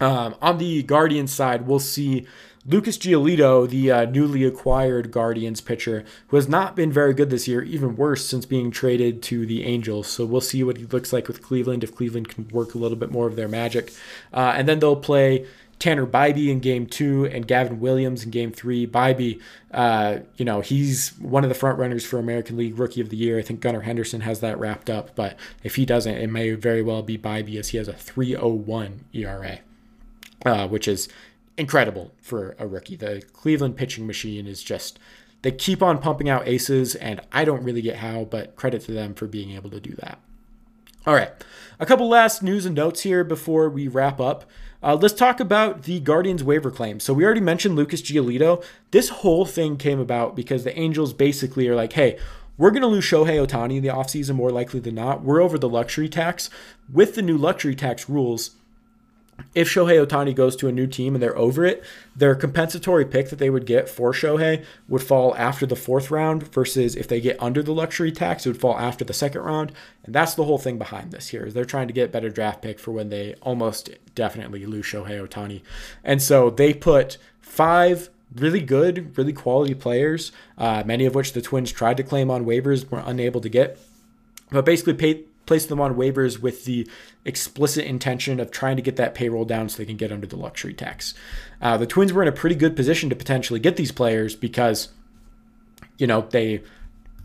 Um, 0.00 0.36
on 0.40 0.58
the 0.58 0.82
Guardians 0.82 1.32
side, 1.32 1.66
we'll 1.66 1.80
see 1.80 2.26
Lucas 2.66 2.98
Giolito, 2.98 3.68
the 3.68 3.90
uh, 3.90 4.04
newly 4.04 4.44
acquired 4.44 5.10
Guardians 5.10 5.60
pitcher, 5.60 6.04
who 6.28 6.36
has 6.36 6.48
not 6.48 6.76
been 6.76 6.92
very 6.92 7.14
good 7.14 7.30
this 7.30 7.48
year, 7.48 7.62
even 7.62 7.96
worse 7.96 8.26
since 8.26 8.44
being 8.44 8.70
traded 8.70 9.22
to 9.24 9.46
the 9.46 9.64
Angels. 9.64 10.06
So 10.06 10.24
we'll 10.24 10.40
see 10.40 10.62
what 10.62 10.76
he 10.76 10.84
looks 10.84 11.12
like 11.12 11.28
with 11.28 11.42
Cleveland 11.42 11.82
if 11.82 11.96
Cleveland 11.96 12.28
can 12.28 12.46
work 12.48 12.74
a 12.74 12.78
little 12.78 12.96
bit 12.98 13.10
more 13.10 13.26
of 13.26 13.36
their 13.36 13.48
magic. 13.48 13.92
Uh, 14.32 14.52
and 14.54 14.68
then 14.68 14.80
they'll 14.80 14.96
play 14.96 15.46
Tanner 15.78 16.06
Bibee 16.06 16.48
in 16.48 16.60
game 16.60 16.86
two 16.86 17.26
and 17.26 17.46
Gavin 17.46 17.80
Williams 17.80 18.24
in 18.24 18.30
game 18.30 18.52
three. 18.52 18.86
Bibee, 18.86 19.40
uh, 19.72 20.18
you 20.36 20.44
know, 20.44 20.60
he's 20.60 21.10
one 21.18 21.44
of 21.44 21.48
the 21.48 21.54
front 21.54 21.78
runners 21.78 22.04
for 22.04 22.18
American 22.18 22.56
League 22.56 22.78
Rookie 22.78 23.00
of 23.00 23.10
the 23.10 23.16
Year. 23.16 23.38
I 23.38 23.42
think 23.42 23.60
Gunnar 23.60 23.82
Henderson 23.82 24.22
has 24.22 24.40
that 24.40 24.58
wrapped 24.58 24.90
up, 24.90 25.14
but 25.14 25.36
if 25.62 25.76
he 25.76 25.86
doesn't, 25.86 26.16
it 26.16 26.28
may 26.28 26.52
very 26.52 26.82
well 26.82 27.02
be 27.02 27.16
Bibee 27.16 27.58
as 27.58 27.68
he 27.68 27.78
has 27.78 27.88
a 27.88 27.92
301 27.92 29.04
ERA, 29.12 29.60
uh, 30.44 30.66
which 30.68 30.88
is 30.88 31.08
incredible 31.56 32.12
for 32.20 32.56
a 32.58 32.66
rookie. 32.66 32.96
The 32.96 33.22
Cleveland 33.32 33.76
pitching 33.76 34.06
machine 34.06 34.46
is 34.46 34.62
just. 34.62 34.98
They 35.42 35.52
keep 35.52 35.84
on 35.84 35.98
pumping 35.98 36.28
out 36.28 36.48
aces, 36.48 36.96
and 36.96 37.20
I 37.30 37.44
don't 37.44 37.62
really 37.62 37.80
get 37.80 37.98
how, 37.98 38.24
but 38.24 38.56
credit 38.56 38.82
to 38.82 38.92
them 38.92 39.14
for 39.14 39.28
being 39.28 39.52
able 39.52 39.70
to 39.70 39.78
do 39.78 39.92
that. 40.00 40.18
All 41.06 41.14
right, 41.14 41.30
a 41.78 41.86
couple 41.86 42.08
last 42.08 42.42
news 42.42 42.66
and 42.66 42.74
notes 42.74 43.02
here 43.02 43.22
before 43.22 43.70
we 43.70 43.86
wrap 43.86 44.20
up. 44.20 44.44
Uh, 44.82 44.94
let's 44.94 45.14
talk 45.14 45.40
about 45.40 45.82
the 45.82 46.00
Guardians 46.00 46.44
waiver 46.44 46.70
claim. 46.70 47.00
So 47.00 47.12
we 47.12 47.24
already 47.24 47.40
mentioned 47.40 47.76
Lucas 47.76 48.00
Giolito. 48.00 48.62
This 48.92 49.08
whole 49.08 49.44
thing 49.44 49.76
came 49.76 49.98
about 49.98 50.36
because 50.36 50.64
the 50.64 50.78
Angels 50.78 51.12
basically 51.12 51.68
are 51.68 51.74
like, 51.74 51.94
hey, 51.94 52.18
we're 52.56 52.70
going 52.70 52.82
to 52.82 52.88
lose 52.88 53.04
Shohei 53.04 53.44
Ohtani 53.44 53.76
in 53.76 53.82
the 53.82 53.88
offseason 53.88 54.34
more 54.34 54.50
likely 54.50 54.80
than 54.80 54.96
not. 54.96 55.22
We're 55.22 55.40
over 55.40 55.58
the 55.58 55.68
luxury 55.68 56.08
tax. 56.08 56.50
With 56.92 57.14
the 57.14 57.22
new 57.22 57.36
luxury 57.36 57.74
tax 57.74 58.08
rules, 58.08 58.52
if 59.54 59.68
Shohei 59.68 60.04
Ohtani 60.04 60.34
goes 60.34 60.56
to 60.56 60.68
a 60.68 60.72
new 60.72 60.86
team 60.86 61.14
and 61.14 61.22
they're 61.22 61.36
over 61.36 61.64
it, 61.64 61.82
their 62.14 62.34
compensatory 62.34 63.04
pick 63.04 63.30
that 63.30 63.38
they 63.38 63.50
would 63.50 63.66
get 63.66 63.88
for 63.88 64.12
Shohei 64.12 64.64
would 64.88 65.02
fall 65.02 65.34
after 65.36 65.66
the 65.66 65.76
fourth 65.76 66.10
round 66.10 66.52
versus 66.52 66.96
if 66.96 67.08
they 67.08 67.20
get 67.20 67.40
under 67.42 67.62
the 67.62 67.72
luxury 67.72 68.12
tax, 68.12 68.44
it 68.44 68.50
would 68.50 68.60
fall 68.60 68.78
after 68.78 69.04
the 69.04 69.12
second 69.12 69.42
round. 69.42 69.72
And 70.04 70.14
that's 70.14 70.34
the 70.34 70.44
whole 70.44 70.58
thing 70.58 70.78
behind 70.78 71.12
this 71.12 71.28
here 71.28 71.44
is 71.44 71.54
they're 71.54 71.64
trying 71.64 71.88
to 71.88 71.94
get 71.94 72.12
better 72.12 72.30
draft 72.30 72.62
pick 72.62 72.78
for 72.78 72.92
when 72.92 73.08
they 73.08 73.34
almost 73.42 73.90
definitely 74.14 74.66
lose 74.66 74.86
Shohei 74.86 75.26
Ohtani. 75.26 75.62
And 76.04 76.22
so 76.22 76.50
they 76.50 76.74
put 76.74 77.16
five 77.40 78.10
really 78.34 78.60
good, 78.60 79.16
really 79.16 79.32
quality 79.32 79.74
players, 79.74 80.32
uh, 80.58 80.82
many 80.84 81.06
of 81.06 81.14
which 81.14 81.32
the 81.32 81.40
Twins 81.40 81.72
tried 81.72 81.96
to 81.96 82.02
claim 82.02 82.30
on 82.30 82.44
waivers, 82.44 82.88
were 82.90 83.02
unable 83.04 83.40
to 83.40 83.48
get. 83.48 83.78
But 84.50 84.64
basically 84.64 84.94
paid 84.94 85.24
place 85.48 85.66
them 85.66 85.80
on 85.80 85.94
waivers 85.94 86.40
with 86.40 86.64
the 86.64 86.88
explicit 87.24 87.84
intention 87.84 88.38
of 88.38 88.52
trying 88.52 88.76
to 88.76 88.82
get 88.82 88.94
that 88.96 89.14
payroll 89.14 89.44
down 89.44 89.68
so 89.68 89.78
they 89.78 89.86
can 89.86 89.96
get 89.96 90.12
under 90.12 90.26
the 90.26 90.36
luxury 90.36 90.74
tax. 90.74 91.14
Uh, 91.60 91.76
the 91.76 91.86
Twins 91.86 92.12
were 92.12 92.22
in 92.22 92.28
a 92.28 92.32
pretty 92.32 92.54
good 92.54 92.76
position 92.76 93.10
to 93.10 93.16
potentially 93.16 93.58
get 93.58 93.76
these 93.76 93.90
players 93.90 94.36
because, 94.36 94.88
you 95.96 96.06
know, 96.06 96.28
they 96.30 96.62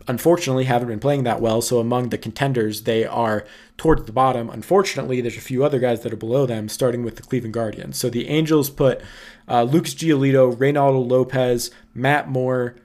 unfortunately 0.06 0.64
haven't 0.64 0.88
been 0.88 1.00
playing 1.00 1.24
that 1.24 1.40
well. 1.40 1.62
So 1.62 1.78
among 1.78 2.08
the 2.08 2.18
contenders, 2.18 2.82
they 2.82 3.04
are 3.04 3.46
towards 3.76 4.04
the 4.04 4.12
bottom. 4.12 4.50
Unfortunately, 4.50 5.20
there's 5.20 5.36
a 5.36 5.40
few 5.40 5.64
other 5.64 5.78
guys 5.78 6.02
that 6.02 6.12
are 6.12 6.16
below 6.16 6.46
them, 6.46 6.68
starting 6.68 7.04
with 7.04 7.16
the 7.16 7.22
Cleveland 7.22 7.54
Guardians. 7.54 7.96
So 7.96 8.10
the 8.10 8.28
Angels 8.28 8.70
put 8.70 9.00
uh, 9.48 9.62
Lucas 9.62 9.94
Giolito, 9.94 10.54
Reynaldo 10.54 11.06
Lopez, 11.06 11.70
Matt 11.94 12.28
Moore, 12.28 12.76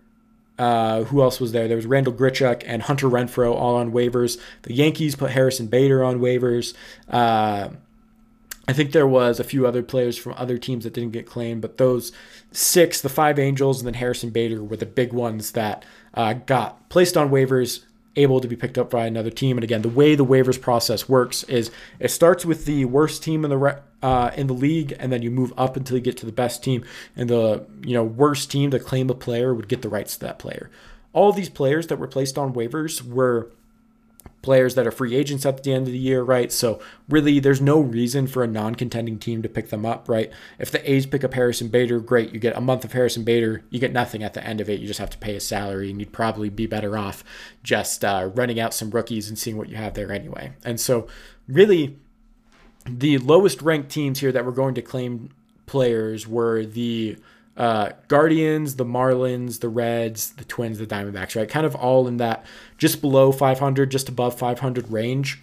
uh, 0.60 1.06
who 1.06 1.22
else 1.22 1.40
was 1.40 1.54
there? 1.54 1.68
There 1.68 1.78
was 1.78 1.86
Randall 1.86 2.14
Grichuk 2.14 2.64
and 2.66 2.84
Hunter 2.84 3.08
Renfroe 3.08 3.56
all 3.56 3.76
on 3.76 3.94
waivers. 3.94 4.40
The 4.64 4.74
Yankees 4.74 5.16
put 5.16 5.32
Harrison 5.32 5.68
Bader 5.68 6.04
on 6.04 6.20
waivers. 6.20 6.74
Uh, 7.10 7.70
I 8.68 8.74
think 8.74 8.92
there 8.92 9.08
was 9.08 9.40
a 9.40 9.44
few 9.44 9.66
other 9.66 9.82
players 9.82 10.18
from 10.18 10.36
other 10.38 10.58
teams 10.58 10.84
that 10.84 10.94
didn't 10.94 11.12
get 11.12 11.26
claimed, 11.26 11.62
but 11.62 11.78
those 11.78 12.12
six, 12.52 13.02
the 13.02 13.10
five 13.10 13.40
Angels 13.40 13.80
and 13.80 13.88
then 13.88 13.96
Harrison 13.96 14.30
Bader, 14.30 14.62
were 14.62 14.76
the 14.76 14.86
big 14.86 15.14
ones 15.14 15.54
that 15.54 15.86
uh, 16.14 16.34
got 16.34 16.88
placed 16.90 17.16
on 17.16 17.30
waivers, 17.30 17.86
able 18.16 18.40
to 18.42 18.48
be 18.48 18.56
picked 18.56 18.78
up 18.78 18.90
by 18.90 19.06
another 19.06 19.30
team. 19.30 19.58
And 19.58 19.64
again, 19.64 19.82
the 19.82 19.90
way 19.90 20.16
the 20.16 20.26
waivers 20.26 20.60
process 20.60 21.08
works 21.08 21.44
is 21.44 21.72
it 22.00 22.10
starts 22.12 22.46
with 22.46 22.66
the 22.66 22.86
worst 22.86 23.24
team 23.24 23.44
in 23.44 23.50
the 23.50 23.58
re- 23.58 23.80
uh, 24.02 24.32
in 24.36 24.48
the 24.48 24.54
league, 24.54 24.96
and 25.00 25.12
then 25.12 25.22
you 25.22 25.32
move 25.32 25.54
up 25.58 25.76
until 25.76 25.98
you 25.98 26.04
get 26.04 26.18
to 26.18 26.26
the 26.26 26.32
best 26.32 26.64
team. 26.64 26.84
And 27.16 27.30
the 27.30 27.66
you 27.82 27.94
know 27.94 28.04
worst 28.04 28.52
team 28.52 28.72
to 28.72 28.80
claim 28.80 29.10
a 29.10 29.16
player 29.16 29.54
would 29.54 29.68
get 29.68 29.82
the 29.82 29.90
rights 29.90 30.16
to 30.16 30.20
that 30.22 30.40
player. 30.40 30.70
All 31.14 31.32
these 31.32 31.50
players 31.50 31.88
that 31.88 31.98
were 31.98 32.08
placed 32.08 32.38
on 32.38 32.54
waivers 32.54 33.02
were 33.02 33.52
players 34.42 34.76
that 34.76 34.88
are 34.88 34.92
free 34.92 35.16
agents 35.16 35.46
at 35.46 35.64
the 35.64 35.74
end 35.74 35.88
of 35.88 35.94
the 35.94 36.00
year, 36.00 36.24
right? 36.24 36.52
So 36.52 36.82
really, 37.10 37.40
there's 37.40 37.62
no 37.62 37.80
reason 37.80 38.28
for 38.28 38.44
a 38.44 38.48
non-contending 38.48 39.20
team 39.20 39.42
to 39.42 39.50
pick 39.50 39.70
them 39.70 39.86
up, 39.86 40.08
right? 40.08 40.32
If 40.58 40.72
the 40.72 40.90
A's 40.90 41.06
pick 41.06 41.24
up 41.24 41.34
Harrison 41.34 41.68
Bader, 41.68 42.00
great, 42.00 42.34
you 42.34 42.40
get 42.40 42.56
a 42.56 42.62
month 42.62 42.86
of 42.86 42.94
Harrison 42.94 43.24
Bader. 43.24 43.64
You 43.70 43.80
get 43.80 43.92
nothing 43.92 44.24
at 44.24 44.34
the 44.34 44.44
end 44.44 44.62
of 44.62 44.70
it. 44.70 44.80
You 44.80 44.88
just 44.88 45.00
have 45.00 45.10
to 45.10 45.18
pay 45.18 45.34
his 45.34 45.46
salary, 45.46 45.90
and 45.90 46.00
you'd 46.00 46.14
probably 46.14 46.50
be 46.50 46.68
better 46.68 46.98
off 46.98 47.24
just 47.64 48.06
uh, 48.06 48.30
running 48.34 48.60
out 48.60 48.74
some 48.74 48.92
rookies 48.92 49.28
and 49.28 49.38
seeing 49.38 49.58
what 49.58 49.70
you 49.70 49.76
have 49.76 49.94
there 49.94 50.12
anyway. 50.12 50.54
And 50.64 50.80
so, 50.80 51.08
really, 51.48 51.98
the 52.86 53.18
lowest 53.18 53.62
ranked 53.62 53.90
teams 53.90 54.20
here 54.20 54.32
that 54.32 54.46
were 54.46 54.52
going 54.52 54.76
to 54.76 54.82
claim 54.82 55.30
players 55.66 56.28
were 56.28 56.66
the 56.66 57.18
uh, 57.60 57.92
Guardians, 58.08 58.78
the 58.78 58.86
Marlins, 58.86 59.60
the 59.60 59.68
Reds, 59.68 60.32
the 60.32 60.46
Twins, 60.46 60.80
the 60.80 60.88
Diamondbacks, 60.88 61.36
right? 61.36 61.50
Kind 61.50 61.66
of 61.66 61.76
all 61.76 62.08
in 62.08 62.16
that 62.18 62.46
just 62.78 63.02
below 63.02 63.34
500, 63.34 63.92
just 63.92 64.08
above 64.08 64.40
500 64.40 64.90
range. 64.90 65.42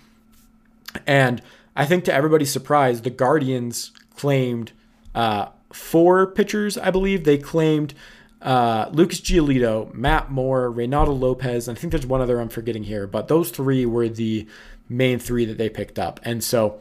And 1.07 1.43
I 1.77 1.85
think 1.85 2.05
to 2.05 2.15
everybody's 2.15 2.51
surprise, 2.51 3.03
the 3.03 3.11
Guardians 3.11 3.93
claimed 4.17 4.73
uh, 5.15 5.49
four 5.71 6.27
pitchers, 6.27 6.79
I 6.79 6.91
believe. 6.91 7.25
They 7.25 7.37
claimed 7.37 7.93
uh, 8.41 8.89
Lucas 8.93 9.21
Giolito, 9.21 9.93
Matt 9.93 10.31
Moore, 10.31 10.73
Reynaldo 10.73 11.19
Lopez, 11.19 11.69
I 11.69 11.75
think 11.75 11.91
there's 11.91 12.07
one 12.07 12.23
other 12.23 12.41
I'm 12.41 12.49
forgetting 12.49 12.85
here, 12.85 13.07
but 13.07 13.29
those 13.29 13.51
three 13.51 13.85
were 13.85 14.09
the 14.09 14.47
main 14.89 15.19
three 15.19 15.45
that 15.45 15.59
they 15.59 15.69
picked 15.69 15.99
up. 15.99 16.19
And 16.23 16.43
so 16.43 16.81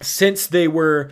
since 0.00 0.46
they 0.46 0.66
were 0.66 1.10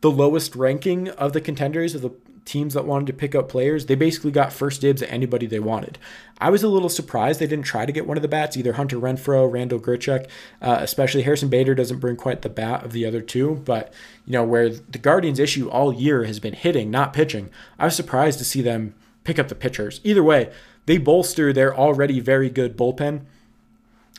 the 0.00 0.10
lowest 0.10 0.54
ranking 0.54 1.08
of 1.08 1.32
the 1.34 1.40
contenders 1.40 1.94
of 1.94 2.02
the 2.02 2.10
teams 2.44 2.74
that 2.74 2.84
wanted 2.84 3.06
to 3.06 3.12
pick 3.12 3.34
up 3.34 3.48
players, 3.48 3.86
they 3.86 3.94
basically 3.94 4.30
got 4.30 4.52
first 4.52 4.80
dibs 4.80 5.02
at 5.02 5.10
anybody 5.10 5.46
they 5.46 5.60
wanted. 5.60 5.98
I 6.38 6.50
was 6.50 6.62
a 6.62 6.68
little 6.68 6.88
surprised 6.88 7.40
they 7.40 7.46
didn't 7.46 7.64
try 7.64 7.86
to 7.86 7.92
get 7.92 8.06
one 8.06 8.16
of 8.16 8.22
the 8.22 8.28
bats, 8.28 8.56
either 8.56 8.74
Hunter 8.74 8.98
Renfroe, 8.98 9.50
Randall 9.50 9.80
Grichuk, 9.80 10.28
uh, 10.60 10.78
especially 10.80 11.22
Harrison 11.22 11.48
Bader 11.48 11.74
doesn't 11.74 12.00
bring 12.00 12.16
quite 12.16 12.42
the 12.42 12.48
bat 12.48 12.84
of 12.84 12.92
the 12.92 13.06
other 13.06 13.20
two. 13.20 13.62
But, 13.64 13.92
you 14.26 14.32
know, 14.32 14.44
where 14.44 14.68
the 14.68 14.98
Guardians' 14.98 15.38
issue 15.38 15.68
all 15.68 15.92
year 15.92 16.24
has 16.24 16.40
been 16.40 16.54
hitting, 16.54 16.90
not 16.90 17.12
pitching, 17.12 17.50
I 17.78 17.86
was 17.86 17.96
surprised 17.96 18.38
to 18.40 18.44
see 18.44 18.62
them 18.62 18.94
pick 19.24 19.38
up 19.38 19.48
the 19.48 19.54
pitchers. 19.54 20.00
Either 20.04 20.22
way, 20.22 20.52
they 20.86 20.98
bolster 20.98 21.52
their 21.52 21.74
already 21.74 22.20
very 22.20 22.50
good 22.50 22.76
bullpen. 22.76 23.22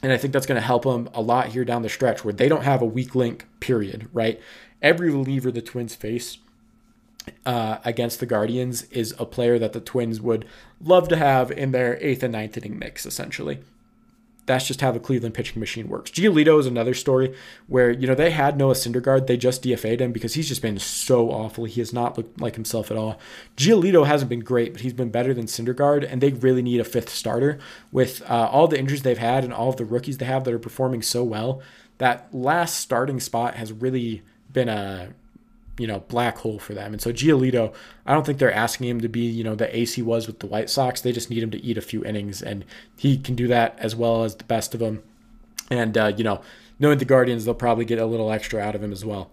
And 0.02 0.12
I 0.12 0.18
think 0.18 0.34
that's 0.34 0.46
going 0.46 0.60
to 0.60 0.66
help 0.66 0.84
them 0.84 1.10
a 1.14 1.22
lot 1.22 1.48
here 1.48 1.66
down 1.66 1.82
the 1.82 1.90
stretch 1.90 2.24
where 2.24 2.34
they 2.34 2.50
don't 2.50 2.64
have 2.64 2.82
a 2.82 2.86
weak 2.86 3.16
link, 3.16 3.46
period, 3.60 4.10
right? 4.14 4.40
Every 4.82 5.10
reliever 5.10 5.52
the 5.52 5.62
Twins 5.62 5.96
face 5.96 6.38
uh, 7.46 7.78
against 7.84 8.20
the 8.20 8.26
Guardians 8.26 8.84
is 8.84 9.14
a 9.20 9.26
player 9.26 9.60
that 9.60 9.74
the 9.74 9.80
Twins 9.80 10.22
would 10.22 10.46
love 10.82 11.08
to 11.10 11.16
have 11.16 11.52
in 11.52 11.72
their 11.72 11.98
eighth 12.04 12.24
and 12.24 12.34
ninth 12.34 12.58
inning 12.58 12.78
mix, 12.80 13.06
essentially 13.06 13.60
that's 14.46 14.68
just 14.68 14.82
how 14.82 14.92
the 14.92 15.00
Cleveland 15.00 15.34
pitching 15.34 15.60
machine 15.60 15.88
works. 15.88 16.12
Giolito 16.12 16.60
is 16.60 16.68
another 16.68 16.94
story 16.94 17.36
where, 17.68 17.92
you 17.92 18.08
know, 18.08 18.16
they 18.16 18.32
had 18.32 18.58
Noah 18.58 18.74
Syndergaard. 18.74 19.28
They 19.28 19.38
just 19.38 19.64
DFA'd 19.64 20.02
him 20.02 20.12
because 20.12 20.36
he's 20.36 20.48
just 20.48 20.62
been 20.62 20.78
so 20.78 21.32
awful. 21.32 21.66
He 21.66 21.82
has 21.82 21.92
not 21.92 22.18
looked 22.18 22.40
like 22.40 22.56
himself 22.56 22.92
at 22.92 22.98
all. 22.98 23.20
Giolito 23.58 24.06
hasn't 24.06 24.30
been 24.30 24.42
great, 24.42 24.74
but 24.74 24.82
he's 24.82 24.94
been 24.94 25.10
better 25.10 25.34
than 25.34 25.46
Syndergaard, 25.46 26.08
and 26.10 26.22
they 26.22 26.32
really 26.32 26.62
need 26.62 26.80
a 26.80 26.84
fifth 26.84 27.10
starter. 27.10 27.58
With 27.92 28.22
uh, 28.30 28.50
all 28.52 28.68
the 28.68 28.80
injuries 28.80 29.02
they've 29.02 29.18
had 29.18 29.44
and 29.44 29.54
all 29.54 29.70
of 29.70 29.78
the 29.78 29.86
rookies 29.86 30.20
they 30.20 30.26
have 30.26 30.44
that 30.44 30.54
are 30.54 30.60
performing 30.60 31.02
so 31.02 31.24
well, 31.24 31.62
that 31.98 32.28
last 32.34 32.80
starting 32.80 33.20
spot 33.20 33.56
has 33.56 33.72
really 33.72 34.22
been 34.52 34.70
a 34.70 35.14
you 35.78 35.88
know, 35.88 36.00
black 36.08 36.38
hole 36.38 36.60
for 36.60 36.74
them. 36.74 36.94
And 36.94 37.02
so 37.02 37.12
Giolito, 37.12 37.74
I 38.06 38.14
don't 38.14 38.26
think 38.26 38.40
they're 38.40 38.54
asking 38.54 38.88
him 38.88 39.02
to 39.02 39.10
be, 39.10 39.22
you 39.22 39.44
know, 39.44 39.56
the 39.56 39.76
ace 39.76 39.96
he 39.96 40.02
was 40.02 40.28
with 40.28 40.40
the 40.40 40.48
White 40.48 40.70
Sox. 40.70 41.02
They 41.02 41.12
just 41.12 41.30
need 41.30 41.44
him 41.44 41.52
to 41.52 41.64
eat 41.64 41.78
a 41.78 41.82
few 41.82 42.04
innings, 42.06 42.42
and 42.42 42.66
he 42.98 43.18
can 43.18 43.36
do 43.36 43.48
that 43.48 43.78
as 43.80 43.96
well 43.96 44.24
as 44.24 44.36
the 44.36 44.44
best 44.46 44.74
of 44.74 44.80
them. 44.80 45.04
And, 45.70 45.98
uh, 45.98 46.14
you 46.16 46.24
know, 46.24 46.42
knowing 46.80 47.00
the 47.00 47.06
Guardians, 47.06 47.46
they'll 47.46 47.54
probably 47.54 47.86
get 47.86 48.00
a 48.00 48.06
little 48.06 48.32
extra 48.32 48.62
out 48.62 48.76
of 48.76 48.84
him 48.84 48.92
as 48.92 49.04
well. 49.04 49.32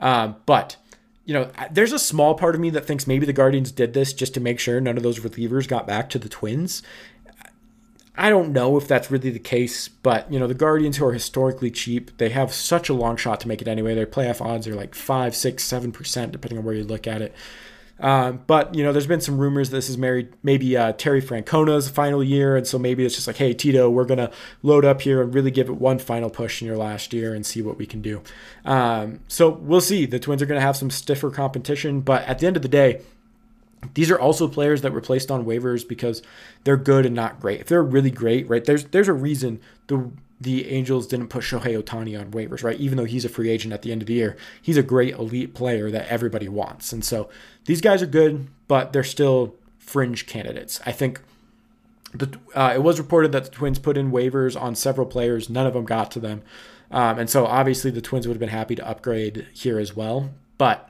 Um, 0.00 0.36
but, 0.46 0.76
you 1.24 1.34
know, 1.34 1.50
there's 1.70 1.92
a 1.92 1.98
small 1.98 2.34
part 2.34 2.54
of 2.54 2.60
me 2.60 2.70
that 2.70 2.84
thinks 2.84 3.06
maybe 3.06 3.26
the 3.26 3.32
Guardians 3.32 3.70
did 3.72 3.94
this 3.94 4.12
just 4.12 4.34
to 4.34 4.40
make 4.40 4.58
sure 4.58 4.80
none 4.80 4.96
of 4.96 5.02
those 5.02 5.20
relievers 5.20 5.68
got 5.68 5.86
back 5.86 6.08
to 6.10 6.18
the 6.18 6.28
Twins. 6.28 6.82
I 8.18 8.30
don't 8.30 8.52
know 8.52 8.76
if 8.76 8.88
that's 8.88 9.12
really 9.12 9.30
the 9.30 9.38
case, 9.38 9.86
but 9.86 10.30
you 10.30 10.40
know 10.40 10.48
the 10.48 10.54
Guardians, 10.54 10.96
who 10.96 11.06
are 11.06 11.12
historically 11.12 11.70
cheap, 11.70 12.10
they 12.18 12.30
have 12.30 12.52
such 12.52 12.88
a 12.88 12.94
long 12.94 13.16
shot 13.16 13.38
to 13.40 13.48
make 13.48 13.62
it 13.62 13.68
anyway. 13.68 13.94
Their 13.94 14.06
playoff 14.06 14.40
odds 14.44 14.66
are 14.66 14.74
like 14.74 14.96
five, 14.96 15.36
six, 15.36 15.62
seven 15.62 15.92
percent, 15.92 16.32
depending 16.32 16.58
on 16.58 16.64
where 16.64 16.74
you 16.74 16.82
look 16.82 17.06
at 17.06 17.22
it. 17.22 17.32
Um, 18.00 18.42
but 18.46 18.74
you 18.74 18.82
know, 18.82 18.92
there's 18.92 19.06
been 19.06 19.20
some 19.20 19.38
rumors 19.38 19.70
this 19.70 19.88
is 19.88 19.96
married, 19.96 20.32
maybe 20.42 20.76
uh, 20.76 20.92
Terry 20.92 21.20
Francona's 21.20 21.88
final 21.88 22.22
year, 22.22 22.56
and 22.56 22.66
so 22.66 22.78
maybe 22.78 23.04
it's 23.04 23.14
just 23.14 23.28
like, 23.28 23.36
hey 23.36 23.54
Tito, 23.54 23.88
we're 23.88 24.04
gonna 24.04 24.32
load 24.62 24.84
up 24.84 25.00
here 25.00 25.22
and 25.22 25.32
really 25.32 25.52
give 25.52 25.68
it 25.68 25.76
one 25.76 26.00
final 26.00 26.28
push 26.28 26.60
in 26.60 26.66
your 26.66 26.76
last 26.76 27.12
year 27.12 27.34
and 27.34 27.46
see 27.46 27.62
what 27.62 27.78
we 27.78 27.86
can 27.86 28.02
do. 28.02 28.20
Um, 28.64 29.20
so 29.28 29.48
we'll 29.48 29.80
see. 29.80 30.06
The 30.06 30.18
Twins 30.18 30.42
are 30.42 30.46
gonna 30.46 30.60
have 30.60 30.76
some 30.76 30.90
stiffer 30.90 31.30
competition, 31.30 32.00
but 32.00 32.22
at 32.22 32.40
the 32.40 32.48
end 32.48 32.56
of 32.56 32.62
the 32.62 32.68
day, 32.68 33.00
these 33.94 34.10
are 34.10 34.18
also 34.18 34.48
players 34.48 34.82
that 34.82 34.92
were 34.92 35.00
placed 35.00 35.30
on 35.30 35.44
waivers 35.44 35.86
because 35.86 36.22
they're 36.64 36.76
good 36.76 37.06
and 37.06 37.14
not 37.14 37.40
great. 37.40 37.60
If 37.60 37.68
they're 37.68 37.82
really 37.82 38.10
great, 38.10 38.48
right? 38.48 38.64
There's 38.64 38.84
there's 38.86 39.08
a 39.08 39.12
reason 39.12 39.60
the 39.86 40.10
the 40.40 40.68
Angels 40.70 41.06
didn't 41.06 41.28
put 41.28 41.42
Shohei 41.42 41.80
Ohtani 41.82 42.18
on 42.18 42.30
waivers, 42.30 42.62
right? 42.62 42.78
Even 42.78 42.96
though 42.96 43.04
he's 43.04 43.24
a 43.24 43.28
free 43.28 43.50
agent 43.50 43.74
at 43.74 43.82
the 43.82 43.90
end 43.90 44.02
of 44.02 44.06
the 44.06 44.14
year, 44.14 44.36
he's 44.62 44.76
a 44.76 44.82
great 44.82 45.14
elite 45.14 45.54
player 45.54 45.90
that 45.90 46.06
everybody 46.08 46.48
wants. 46.48 46.92
And 46.92 47.04
so 47.04 47.28
these 47.64 47.80
guys 47.80 48.02
are 48.02 48.06
good, 48.06 48.46
but 48.68 48.92
they're 48.92 49.02
still 49.02 49.54
fringe 49.78 50.26
candidates. 50.26 50.80
I 50.86 50.92
think 50.92 51.20
the 52.14 52.38
uh, 52.54 52.72
it 52.74 52.82
was 52.82 52.98
reported 52.98 53.32
that 53.32 53.44
the 53.44 53.50
Twins 53.50 53.78
put 53.78 53.96
in 53.96 54.10
waivers 54.12 54.60
on 54.60 54.74
several 54.74 55.06
players. 55.06 55.50
None 55.50 55.66
of 55.66 55.74
them 55.74 55.84
got 55.84 56.10
to 56.12 56.20
them, 56.20 56.42
um, 56.90 57.18
and 57.18 57.28
so 57.28 57.46
obviously 57.46 57.90
the 57.90 58.00
Twins 58.00 58.26
would 58.26 58.34
have 58.34 58.40
been 58.40 58.48
happy 58.48 58.74
to 58.76 58.88
upgrade 58.88 59.46
here 59.52 59.78
as 59.78 59.94
well. 59.94 60.30
But 60.56 60.88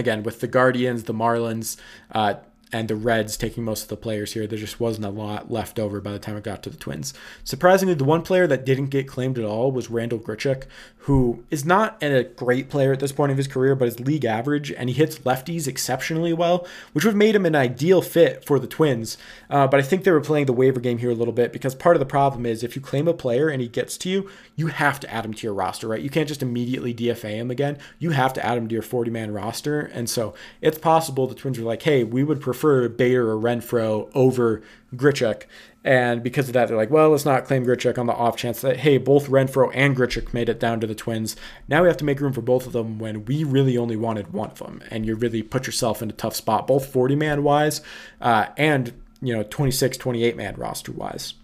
again, 0.00 0.24
with 0.24 0.40
the 0.40 0.48
Guardians, 0.48 1.04
the 1.04 1.14
Marlins, 1.14 1.76
uh, 2.10 2.34
and 2.72 2.88
the 2.88 2.96
Reds 2.96 3.36
taking 3.36 3.64
most 3.64 3.82
of 3.82 3.88
the 3.88 3.96
players 3.96 4.32
here, 4.32 4.46
there 4.46 4.58
just 4.58 4.80
wasn't 4.80 5.06
a 5.06 5.10
lot 5.10 5.50
left 5.50 5.78
over 5.78 6.00
by 6.00 6.12
the 6.12 6.18
time 6.18 6.36
it 6.36 6.44
got 6.44 6.62
to 6.62 6.70
the 6.70 6.76
Twins. 6.76 7.12
Surprisingly, 7.42 7.94
the 7.94 8.04
one 8.04 8.22
player 8.22 8.46
that 8.46 8.64
didn't 8.64 8.86
get 8.86 9.08
claimed 9.08 9.38
at 9.38 9.44
all 9.44 9.72
was 9.72 9.90
Randall 9.90 10.18
Grichuk, 10.18 10.64
who 10.98 11.44
is 11.50 11.64
not 11.64 12.00
a 12.02 12.24
great 12.24 12.68
player 12.68 12.92
at 12.92 13.00
this 13.00 13.10
point 13.10 13.32
of 13.32 13.38
his 13.38 13.48
career, 13.48 13.74
but 13.74 13.88
is 13.88 13.98
league 13.98 14.24
average, 14.24 14.70
and 14.70 14.88
he 14.88 14.94
hits 14.94 15.18
lefties 15.20 15.66
exceptionally 15.66 16.32
well, 16.32 16.66
which 16.92 17.04
would 17.04 17.12
have 17.12 17.16
made 17.16 17.34
him 17.34 17.46
an 17.46 17.56
ideal 17.56 18.02
fit 18.02 18.44
for 18.44 18.58
the 18.58 18.66
Twins. 18.66 19.18
Uh, 19.48 19.66
but 19.66 19.80
I 19.80 19.82
think 19.82 20.04
they 20.04 20.10
were 20.10 20.20
playing 20.20 20.46
the 20.46 20.52
waiver 20.52 20.78
game 20.78 20.98
here 20.98 21.10
a 21.10 21.14
little 21.14 21.32
bit 21.32 21.52
because 21.52 21.74
part 21.74 21.96
of 21.96 22.00
the 22.00 22.06
problem 22.06 22.46
is 22.46 22.62
if 22.62 22.76
you 22.76 22.82
claim 22.82 23.08
a 23.08 23.14
player 23.14 23.48
and 23.48 23.60
he 23.60 23.68
gets 23.68 23.96
to 23.98 24.08
you, 24.08 24.30
you 24.54 24.68
have 24.68 25.00
to 25.00 25.12
add 25.12 25.24
him 25.24 25.34
to 25.34 25.46
your 25.46 25.54
roster, 25.54 25.88
right? 25.88 26.02
You 26.02 26.10
can't 26.10 26.28
just 26.28 26.42
immediately 26.42 26.94
DFA 26.94 27.30
him 27.30 27.50
again. 27.50 27.78
You 27.98 28.10
have 28.10 28.32
to 28.34 28.46
add 28.46 28.58
him 28.58 28.68
to 28.68 28.72
your 28.74 28.82
40 28.82 29.10
man 29.10 29.32
roster. 29.32 29.80
And 29.80 30.08
so 30.08 30.34
it's 30.60 30.78
possible 30.78 31.26
the 31.26 31.34
Twins 31.34 31.58
were 31.58 31.64
like, 31.64 31.82
hey, 31.82 32.04
we 32.04 32.22
would 32.22 32.40
prefer 32.40 32.59
Bader 32.88 33.30
or 33.30 33.36
Renfroe 33.36 34.10
over 34.14 34.62
Grichuk. 34.94 35.44
And 35.82 36.22
because 36.22 36.48
of 36.48 36.52
that, 36.52 36.68
they're 36.68 36.76
like, 36.76 36.90
well, 36.90 37.10
let's 37.10 37.24
not 37.24 37.46
claim 37.46 37.64
Grichuk 37.64 37.96
on 37.96 38.06
the 38.06 38.12
off 38.12 38.36
chance 38.36 38.60
that, 38.60 38.78
hey, 38.78 38.98
both 38.98 39.28
Renfroe 39.28 39.70
and 39.74 39.96
Grichuk 39.96 40.34
made 40.34 40.50
it 40.50 40.60
down 40.60 40.78
to 40.80 40.86
the 40.86 40.94
Twins. 40.94 41.36
Now 41.68 41.82
we 41.82 41.88
have 41.88 41.96
to 41.98 42.04
make 42.04 42.20
room 42.20 42.34
for 42.34 42.42
both 42.42 42.66
of 42.66 42.72
them 42.72 42.98
when 42.98 43.24
we 43.24 43.44
really 43.44 43.78
only 43.78 43.96
wanted 43.96 44.32
one 44.32 44.50
of 44.50 44.58
them. 44.58 44.82
And 44.90 45.06
you 45.06 45.14
really 45.14 45.42
put 45.42 45.66
yourself 45.66 46.02
in 46.02 46.10
a 46.10 46.14
tough 46.14 46.34
spot, 46.34 46.66
both 46.66 46.86
40 46.86 47.16
man 47.16 47.42
wise 47.42 47.80
uh, 48.20 48.46
and, 48.58 48.92
you 49.22 49.34
know, 49.34 49.42
26, 49.42 49.96
28 49.96 50.36
man 50.36 50.54
roster 50.56 50.92
wise. 50.92 51.34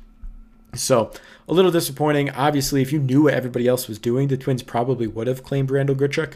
So 0.74 1.10
a 1.48 1.54
little 1.54 1.70
disappointing. 1.70 2.30
Obviously, 2.30 2.82
if 2.82 2.92
you 2.92 2.98
knew 2.98 3.22
what 3.22 3.34
everybody 3.34 3.66
else 3.66 3.88
was 3.88 3.98
doing, 3.98 4.28
the 4.28 4.36
Twins 4.36 4.62
probably 4.62 5.06
would 5.06 5.26
have 5.26 5.42
claimed 5.42 5.70
Randall 5.70 5.96
Grichuk. 5.96 6.34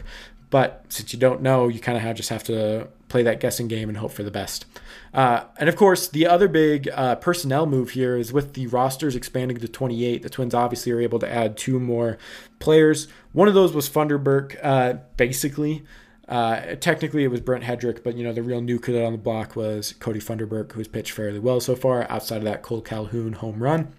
But 0.49 0.85
since 0.89 1.13
you 1.13 1.19
don't 1.19 1.41
know, 1.41 1.67
you 1.67 1.79
kind 1.79 1.97
of 1.97 2.03
have 2.03 2.17
just 2.17 2.29
have 2.29 2.43
to 2.45 2.87
play 3.11 3.21
that 3.23 3.39
guessing 3.39 3.67
game 3.67 3.89
and 3.89 3.97
hope 3.97 4.11
for 4.11 4.23
the 4.23 4.31
best. 4.31 4.65
Uh, 5.13 5.43
and 5.57 5.67
of 5.67 5.75
course, 5.75 6.07
the 6.07 6.25
other 6.25 6.47
big 6.47 6.89
uh, 6.93 7.15
personnel 7.15 7.65
move 7.65 7.91
here 7.91 8.15
is 8.15 8.31
with 8.31 8.53
the 8.53 8.67
rosters 8.67 9.15
expanding 9.15 9.57
to 9.57 9.67
28. 9.67 10.23
The 10.23 10.29
Twins 10.29 10.53
obviously 10.53 10.91
are 10.93 11.01
able 11.01 11.19
to 11.19 11.31
add 11.31 11.57
two 11.57 11.79
more 11.79 12.17
players. 12.59 13.07
One 13.33 13.49
of 13.49 13.53
those 13.53 13.73
was 13.73 13.89
Funderburk, 13.89 14.57
uh, 14.63 14.93
basically. 15.17 15.83
Uh, 16.29 16.75
technically, 16.75 17.25
it 17.25 17.27
was 17.27 17.41
Brent 17.41 17.65
Headrick, 17.65 18.03
but 18.03 18.15
you 18.15 18.23
know 18.23 18.31
the 18.31 18.41
real 18.41 18.61
new 18.61 18.79
kid 18.79 19.03
on 19.03 19.11
the 19.11 19.17
block 19.17 19.57
was 19.57 19.93
Cody 19.99 20.21
Funderburk, 20.21 20.71
who's 20.71 20.87
pitched 20.87 21.11
fairly 21.11 21.39
well 21.39 21.59
so 21.59 21.75
far. 21.75 22.09
Outside 22.09 22.37
of 22.37 22.43
that, 22.45 22.61
Cole 22.61 22.79
Calhoun 22.79 23.33
home 23.33 23.61
run. 23.61 23.91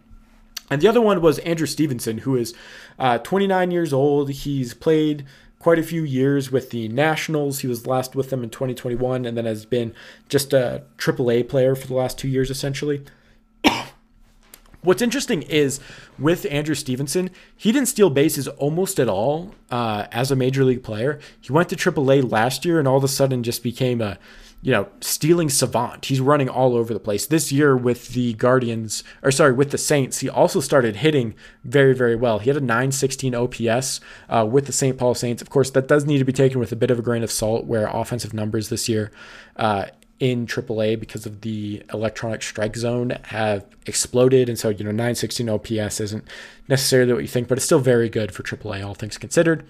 And 0.71 0.81
the 0.81 0.89
other 0.89 1.03
one 1.03 1.21
was 1.21 1.39
Andrew 1.41 1.67
Stevenson, 1.67 2.19
who 2.19 2.37
is 2.37 2.55
uh, 2.99 3.19
29 3.19 3.71
years 3.71 3.93
old. 3.93 4.31
He's 4.31 4.73
played 4.73 5.27
quite 5.63 5.79
a 5.79 5.83
few 5.85 6.03
years 6.03 6.51
with 6.51 6.71
the 6.71 6.89
Nationals. 6.89 7.61
He 7.61 7.69
was 7.69 7.87
last 7.87 8.17
with 8.17 8.31
them 8.31 8.43
in 8.43 8.51
2021 8.51 9.25
and 9.25 9.37
then 9.37 9.45
has 9.45 9.65
been 9.65 9.95
just 10.29 10.53
a 10.53 10.83
AAA 10.99 11.49
player 11.49 11.77
for 11.77 11.87
the 11.87 11.95
last 11.95 12.19
two 12.19 12.27
years, 12.27 12.51
essentially. 12.51 13.05
What's 14.83 15.01
interesting 15.01 15.43
is 15.43 15.79
with 16.19 16.49
Andrew 16.51 16.75
Stevenson, 16.75 17.31
he 17.57 17.71
didn't 17.71 17.87
steal 17.87 18.11
bases 18.11 18.49
almost 18.49 18.99
at 18.99 19.09
all 19.09 19.55
uh, 19.71 20.09
as 20.11 20.33
a 20.33 20.37
major 20.37 20.65
league 20.65 20.83
player. 20.83 21.21
He 21.41 21.53
went 21.53 21.69
to 21.69 21.77
AAA 21.77 22.29
last 22.29 22.65
year 22.65 22.81
and 22.81 22.89
all 22.89 22.97
of 22.97 23.05
a 23.05 23.09
sudden 23.09 23.45
just 23.45 23.63
became 23.63 24.01
a 24.01 24.19
you 24.63 24.71
know, 24.71 24.89
stealing 25.01 25.51
savant. 25.51 26.05
He's 26.05 26.21
running 26.21 26.49
all 26.49 26.77
over 26.77 26.95
the 26.95 27.01
place. 27.01 27.27
This 27.27 27.51
year 27.51 27.77
with 27.77 28.11
the 28.11 28.33
Guardians, 28.35 29.03
or 29.21 29.33
sorry, 29.33 29.53
with 29.53 29.73
the 29.73 29.79
Saints, 29.79 30.21
he 30.21 30.29
also 30.29 30.61
started 30.61 30.97
hitting 30.97 31.35
very, 31.65 31.95
very 31.95 32.15
well. 32.15 32.39
He 32.39 32.49
had 32.49 32.57
a 32.57 32.61
916 32.61 33.35
OPS 33.35 34.01
uh, 34.29 34.47
with 34.49 34.67
the 34.67 34.73
St. 34.73 34.97
Paul 34.97 35.15
Saints. 35.15 35.43
Of 35.43 35.51
course, 35.51 35.71
that 35.71 35.89
does 35.89 36.07
need 36.07 36.19
to 36.19 36.25
be 36.25 36.33
taken 36.33 36.61
with 36.61 36.71
a 36.71 36.77
bit 36.77 36.93
of 36.93 36.99
a 37.01 37.03
grain 37.03 37.25
of 37.25 37.33
salt, 37.33 37.65
where 37.65 37.89
offensive 37.89 38.33
numbers 38.33 38.69
this 38.69 38.89
year 38.89 39.11
uh, 39.57 39.87
in 40.21 40.47
AAA 40.47 41.01
because 41.01 41.27
of 41.27 41.41
the 41.41 41.83
electronic 41.93 42.41
strike 42.41 42.77
zone 42.77 43.19
have 43.25 43.67
exploded. 43.87 44.49
And 44.49 44.57
so, 44.57 44.69
you 44.69 44.85
know, 44.85 44.93
916 44.93 45.49
OPS 45.49 45.99
isn't 45.99 46.25
necessarily 46.69 47.13
what 47.13 47.23
you 47.23 47.29
think, 47.29 47.49
but 47.49 47.59
it's 47.59 47.65
still 47.65 47.81
very 47.81 48.09
good 48.09 48.33
for 48.33 48.45
AAA, 48.45 48.87
all 48.87 48.95
things 48.95 49.19
considered. 49.19 49.67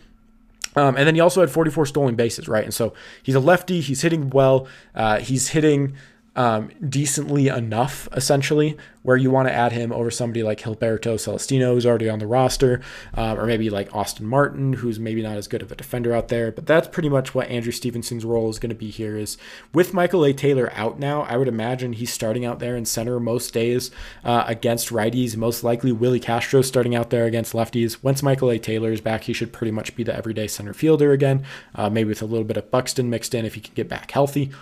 Um, 0.75 0.97
and 0.97 1.07
then 1.07 1.15
he 1.15 1.21
also 1.21 1.41
had 1.41 1.51
44 1.51 1.87
stolen 1.87 2.15
bases, 2.15 2.49
right? 2.49 2.65
And 2.65 2.73
so 2.73 2.95
he's 3.23 3.35
a 3.35 3.41
lefty. 3.41 3.81
He's 3.81 4.03
hitting 4.03 4.31
well. 4.31 4.67
Uh, 4.95 5.19
he's 5.19 5.49
hitting 5.49 5.95
um, 6.35 6.71
decently 6.89 7.49
enough, 7.49 8.09
essentially, 8.13 8.77
where 9.03 9.17
you 9.17 9.31
want 9.31 9.49
to 9.49 9.53
add 9.53 9.73
him 9.73 9.93
over 9.93 10.11
somebody 10.11 10.43
like 10.43 10.61
Gilberto 10.61 11.19
Celestino, 11.19 11.75
who's 11.75 11.85
already 11.85 12.09
on 12.09 12.21
the 12.21 12.27
roster, 12.27 12.81
um, 13.15 13.39
or 13.39 13.47
maybe 13.47 13.69
like 13.69 13.95
Austin 13.95 14.27
Martin, 14.27 14.75
who's 14.75 14.99
maybe 14.99 15.23
not 15.23 15.37
as 15.37 15.49
good 15.49 15.61
of 15.61 15.73
a 15.73 15.75
defender 15.75 16.15
out 16.15 16.29
there. 16.29 16.53
But 16.53 16.67
that's 16.67 16.89
pretty 16.89 17.09
much 17.09 17.35
what 17.35 17.49
Andrew 17.49 17.73
Stevenson's 17.73 18.25
role 18.25 18.49
is 18.49 18.59
going 18.59 18.71
to 18.71 18.77
be 18.77 18.91
here. 18.91 19.17
Is 19.17 19.37
with 19.75 19.93
Michael 19.93 20.25
A. 20.25 20.33
Taylor 20.33 20.73
out 20.75 20.99
now, 20.99 21.23
I 21.23 21.37
would 21.37 21.49
imagine 21.49 21.95
he's 21.95 22.13
starting 22.13 22.45
out 22.45 22.61
there 22.61 22.77
in 22.77 22.85
center 22.85 23.19
most 23.19 23.53
days 23.53 23.91
uh, 24.25 24.45
against 24.47 24.89
righties. 24.91 25.37
Most 25.37 25.65
likely 25.65 25.93
Willi 25.93 26.21
Castro 26.21 26.63
starting 26.63 26.95
out 26.95 27.11
there 27.11 27.27
against 27.27 27.53
lefties. 27.53 28.03
Once 28.03 28.23
Michael 28.23 28.51
A. 28.51 28.59
Taylor 28.59 28.93
is 28.93 29.01
back, 29.01 29.25
he 29.25 29.33
should 29.33 29.53
pretty 29.53 29.73
much 29.73 29.97
be 29.97 30.05
the 30.05 30.15
everyday 30.15 30.47
center 30.47 30.73
fielder 30.73 31.13
again, 31.13 31.45
uh, 31.75 31.91
maybe 31.91 32.09
with 32.09 32.23
a 32.23 32.27
little 32.27 32.45
bit 32.45 32.57
of 32.57 32.71
Buxton 32.71 33.11
mixed 33.11 33.35
in 33.35 33.45
if 33.45 33.55
he 33.55 33.61
can 33.61 33.75
get 33.75 33.89
back 33.89 34.13
healthy. 34.13 34.53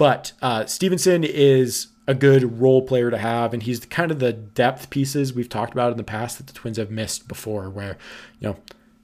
But 0.00 0.32
uh, 0.40 0.64
Stevenson 0.64 1.24
is 1.24 1.88
a 2.06 2.14
good 2.14 2.58
role 2.58 2.80
player 2.80 3.10
to 3.10 3.18
have, 3.18 3.52
and 3.52 3.62
he's 3.62 3.84
kind 3.84 4.10
of 4.10 4.18
the 4.18 4.32
depth 4.32 4.88
pieces 4.88 5.34
we've 5.34 5.46
talked 5.46 5.74
about 5.74 5.92
in 5.92 5.98
the 5.98 6.04
past 6.04 6.38
that 6.38 6.46
the 6.46 6.54
Twins 6.54 6.78
have 6.78 6.90
missed 6.90 7.28
before, 7.28 7.68
where 7.68 7.98
you 8.38 8.48
know 8.48 8.56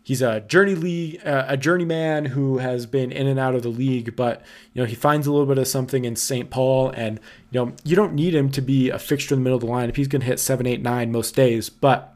he's 0.02 0.22
a 0.22 0.40
journey 0.40 0.74
league, 0.74 1.20
uh, 1.22 1.44
a 1.48 1.58
journeyman 1.58 2.24
who 2.24 2.56
has 2.58 2.86
been 2.86 3.12
in 3.12 3.26
and 3.26 3.38
out 3.38 3.54
of 3.54 3.62
the 3.62 3.68
league, 3.68 4.16
but 4.16 4.42
you 4.72 4.80
know 4.80 4.86
he 4.86 4.94
finds 4.94 5.26
a 5.26 5.30
little 5.30 5.44
bit 5.44 5.58
of 5.58 5.68
something 5.68 6.06
in 6.06 6.16
St. 6.16 6.48
Paul, 6.48 6.88
and 6.92 7.20
you 7.50 7.60
know 7.60 7.74
you 7.84 7.94
don't 7.94 8.14
need 8.14 8.34
him 8.34 8.48
to 8.52 8.62
be 8.62 8.88
a 8.88 8.98
fixture 8.98 9.34
in 9.34 9.40
the 9.40 9.44
middle 9.44 9.58
of 9.58 9.64
the 9.64 9.70
line 9.70 9.90
if 9.90 9.96
he's 9.96 10.08
going 10.08 10.22
to 10.22 10.26
hit 10.26 10.40
seven, 10.40 10.66
eight, 10.66 10.80
nine 10.80 11.12
most 11.12 11.34
days, 11.34 11.68
but 11.68 12.15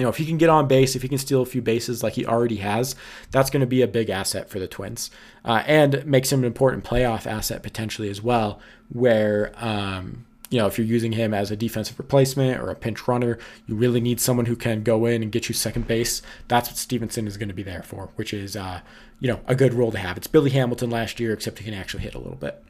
you 0.00 0.06
know, 0.06 0.10
if 0.10 0.16
he 0.16 0.24
can 0.24 0.38
get 0.38 0.48
on 0.48 0.66
base, 0.66 0.96
if 0.96 1.02
he 1.02 1.08
can 1.08 1.18
steal 1.18 1.42
a 1.42 1.46
few 1.46 1.60
bases 1.60 2.02
like 2.02 2.14
he 2.14 2.24
already 2.24 2.56
has, 2.56 2.96
that's 3.30 3.50
going 3.50 3.60
to 3.60 3.66
be 3.66 3.82
a 3.82 3.86
big 3.86 4.08
asset 4.08 4.48
for 4.48 4.58
the 4.58 4.66
Twins, 4.66 5.10
uh, 5.44 5.62
and 5.66 6.04
makes 6.06 6.32
him 6.32 6.40
an 6.40 6.46
important 6.46 6.84
playoff 6.84 7.26
asset 7.26 7.62
potentially 7.62 8.08
as 8.08 8.22
well. 8.22 8.58
Where 8.88 9.52
um, 9.56 10.24
you 10.50 10.58
know, 10.58 10.66
if 10.66 10.78
you're 10.78 10.86
using 10.86 11.12
him 11.12 11.32
as 11.32 11.50
a 11.50 11.56
defensive 11.56 11.98
replacement 11.98 12.60
or 12.60 12.70
a 12.70 12.74
pinch 12.74 13.06
runner, 13.06 13.38
you 13.66 13.76
really 13.76 14.00
need 14.00 14.20
someone 14.20 14.46
who 14.46 14.56
can 14.56 14.82
go 14.82 15.06
in 15.06 15.22
and 15.22 15.30
get 15.30 15.48
you 15.48 15.54
second 15.54 15.86
base. 15.86 16.22
That's 16.48 16.68
what 16.68 16.76
Stevenson 16.76 17.28
is 17.28 17.36
going 17.36 17.48
to 17.48 17.54
be 17.54 17.62
there 17.62 17.82
for, 17.82 18.08
which 18.16 18.34
is 18.34 18.56
uh, 18.56 18.80
you 19.20 19.28
know 19.28 19.40
a 19.46 19.54
good 19.54 19.74
role 19.74 19.92
to 19.92 19.98
have. 19.98 20.16
It's 20.16 20.26
Billy 20.26 20.50
Hamilton 20.50 20.90
last 20.90 21.20
year, 21.20 21.32
except 21.32 21.58
he 21.58 21.64
can 21.64 21.74
actually 21.74 22.02
hit 22.02 22.14
a 22.14 22.18
little 22.18 22.36
bit. 22.36 22.64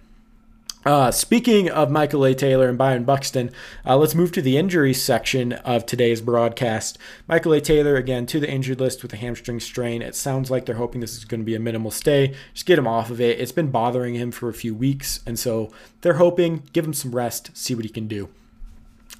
Uh, 0.85 1.11
speaking 1.11 1.68
of 1.68 1.91
Michael 1.91 2.24
A. 2.24 2.35
Taylor 2.35 2.68
and 2.68 2.78
Byron 2.78 3.05
Buxton, 3.05 3.51
uh, 3.85 3.99
let's 3.99 4.14
move 4.14 4.33
to 4.33 4.41
the 4.41 4.57
injury 4.57 4.95
section 4.95 5.53
of 5.53 5.85
today's 5.85 6.22
broadcast. 6.22 6.97
Michael 7.28 7.53
A. 7.53 7.61
Taylor, 7.61 7.97
again, 7.97 8.24
to 8.26 8.41
the 8.41 8.51
injured 8.51 8.81
list 8.81 9.03
with 9.03 9.12
a 9.12 9.16
hamstring 9.16 9.61
strain. 9.61 10.01
It 10.01 10.14
sounds 10.14 10.51
like 10.51 10.64
they're 10.64 10.76
hoping 10.76 11.03
this 11.03 11.18
is 11.18 11.26
going 11.26 11.41
to 11.41 11.45
be 11.45 11.55
a 11.55 11.61
minimal 11.61 11.91
stay. 11.91 12.35
Just 12.55 12.64
get 12.64 12.78
him 12.78 12.87
off 12.87 13.11
of 13.11 13.20
it. 13.20 13.39
It's 13.39 13.53
been 13.53 13.70
bothering 13.70 14.14
him 14.14 14.31
for 14.31 14.49
a 14.49 14.55
few 14.55 14.74
weeks, 14.74 15.20
and 15.26 15.39
so 15.39 15.70
they're 16.01 16.14
hoping 16.14 16.62
give 16.72 16.87
him 16.87 16.95
some 16.95 17.14
rest, 17.14 17.55
see 17.55 17.74
what 17.74 17.85
he 17.85 17.91
can 17.91 18.09
do. 18.09 18.31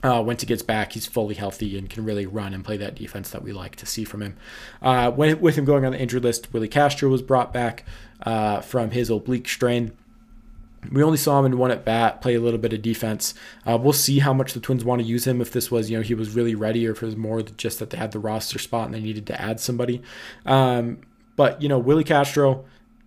Uh, 0.03 0.23
once 0.25 0.41
he 0.41 0.47
gets 0.47 0.63
back, 0.63 0.93
he's 0.93 1.05
fully 1.05 1.35
healthy 1.35 1.77
and 1.77 1.91
can 1.91 2.07
really 2.07 2.25
run 2.25 2.55
and 2.55 2.65
play 2.65 2.79
that 2.79 2.95
defense 2.95 3.29
that 3.31 3.43
we 3.43 3.53
like 3.53 3.77
to 3.77 3.85
see 3.85 4.05
from 4.05 4.23
him. 4.23 4.37
Uh, 4.81 5.11
when, 5.11 5.39
with 5.43 5.57
him 5.57 5.67
going 5.67 5.85
on 5.85 5.93
the 5.93 6.01
injured 6.01 6.25
list, 6.25 6.51
Willi 6.55 6.69
Castro 6.69 7.11
was 7.11 7.21
brought 7.21 7.53
back 7.53 7.85
uh, 8.23 8.63
from 8.63 8.93
his 8.93 9.11
oblique 9.11 9.47
strain. 9.47 9.93
We 10.91 11.03
only 11.03 11.19
saw 11.19 11.39
him 11.39 11.47
in 11.47 11.59
one 11.59 11.71
at 11.71 11.85
bat, 11.85 12.23
play 12.23 12.35
a 12.35 12.41
little 12.41 12.59
bit 12.59 12.73
of 12.73 12.81
defense. 12.81 13.35
Uh, 13.67 13.79
we'll 13.81 13.93
see 13.93 14.21
how 14.21 14.33
much 14.33 14.55
the 14.55 14.61
Twins 14.61 14.85
want 14.85 15.03
to 15.03 15.07
use 15.07 15.27
him. 15.27 15.41
If 15.41 15.53
this 15.53 15.71
was, 15.71 15.91
you 15.91 15.97
know, 15.97 16.03
he 16.03 16.15
was 16.15 16.35
really 16.35 16.55
ready, 16.55 16.87
or 16.87 16.93
if 16.93 17.03
it 17.03 17.07
was 17.07 17.17
more 17.17 17.43
just 17.43 17.79
that 17.81 17.91
they 17.91 17.99
had 17.99 18.13
the 18.13 18.19
roster 18.19 18.59
spot 18.59 18.87
and 18.87 18.95
they 18.95 19.01
needed 19.01 19.27
to 19.27 19.41
add 19.41 19.61
somebody. 19.61 20.03
Um, 20.47 20.99
but 21.37 21.61
you 21.61 21.69
know, 21.69 21.79
Willi 21.79 22.05
Castro, 22.05 22.65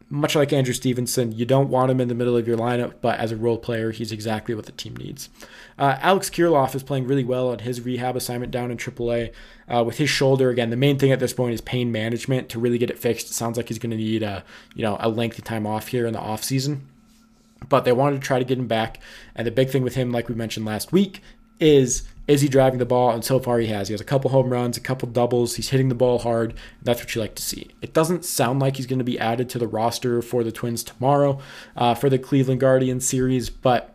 much 0.07 0.35
like 0.35 0.53
Andrew 0.53 0.73
Stevenson, 0.73 1.31
you 1.31 1.45
don't 1.45 1.69
want 1.69 1.89
him 1.89 1.99
in 1.99 2.09
the 2.09 2.15
middle 2.15 2.37
of 2.37 2.47
your 2.47 2.57
lineup, 2.57 2.93
but 3.01 3.19
as 3.19 3.31
a 3.31 3.35
role 3.35 3.57
player, 3.57 3.89
he's 3.89 4.11
exactly 4.11 4.53
what 4.53 4.67
the 4.67 4.71
team 4.71 4.95
needs. 4.95 5.29
Uh, 5.77 5.97
Alex 5.99 6.29
Kirilloff 6.29 6.75
is 6.75 6.83
playing 6.83 7.07
really 7.07 7.23
well 7.23 7.49
on 7.49 7.59
his 7.59 7.81
rehab 7.81 8.15
assignment 8.15 8.51
down 8.51 8.69
in 8.69 8.77
AAA. 8.77 9.33
Uh, 9.67 9.83
with 9.83 9.97
his 9.97 10.09
shoulder, 10.09 10.49
again, 10.49 10.69
the 10.69 10.77
main 10.77 10.99
thing 10.99 11.11
at 11.11 11.19
this 11.19 11.33
point 11.33 11.53
is 11.53 11.61
pain 11.61 11.91
management 11.91 12.49
to 12.49 12.59
really 12.59 12.77
get 12.77 12.91
it 12.91 12.99
fixed. 12.99 13.31
It 13.31 13.33
sounds 13.33 13.57
like 13.57 13.69
he's 13.69 13.79
going 13.79 13.91
to 13.91 13.97
need 13.97 14.21
a, 14.21 14.43
you 14.75 14.83
know, 14.83 14.97
a 14.99 15.09
lengthy 15.09 15.41
time 15.41 15.65
off 15.65 15.87
here 15.87 16.05
in 16.05 16.13
the 16.13 16.19
off 16.19 16.43
season 16.43 16.87
but 17.69 17.85
they 17.85 17.91
wanted 17.91 18.21
to 18.21 18.27
try 18.27 18.39
to 18.39 18.45
get 18.45 18.57
him 18.57 18.67
back. 18.67 18.99
And 19.35 19.47
the 19.47 19.51
big 19.51 19.69
thing 19.69 19.83
with 19.83 19.95
him, 19.95 20.11
like 20.11 20.29
we 20.29 20.35
mentioned 20.35 20.65
last 20.65 20.91
week, 20.91 21.21
is 21.59 22.03
is 22.27 22.41
he 22.41 22.47
driving 22.47 22.79
the 22.79 22.85
ball? 22.85 23.11
And 23.11 23.23
so 23.23 23.37
far 23.37 23.59
he 23.59 23.67
has. 23.67 23.89
He 23.89 23.93
has 23.93 23.99
a 23.99 24.05
couple 24.05 24.31
home 24.31 24.49
runs, 24.49 24.77
a 24.77 24.81
couple 24.81 25.09
doubles. 25.09 25.55
He's 25.55 25.69
hitting 25.69 25.89
the 25.89 25.95
ball 25.95 26.19
hard. 26.19 26.53
That's 26.81 27.01
what 27.01 27.13
you 27.13 27.21
like 27.21 27.35
to 27.35 27.43
see. 27.43 27.71
It 27.81 27.93
doesn't 27.93 28.23
sound 28.23 28.61
like 28.61 28.77
he's 28.77 28.85
going 28.85 28.99
to 28.99 29.05
be 29.05 29.19
added 29.19 29.49
to 29.49 29.59
the 29.59 29.67
roster 29.67 30.21
for 30.21 30.43
the 30.43 30.51
Twins 30.51 30.83
tomorrow 30.83 31.39
uh, 31.75 31.95
for 31.95 32.09
the 32.09 32.17
Cleveland 32.17 32.61
Guardians 32.61 33.05
series, 33.05 33.49
but 33.49 33.93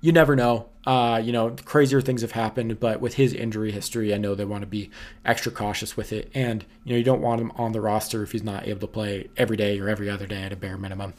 you 0.00 0.12
never 0.12 0.36
know. 0.36 0.68
Uh, 0.86 1.20
you 1.24 1.32
know, 1.32 1.50
crazier 1.64 2.00
things 2.00 2.20
have 2.20 2.32
happened, 2.32 2.78
but 2.78 3.00
with 3.00 3.14
his 3.14 3.32
injury 3.32 3.72
history, 3.72 4.12
I 4.14 4.18
know 4.18 4.34
they 4.34 4.44
want 4.44 4.60
to 4.60 4.66
be 4.66 4.90
extra 5.24 5.50
cautious 5.50 5.96
with 5.96 6.12
it. 6.12 6.30
And, 6.34 6.64
you 6.84 6.92
know, 6.92 6.98
you 6.98 7.04
don't 7.04 7.22
want 7.22 7.40
him 7.40 7.52
on 7.56 7.72
the 7.72 7.80
roster 7.80 8.22
if 8.22 8.32
he's 8.32 8.42
not 8.42 8.68
able 8.68 8.80
to 8.80 8.86
play 8.86 9.28
every 9.36 9.56
day 9.56 9.80
or 9.80 9.88
every 9.88 10.10
other 10.10 10.26
day 10.26 10.42
at 10.42 10.52
a 10.52 10.56
bare 10.56 10.76
minimum. 10.76 11.14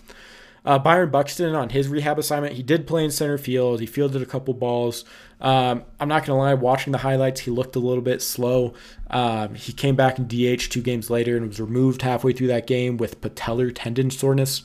Uh, 0.65 0.79
Byron 0.79 1.11
Buxton 1.11 1.53
on 1.53 1.69
his 1.69 1.87
rehab 1.87 2.17
assignment, 2.17 2.53
he 2.53 2.63
did 2.63 2.87
play 2.87 3.03
in 3.03 3.11
center 3.11 3.37
field. 3.37 3.79
He 3.79 3.85
fielded 3.85 4.21
a 4.21 4.25
couple 4.25 4.53
balls. 4.53 5.05
Um, 5.39 5.83
I'm 5.99 6.07
not 6.07 6.25
going 6.25 6.37
to 6.37 6.41
lie, 6.41 6.53
watching 6.55 6.91
the 6.91 6.99
highlights, 6.99 7.41
he 7.41 7.51
looked 7.51 7.75
a 7.75 7.79
little 7.79 8.01
bit 8.01 8.21
slow. 8.21 8.73
Um, 9.11 9.53
he 9.53 9.73
came 9.73 9.95
back 9.95 10.17
in 10.17 10.27
DH 10.27 10.71
two 10.71 10.81
games 10.81 11.09
later 11.09 11.37
and 11.37 11.47
was 11.47 11.59
removed 11.59 12.01
halfway 12.01 12.33
through 12.33 12.47
that 12.47 12.65
game 12.65 12.97
with 12.97 13.21
patellar 13.21 13.71
tendon 13.73 14.09
soreness. 14.09 14.63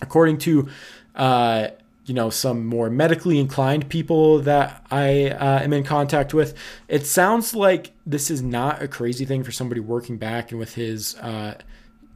According 0.00 0.38
to 0.38 0.68
uh, 1.16 1.68
you 2.08 2.14
know 2.14 2.30
some 2.30 2.64
more 2.64 2.88
medically 2.88 3.38
inclined 3.38 3.88
people 3.88 4.38
that 4.40 4.84
I 4.90 5.30
uh, 5.30 5.60
am 5.60 5.72
in 5.72 5.84
contact 5.84 6.32
with, 6.32 6.56
it 6.86 7.06
sounds 7.06 7.54
like 7.54 7.92
this 8.06 8.30
is 8.30 8.40
not 8.40 8.80
a 8.82 8.88
crazy 8.88 9.24
thing 9.24 9.42
for 9.42 9.52
somebody 9.52 9.80
working 9.80 10.16
back 10.16 10.50
and 10.50 10.58
with 10.58 10.74
his 10.74 11.16
uh, 11.16 11.54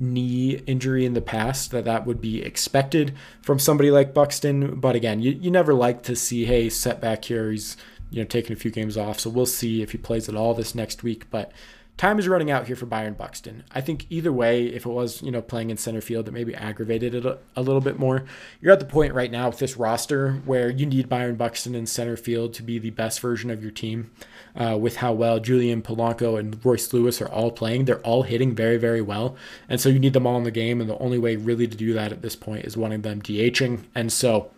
knee 0.02 0.60
injury 0.66 1.06
in 1.06 1.14
the 1.14 1.22
past 1.22 1.70
that 1.70 1.84
that 1.84 2.06
would 2.06 2.20
be 2.20 2.42
expected 2.42 3.14
from 3.40 3.58
somebody 3.58 3.90
like 3.90 4.12
Buxton. 4.12 4.78
But 4.80 4.96
again, 4.96 5.22
you, 5.22 5.32
you 5.32 5.50
never 5.50 5.72
like 5.72 6.02
to 6.04 6.16
see, 6.16 6.44
hey, 6.44 6.68
setback 6.68 7.24
here. 7.24 7.50
He's 7.50 7.76
you 8.10 8.20
know 8.20 8.26
taking 8.26 8.52
a 8.52 8.58
few 8.58 8.70
games 8.70 8.96
off, 8.96 9.20
so 9.20 9.30
we'll 9.30 9.46
see 9.46 9.80
if 9.82 9.92
he 9.92 9.98
plays 9.98 10.28
at 10.28 10.34
all 10.34 10.52
this 10.52 10.74
next 10.74 11.02
week. 11.02 11.30
But 11.30 11.52
time 11.96 12.18
is 12.18 12.28
running 12.28 12.50
out 12.50 12.66
here 12.66 12.76
for 12.76 12.86
Byron 12.86 13.14
Buxton. 13.14 13.64
I 13.70 13.80
think 13.80 14.06
either 14.10 14.32
way, 14.32 14.66
if 14.66 14.84
it 14.86 14.90
was, 14.90 15.22
you 15.22 15.30
know, 15.30 15.42
playing 15.42 15.70
in 15.70 15.76
center 15.76 16.00
field, 16.00 16.28
it 16.28 16.32
maybe 16.32 16.54
aggravated 16.54 17.14
it 17.14 17.24
a, 17.24 17.38
a, 17.54 17.62
little 17.62 17.80
bit 17.80 17.98
more. 17.98 18.24
You're 18.60 18.72
at 18.72 18.80
the 18.80 18.86
point 18.86 19.14
right 19.14 19.30
now 19.30 19.48
with 19.48 19.58
this 19.58 19.76
roster 19.76 20.34
where 20.44 20.70
you 20.70 20.86
need 20.86 21.08
Byron 21.08 21.36
Buxton 21.36 21.74
in 21.74 21.86
center 21.86 22.16
field 22.16 22.54
to 22.54 22.62
be 22.62 22.78
the 22.78 22.90
best 22.90 23.20
version 23.20 23.50
of 23.50 23.62
your 23.62 23.70
team. 23.70 24.10
Uh, 24.54 24.76
with 24.78 24.96
how 24.96 25.12
well 25.12 25.40
Julien 25.40 25.80
Polanco 25.80 26.38
and 26.38 26.62
Royce 26.62 26.92
Lewis 26.92 27.22
are 27.22 27.28
all 27.28 27.50
playing, 27.50 27.86
they're 27.86 28.00
all 28.00 28.22
hitting 28.22 28.54
very, 28.54 28.76
very 28.76 29.00
well. 29.00 29.34
And 29.66 29.80
so 29.80 29.88
you 29.88 29.98
need 29.98 30.12
them 30.12 30.26
all 30.26 30.36
in 30.36 30.44
the 30.44 30.50
game. 30.50 30.80
And 30.80 30.90
the 30.90 30.98
only 30.98 31.18
way 31.18 31.36
really 31.36 31.66
to 31.66 31.76
do 31.76 31.94
that 31.94 32.12
at 32.12 32.20
this 32.20 32.36
point 32.36 32.66
is 32.66 32.76
wanting 32.76 33.00
them 33.00 33.22
DHing. 33.22 33.84
And 33.94 34.12
so, 34.12 34.50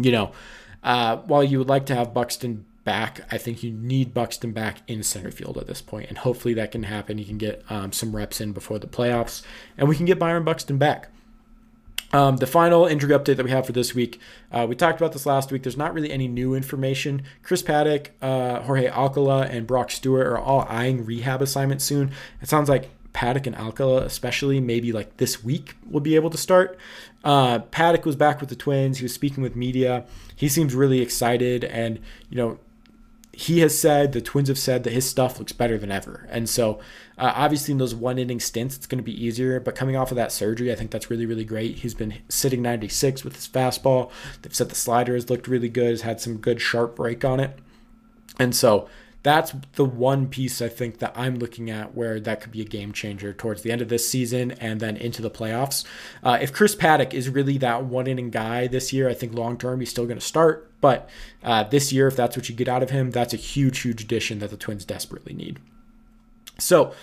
you 0.00 0.10
know, 0.10 0.32
uh, 0.82 1.18
while 1.18 1.44
you 1.44 1.58
would 1.58 1.68
like 1.68 1.84
to 1.86 1.94
have 1.94 2.14
Buxton 2.14 2.64
back. 2.84 3.20
I 3.30 3.38
think 3.38 3.62
you 3.62 3.70
need 3.70 4.14
Buxton 4.14 4.52
back 4.52 4.78
in 4.86 5.02
center 5.02 5.30
field 5.30 5.58
at 5.58 5.66
this 5.66 5.80
point, 5.80 6.08
and 6.08 6.18
hopefully 6.18 6.54
that 6.54 6.72
can 6.72 6.84
happen. 6.84 7.18
You 7.18 7.24
can 7.24 7.38
get 7.38 7.62
um, 7.70 7.92
some 7.92 8.16
reps 8.16 8.40
in 8.40 8.52
before 8.52 8.78
the 8.78 8.86
playoffs, 8.86 9.42
and 9.76 9.88
we 9.88 9.96
can 9.96 10.06
get 10.06 10.18
Byron 10.18 10.44
Buxton 10.44 10.78
back. 10.78 11.08
Um, 12.12 12.38
the 12.38 12.46
final 12.46 12.86
injury 12.86 13.10
update 13.10 13.36
that 13.36 13.44
we 13.44 13.50
have 13.50 13.66
for 13.66 13.72
this 13.72 13.94
week, 13.94 14.20
uh, 14.50 14.66
we 14.68 14.74
talked 14.74 15.00
about 15.00 15.12
this 15.12 15.26
last 15.26 15.52
week. 15.52 15.62
There's 15.62 15.76
not 15.76 15.94
really 15.94 16.10
any 16.10 16.26
new 16.26 16.54
information. 16.54 17.22
Chris 17.42 17.62
Paddack, 17.62 18.08
uh, 18.20 18.60
Jorge 18.62 18.88
Alcala, 18.88 19.46
and 19.46 19.66
Brock 19.66 19.90
Stewart 19.90 20.26
are 20.26 20.38
all 20.38 20.66
eyeing 20.68 21.04
rehab 21.04 21.40
assignments 21.40 21.84
soon. 21.84 22.10
It 22.42 22.48
sounds 22.48 22.68
like 22.68 22.90
Paddack 23.12 23.46
and 23.46 23.56
Alcala, 23.56 24.02
especially 24.02 24.60
maybe 24.60 24.92
like 24.92 25.18
this 25.18 25.44
week, 25.44 25.74
will 25.88 26.00
be 26.00 26.16
able 26.16 26.30
to 26.30 26.38
start. 26.38 26.78
Uh, 27.22 27.60
Paddack 27.60 28.04
was 28.04 28.16
back 28.16 28.40
with 28.40 28.48
the 28.48 28.56
Twins. 28.56 28.98
He 28.98 29.04
was 29.04 29.14
speaking 29.14 29.42
with 29.42 29.54
media. 29.54 30.04
He 30.34 30.48
seems 30.48 30.74
really 30.74 31.00
excited, 31.00 31.64
and 31.64 32.00
you 32.28 32.36
know 32.36 32.58
he 33.40 33.60
has 33.60 33.78
said, 33.78 34.12
the 34.12 34.20
Twins 34.20 34.48
have 34.48 34.58
said 34.58 34.84
that 34.84 34.92
his 34.92 35.08
stuff 35.08 35.38
looks 35.38 35.52
better 35.52 35.78
than 35.78 35.90
ever. 35.90 36.26
And 36.28 36.46
so, 36.46 36.78
uh, 37.16 37.32
obviously, 37.34 37.72
in 37.72 37.78
those 37.78 37.94
one 37.94 38.18
inning 38.18 38.38
stints, 38.38 38.76
it's 38.76 38.86
going 38.86 38.98
to 38.98 39.02
be 39.02 39.24
easier. 39.24 39.58
But 39.58 39.74
coming 39.74 39.96
off 39.96 40.10
of 40.10 40.16
that 40.16 40.30
surgery, 40.30 40.70
I 40.70 40.74
think 40.74 40.90
that's 40.90 41.08
really, 41.08 41.24
really 41.24 41.46
great. 41.46 41.76
He's 41.76 41.94
been 41.94 42.18
sitting 42.28 42.60
96 42.60 43.24
with 43.24 43.36
his 43.36 43.48
fastball. 43.48 44.10
They've 44.42 44.54
said 44.54 44.68
the 44.68 44.74
slider 44.74 45.14
has 45.14 45.30
looked 45.30 45.48
really 45.48 45.70
good, 45.70 45.88
has 45.88 46.02
had 46.02 46.20
some 46.20 46.36
good 46.36 46.60
sharp 46.60 46.96
break 46.96 47.24
on 47.24 47.40
it. 47.40 47.58
And 48.38 48.54
so, 48.54 48.90
that's 49.22 49.54
the 49.74 49.84
one 49.84 50.28
piece 50.28 50.62
I 50.62 50.68
think 50.68 50.98
that 50.98 51.12
I'm 51.14 51.38
looking 51.38 51.70
at 51.70 51.94
where 51.94 52.18
that 52.20 52.40
could 52.40 52.52
be 52.52 52.62
a 52.62 52.64
game 52.64 52.92
changer 52.92 53.32
towards 53.32 53.62
the 53.62 53.70
end 53.70 53.82
of 53.82 53.88
this 53.88 54.08
season 54.08 54.52
and 54.52 54.80
then 54.80 54.96
into 54.96 55.20
the 55.20 55.30
playoffs. 55.30 55.84
Uh, 56.22 56.38
if 56.40 56.52
Chris 56.52 56.74
Paddack 56.74 57.12
is 57.12 57.28
really 57.28 57.58
that 57.58 57.84
one 57.84 58.06
inning 58.06 58.30
guy 58.30 58.66
this 58.66 58.92
year, 58.92 59.08
I 59.08 59.14
think 59.14 59.34
long 59.34 59.58
term 59.58 59.80
he's 59.80 59.90
still 59.90 60.06
going 60.06 60.18
to 60.18 60.24
start. 60.24 60.72
But 60.80 61.10
uh, 61.42 61.64
this 61.64 61.92
year, 61.92 62.06
if 62.06 62.16
that's 62.16 62.36
what 62.36 62.48
you 62.48 62.54
get 62.54 62.68
out 62.68 62.82
of 62.82 62.90
him, 62.90 63.10
that's 63.10 63.34
a 63.34 63.38
huge, 63.38 63.80
huge 63.80 64.02
addition 64.02 64.38
that 64.38 64.50
the 64.50 64.56
Twins 64.56 64.86
desperately 64.86 65.34
need. 65.34 65.58
So, 66.58 66.94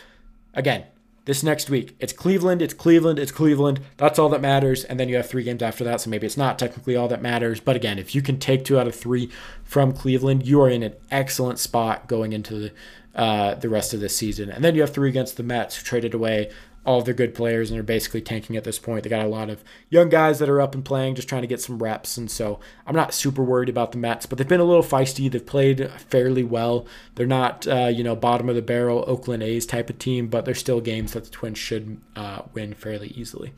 again, 0.55 0.85
this 1.27 1.43
next 1.43 1.69
week. 1.69 1.93
It's 1.99 2.13
Cleveland, 2.13 2.61
it's 2.61 2.73
Cleveland, 2.73 3.19
it's 3.19 3.33
Cleveland. 3.33 3.81
That's 3.97 4.17
all 4.17 4.29
that 4.29 4.39
matters. 4.39 4.85
And 4.85 4.97
then 4.97 5.09
you 5.09 5.17
have 5.17 5.29
three 5.29 5.43
games 5.43 5.61
after 5.61 5.83
that. 5.83 5.99
So 5.99 6.09
maybe 6.09 6.25
it's 6.25 6.37
not 6.37 6.57
technically 6.57 6.95
all 6.95 7.09
that 7.09 7.21
matters. 7.21 7.59
But 7.59 7.75
again, 7.75 7.99
if 7.99 8.15
you 8.15 8.21
can 8.21 8.39
take 8.39 8.63
two 8.63 8.79
out 8.79 8.87
of 8.87 8.95
three 8.95 9.29
from 9.65 9.91
Cleveland, 9.91 10.47
you 10.47 10.61
are 10.61 10.69
in 10.69 10.83
an 10.83 10.95
excellent 11.11 11.59
spot 11.59 12.07
going 12.07 12.31
into 12.31 12.55
the, 12.55 12.71
uh, 13.13 13.55
the 13.55 13.67
rest 13.67 13.93
of 13.93 13.99
the 13.99 14.07
season. 14.07 14.49
And 14.49 14.63
then 14.63 14.73
you 14.73 14.81
have 14.81 14.93
three 14.93 15.09
against 15.09 15.35
the 15.35 15.43
Mets, 15.43 15.75
who 15.75 15.83
traded 15.83 16.13
away 16.13 16.49
all 16.87 17.01
their 17.01 17.13
good 17.13 17.35
players 17.35 17.69
and 17.69 17.75
they're 17.75 17.83
basically 17.83 18.21
tanking 18.21 18.55
at 18.55 18.63
this 18.63 18.79
point. 18.79 19.03
They 19.03 19.09
got 19.09 19.25
a 19.25 19.27
lot 19.27 19.49
of 19.49 19.61
young 19.89 20.07
guys 20.07 20.39
that 20.39 20.47
are 20.47 20.61
up 20.61 20.73
and 20.73 20.85
playing, 20.85 21.15
just 21.15 21.27
trying 21.27 21.41
to 21.41 21.47
get 21.47 21.59
some 21.59 21.83
reps. 21.83 22.15
And 22.15 22.31
so 22.31 22.61
I'm 22.85 22.95
not 22.95 23.13
super 23.13 23.43
worried 23.43 23.67
about 23.67 23.91
the 23.91 23.97
Mets, 23.97 24.25
but 24.25 24.37
they've 24.37 24.47
been 24.47 24.61
a 24.61 24.63
little 24.63 24.81
feisty. 24.81 25.29
They've 25.29 25.45
played 25.45 25.91
fairly 25.91 26.45
well. 26.45 26.87
They're 27.15 27.27
not, 27.27 27.67
uh, 27.67 27.87
you 27.93 28.05
know, 28.05 28.15
bottom 28.15 28.47
of 28.47 28.55
the 28.55 28.61
barrel 28.61 29.03
Oakland 29.05 29.43
A's 29.43 29.65
type 29.65 29.89
of 29.89 29.99
team, 29.99 30.29
but 30.29 30.45
they're 30.45 30.55
still 30.55 30.79
games 30.79 31.11
that 31.11 31.25
the 31.25 31.29
Twins 31.29 31.57
should 31.57 31.99
uh, 32.15 32.43
win 32.53 32.73
fairly 32.73 33.09
easily. 33.09 33.51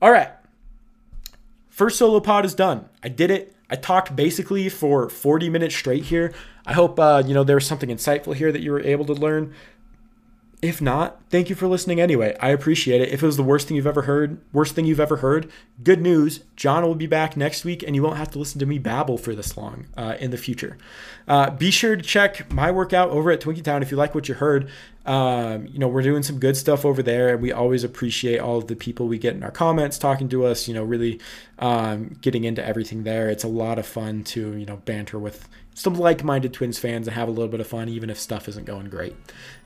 All 0.00 0.10
right. 0.10 0.30
First 1.68 1.98
solo 1.98 2.20
pod 2.20 2.46
is 2.46 2.54
done. 2.54 2.88
I 3.02 3.10
did 3.10 3.30
it. 3.30 3.54
I 3.68 3.76
talked 3.76 4.16
basically 4.16 4.70
for 4.70 5.10
40 5.10 5.50
minutes 5.50 5.74
straight 5.74 6.04
here. 6.04 6.32
I 6.64 6.72
hope 6.72 6.98
uh, 6.98 7.22
you 7.26 7.34
know 7.34 7.44
there 7.44 7.56
was 7.56 7.66
something 7.66 7.90
insightful 7.90 8.34
here 8.34 8.50
that 8.50 8.62
you 8.62 8.72
were 8.72 8.80
able 8.80 9.04
to 9.04 9.12
learn 9.12 9.54
if 10.66 10.82
not, 10.82 11.20
thank 11.30 11.48
you 11.48 11.54
for 11.54 11.68
listening 11.68 12.00
anyway. 12.00 12.36
I 12.40 12.48
appreciate 12.48 13.00
it. 13.00 13.10
If 13.10 13.22
it 13.22 13.26
was 13.26 13.36
the 13.36 13.44
worst 13.44 13.68
thing 13.68 13.76
you've 13.76 13.86
ever 13.86 14.02
heard, 14.02 14.40
worst 14.52 14.74
thing 14.74 14.84
you've 14.84 14.98
ever 14.98 15.18
heard, 15.18 15.48
good 15.84 16.00
news. 16.00 16.40
John 16.56 16.82
will 16.82 16.96
be 16.96 17.06
back 17.06 17.36
next 17.36 17.64
week 17.64 17.84
and 17.84 17.94
you 17.94 18.02
won't 18.02 18.16
have 18.16 18.32
to 18.32 18.40
listen 18.40 18.58
to 18.58 18.66
me 18.66 18.80
babble 18.80 19.16
for 19.16 19.32
this 19.32 19.56
long 19.56 19.86
uh, 19.96 20.16
in 20.18 20.32
the 20.32 20.36
future. 20.36 20.76
Uh, 21.28 21.50
be 21.50 21.70
sure 21.70 21.94
to 21.94 22.02
check 22.02 22.52
my 22.52 22.72
workout 22.72 23.10
over 23.10 23.30
at 23.30 23.40
Twinkie 23.40 23.62
Town 23.62 23.80
if 23.80 23.92
you 23.92 23.96
like 23.96 24.12
what 24.12 24.28
you 24.28 24.34
heard. 24.34 24.68
Um, 25.06 25.68
you 25.68 25.78
know, 25.78 25.86
we're 25.86 26.02
doing 26.02 26.24
some 26.24 26.40
good 26.40 26.56
stuff 26.56 26.84
over 26.84 27.02
there, 27.02 27.28
and 27.28 27.40
we 27.40 27.52
always 27.52 27.84
appreciate 27.84 28.38
all 28.38 28.58
of 28.58 28.66
the 28.66 28.74
people 28.74 29.06
we 29.06 29.18
get 29.18 29.34
in 29.34 29.42
our 29.44 29.52
comments 29.52 29.98
talking 29.98 30.28
to 30.30 30.44
us, 30.44 30.66
you 30.66 30.74
know, 30.74 30.82
really 30.82 31.20
um, 31.60 32.16
getting 32.20 32.44
into 32.44 32.64
everything 32.64 33.04
there. 33.04 33.30
It's 33.30 33.44
a 33.44 33.48
lot 33.48 33.78
of 33.78 33.86
fun 33.86 34.24
to, 34.24 34.56
you 34.56 34.66
know, 34.66 34.78
banter 34.78 35.18
with 35.18 35.48
some 35.74 35.94
like-minded 35.94 36.52
Twins 36.52 36.78
fans 36.78 37.06
and 37.06 37.14
have 37.14 37.28
a 37.28 37.30
little 37.30 37.48
bit 37.48 37.60
of 37.60 37.66
fun, 37.66 37.88
even 37.88 38.10
if 38.10 38.18
stuff 38.18 38.48
isn't 38.48 38.66
going 38.66 38.88
great. 38.88 39.14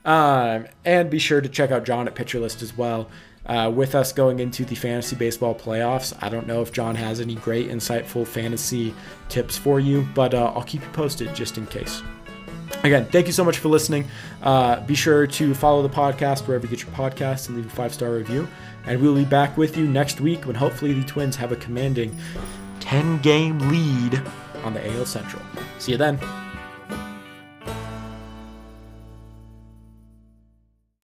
Um, 0.05 0.67
and 0.85 1.09
be 1.09 1.19
sure 1.19 1.41
to 1.41 1.49
check 1.49 1.71
out 1.71 1.85
John 1.85 2.07
at 2.07 2.15
Pitcher 2.15 2.39
List 2.39 2.61
as 2.61 2.77
well. 2.77 3.09
Uh, 3.43 3.71
with 3.73 3.95
us 3.95 4.13
going 4.13 4.39
into 4.39 4.63
the 4.63 4.75
fantasy 4.75 5.15
baseball 5.15 5.55
playoffs, 5.55 6.15
I 6.21 6.29
don't 6.29 6.45
know 6.45 6.61
if 6.61 6.71
John 6.71 6.93
has 6.95 7.19
any 7.19 7.35
great, 7.35 7.69
insightful 7.69 8.27
fantasy 8.27 8.93
tips 9.29 9.57
for 9.57 9.79
you, 9.79 10.07
but 10.13 10.35
uh, 10.35 10.53
I'll 10.55 10.63
keep 10.63 10.83
you 10.83 10.89
posted 10.89 11.33
just 11.33 11.57
in 11.57 11.65
case. 11.65 12.03
Again, 12.83 13.05
thank 13.05 13.27
you 13.27 13.33
so 13.33 13.43
much 13.43 13.59
for 13.59 13.69
listening. 13.69 14.07
Uh, 14.41 14.79
be 14.81 14.95
sure 14.95 15.27
to 15.27 15.53
follow 15.53 15.81
the 15.81 15.89
podcast 15.89 16.47
wherever 16.47 16.65
you 16.65 16.75
get 16.75 16.85
your 16.85 16.93
podcasts 16.95 17.47
and 17.47 17.57
leave 17.57 17.67
a 17.67 17.69
five 17.69 17.93
star 17.93 18.11
review. 18.11 18.47
And 18.85 19.01
we'll 19.01 19.15
be 19.15 19.25
back 19.25 19.57
with 19.57 19.77
you 19.77 19.87
next 19.87 20.19
week 20.19 20.45
when 20.45 20.55
hopefully 20.55 20.93
the 20.93 21.05
Twins 21.05 21.35
have 21.35 21.51
a 21.51 21.55
commanding 21.55 22.17
10 22.79 23.19
game 23.19 23.59
lead 23.69 24.21
on 24.63 24.73
the 24.73 24.97
AL 24.97 25.05
Central. 25.05 25.43
See 25.77 25.91
you 25.91 25.97
then. 25.97 26.19